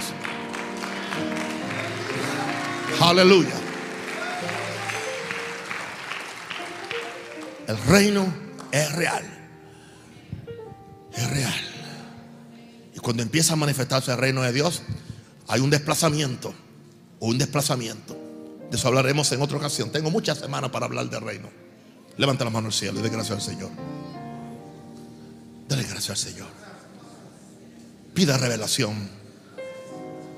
Aleluya. 3.00 3.54
El 7.68 7.78
reino 7.84 8.34
es 8.72 8.92
real. 8.94 9.24
Es 11.14 11.30
real. 11.30 11.69
Cuando 13.02 13.24
empieza 13.24 13.54
a 13.54 13.56
manifestarse 13.56 14.12
el 14.12 14.18
reino 14.18 14.42
de 14.42 14.54
Dios, 14.54 14.82
hay 15.48 15.62
un 15.62 15.70
desplazamiento 15.70 16.54
o 17.20 17.28
un 17.28 17.38
desplazamiento. 17.38 18.18
De 18.70 18.78
eso 18.78 18.88
hablaremos 18.88 19.32
en 19.32 19.42
otra 19.42 19.58
ocasión. 19.58 19.92
Tengo 19.92 20.12
muchas 20.12 20.38
semanas 20.38 20.70
para 20.70 20.86
hablar 20.86 21.10
del 21.10 21.22
reino. 21.22 21.50
Levanta 22.18 22.44
la 22.44 22.50
mano 22.52 22.68
al 22.68 22.74
cielo 22.74 23.00
y 23.00 23.02
dé 23.02 23.10
gracias 23.10 23.38
al 23.38 23.42
Señor. 23.42 23.70
Dale 25.68 25.84
gracias 25.84 26.10
al 26.10 26.18
Señor. 26.18 26.48
Pida 28.14 28.38
revelación. 28.38 29.10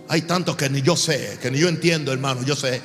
Hay 0.08 0.24
tanto 0.24 0.56
que 0.56 0.70
ni 0.70 0.82
yo 0.82 0.96
sé, 0.96 1.40
que 1.42 1.50
ni 1.52 1.60
yo 1.60 1.68
entiendo, 1.68 2.12
hermano. 2.14 2.44
Yo 2.44 2.56
sé. 2.56 2.82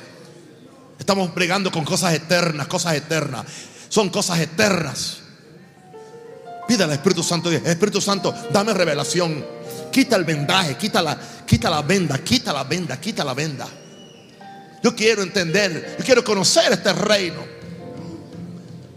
Estamos 0.97 1.33
bregando 1.35 1.71
con 1.71 1.85
cosas 1.85 2.13
eternas, 2.13 2.67
cosas 2.67 2.95
eternas. 2.95 3.45
Son 3.89 4.09
cosas 4.09 4.39
eternas. 4.39 5.19
Pida 6.67 6.85
al 6.85 6.91
Espíritu 6.91 7.23
Santo. 7.23 7.51
Espíritu 7.51 8.01
Santo, 8.01 8.33
dame 8.51 8.73
revelación. 8.73 9.45
Quita 9.97 10.15
el 10.15 10.25
vendaje, 10.25 10.75
quita 10.75 11.01
la, 11.01 11.17
quita 11.43 11.71
la 11.71 11.81
venda, 11.81 12.19
quita 12.19 12.53
la 12.53 12.63
venda, 12.63 13.01
quita 13.01 13.23
la 13.23 13.33
venda. 13.33 13.67
Yo 14.83 14.95
quiero 14.95 15.23
entender, 15.23 15.95
yo 15.97 16.05
quiero 16.05 16.23
conocer 16.23 16.71
este 16.71 16.93
reino. 16.93 17.43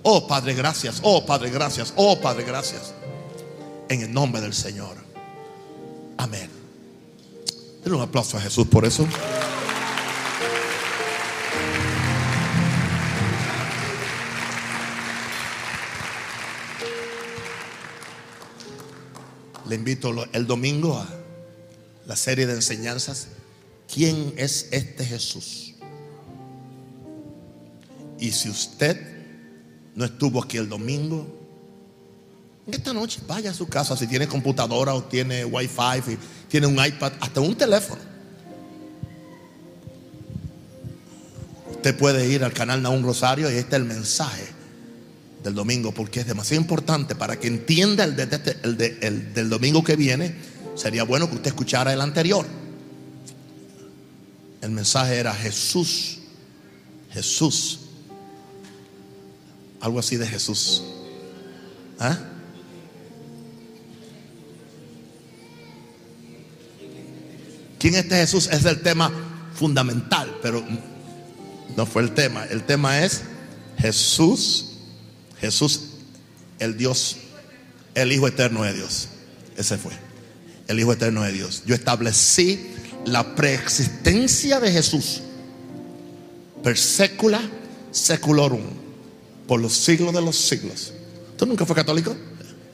Oh 0.03 0.26
Padre, 0.26 0.53
gracias. 0.53 0.98
Oh 1.01 1.24
Padre, 1.24 1.48
gracias. 1.48 1.94
Oh 1.96 2.20
Padre, 2.20 2.44
gracias. 2.44 2.92
En 3.88 4.03
el 4.03 4.12
nombre 4.12 4.42
del 4.42 4.53
Señor. 4.53 4.94
Amén. 6.18 6.51
Denle 7.82 7.96
un 7.96 8.03
aplauso 8.03 8.36
a 8.36 8.40
Jesús 8.42 8.66
por 8.66 8.84
eso. 8.84 9.09
Le 19.70 19.76
invito 19.76 20.12
el 20.32 20.48
domingo 20.48 20.98
a 20.98 21.06
la 22.04 22.16
serie 22.16 22.44
de 22.44 22.54
enseñanzas. 22.54 23.28
¿Quién 23.86 24.34
es 24.36 24.66
este 24.72 25.06
Jesús? 25.06 25.74
Y 28.18 28.32
si 28.32 28.50
usted 28.50 29.00
no 29.94 30.04
estuvo 30.04 30.42
aquí 30.42 30.56
el 30.56 30.68
domingo, 30.68 31.24
esta 32.66 32.92
noche 32.92 33.20
vaya 33.28 33.52
a 33.52 33.54
su 33.54 33.68
casa 33.68 33.96
si 33.96 34.08
tiene 34.08 34.26
computadora 34.26 34.92
o 34.92 35.04
tiene 35.04 35.44
wifi, 35.44 36.18
tiene 36.48 36.66
un 36.66 36.84
iPad, 36.84 37.12
hasta 37.20 37.40
un 37.40 37.54
teléfono. 37.54 38.02
Usted 41.70 41.96
puede 41.96 42.26
ir 42.28 42.42
al 42.42 42.52
canal 42.52 42.82
Naún 42.82 43.04
Rosario 43.04 43.48
y 43.48 43.54
este 43.54 43.76
es 43.76 43.82
el 43.82 43.84
mensaje 43.84 44.59
del 45.43 45.55
domingo 45.55 45.93
porque 45.93 46.20
es 46.20 46.26
demasiado 46.26 46.61
importante 46.61 47.14
para 47.14 47.38
que 47.38 47.49
entienda 47.49 48.05
el, 48.05 48.18
el 49.01 49.34
del 49.34 49.49
domingo 49.49 49.82
que 49.82 49.97
viene. 49.97 50.34
Sería 50.74 51.05
bueno 51.05 51.28
que 51.28 51.36
usted 51.36 51.49
escuchara 51.49 51.93
el 51.93 52.01
anterior. 52.01 52.47
El 54.61 54.70
mensaje 54.70 55.16
era 55.16 55.34
Jesús, 55.34 56.18
Jesús, 57.11 57.80
algo 59.80 59.99
así 59.99 60.16
de 60.16 60.26
Jesús. 60.26 60.82
¿Ah? 61.99 62.18
¿Quién 67.78 67.95
es 67.95 68.01
este 68.01 68.16
Jesús? 68.16 68.47
Es 68.53 68.64
el 68.66 68.82
tema 68.82 69.11
fundamental, 69.55 70.36
pero 70.43 70.62
no 71.76 71.86
fue 71.86 72.03
el 72.03 72.12
tema. 72.12 72.45
El 72.45 72.64
tema 72.64 73.01
es 73.01 73.22
Jesús, 73.78 74.69
Jesús, 75.41 75.82
el 76.59 76.76
Dios, 76.76 77.16
el 77.95 78.12
Hijo 78.12 78.28
eterno 78.28 78.62
de 78.62 78.74
Dios. 78.74 79.09
Ese 79.57 79.78
fue, 79.78 79.93
el 80.68 80.78
Hijo 80.78 80.93
eterno 80.93 81.22
de 81.22 81.32
Dios. 81.32 81.62
Yo 81.66 81.74
establecí 81.74 82.70
la 83.05 83.34
preexistencia 83.34 84.61
de 84.61 84.72
Jesús 84.72 85.22
per 86.62 86.76
secula 86.76 87.41
seculorum 87.91 88.62
por 89.47 89.61
los 89.61 89.72
siglos 89.72 90.14
de 90.14 90.20
los 90.20 90.36
siglos. 90.36 90.93
¿Tú 91.36 91.47
nunca 91.47 91.64
fue 91.64 91.74
católico? 91.74 92.14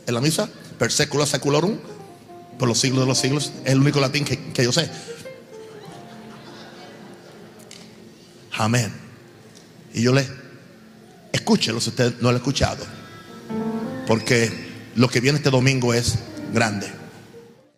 En 0.06 0.14
la 0.14 0.20
misa, 0.20 0.48
per 0.78 0.92
secula 0.92 1.26
seculorum 1.26 1.78
por 2.58 2.68
los 2.68 2.78
siglos 2.78 3.00
de 3.00 3.06
los 3.06 3.18
siglos. 3.18 3.52
Es 3.64 3.72
el 3.72 3.80
único 3.80 4.00
latín 4.00 4.24
que, 4.24 4.64
yo 4.64 4.72
sé. 4.72 4.90
Amén. 8.52 8.92
Y 9.94 10.02
yo 10.02 10.12
le 10.12 10.26
escúchelo 11.36 11.80
si 11.80 11.90
usted 11.90 12.14
no 12.20 12.30
lo 12.30 12.36
ha 12.36 12.38
escuchado. 12.38 12.84
Porque 14.06 14.50
lo 14.94 15.08
que 15.08 15.20
viene 15.20 15.38
este 15.38 15.50
domingo 15.50 15.94
es 15.94 16.18
grande. 16.52 16.90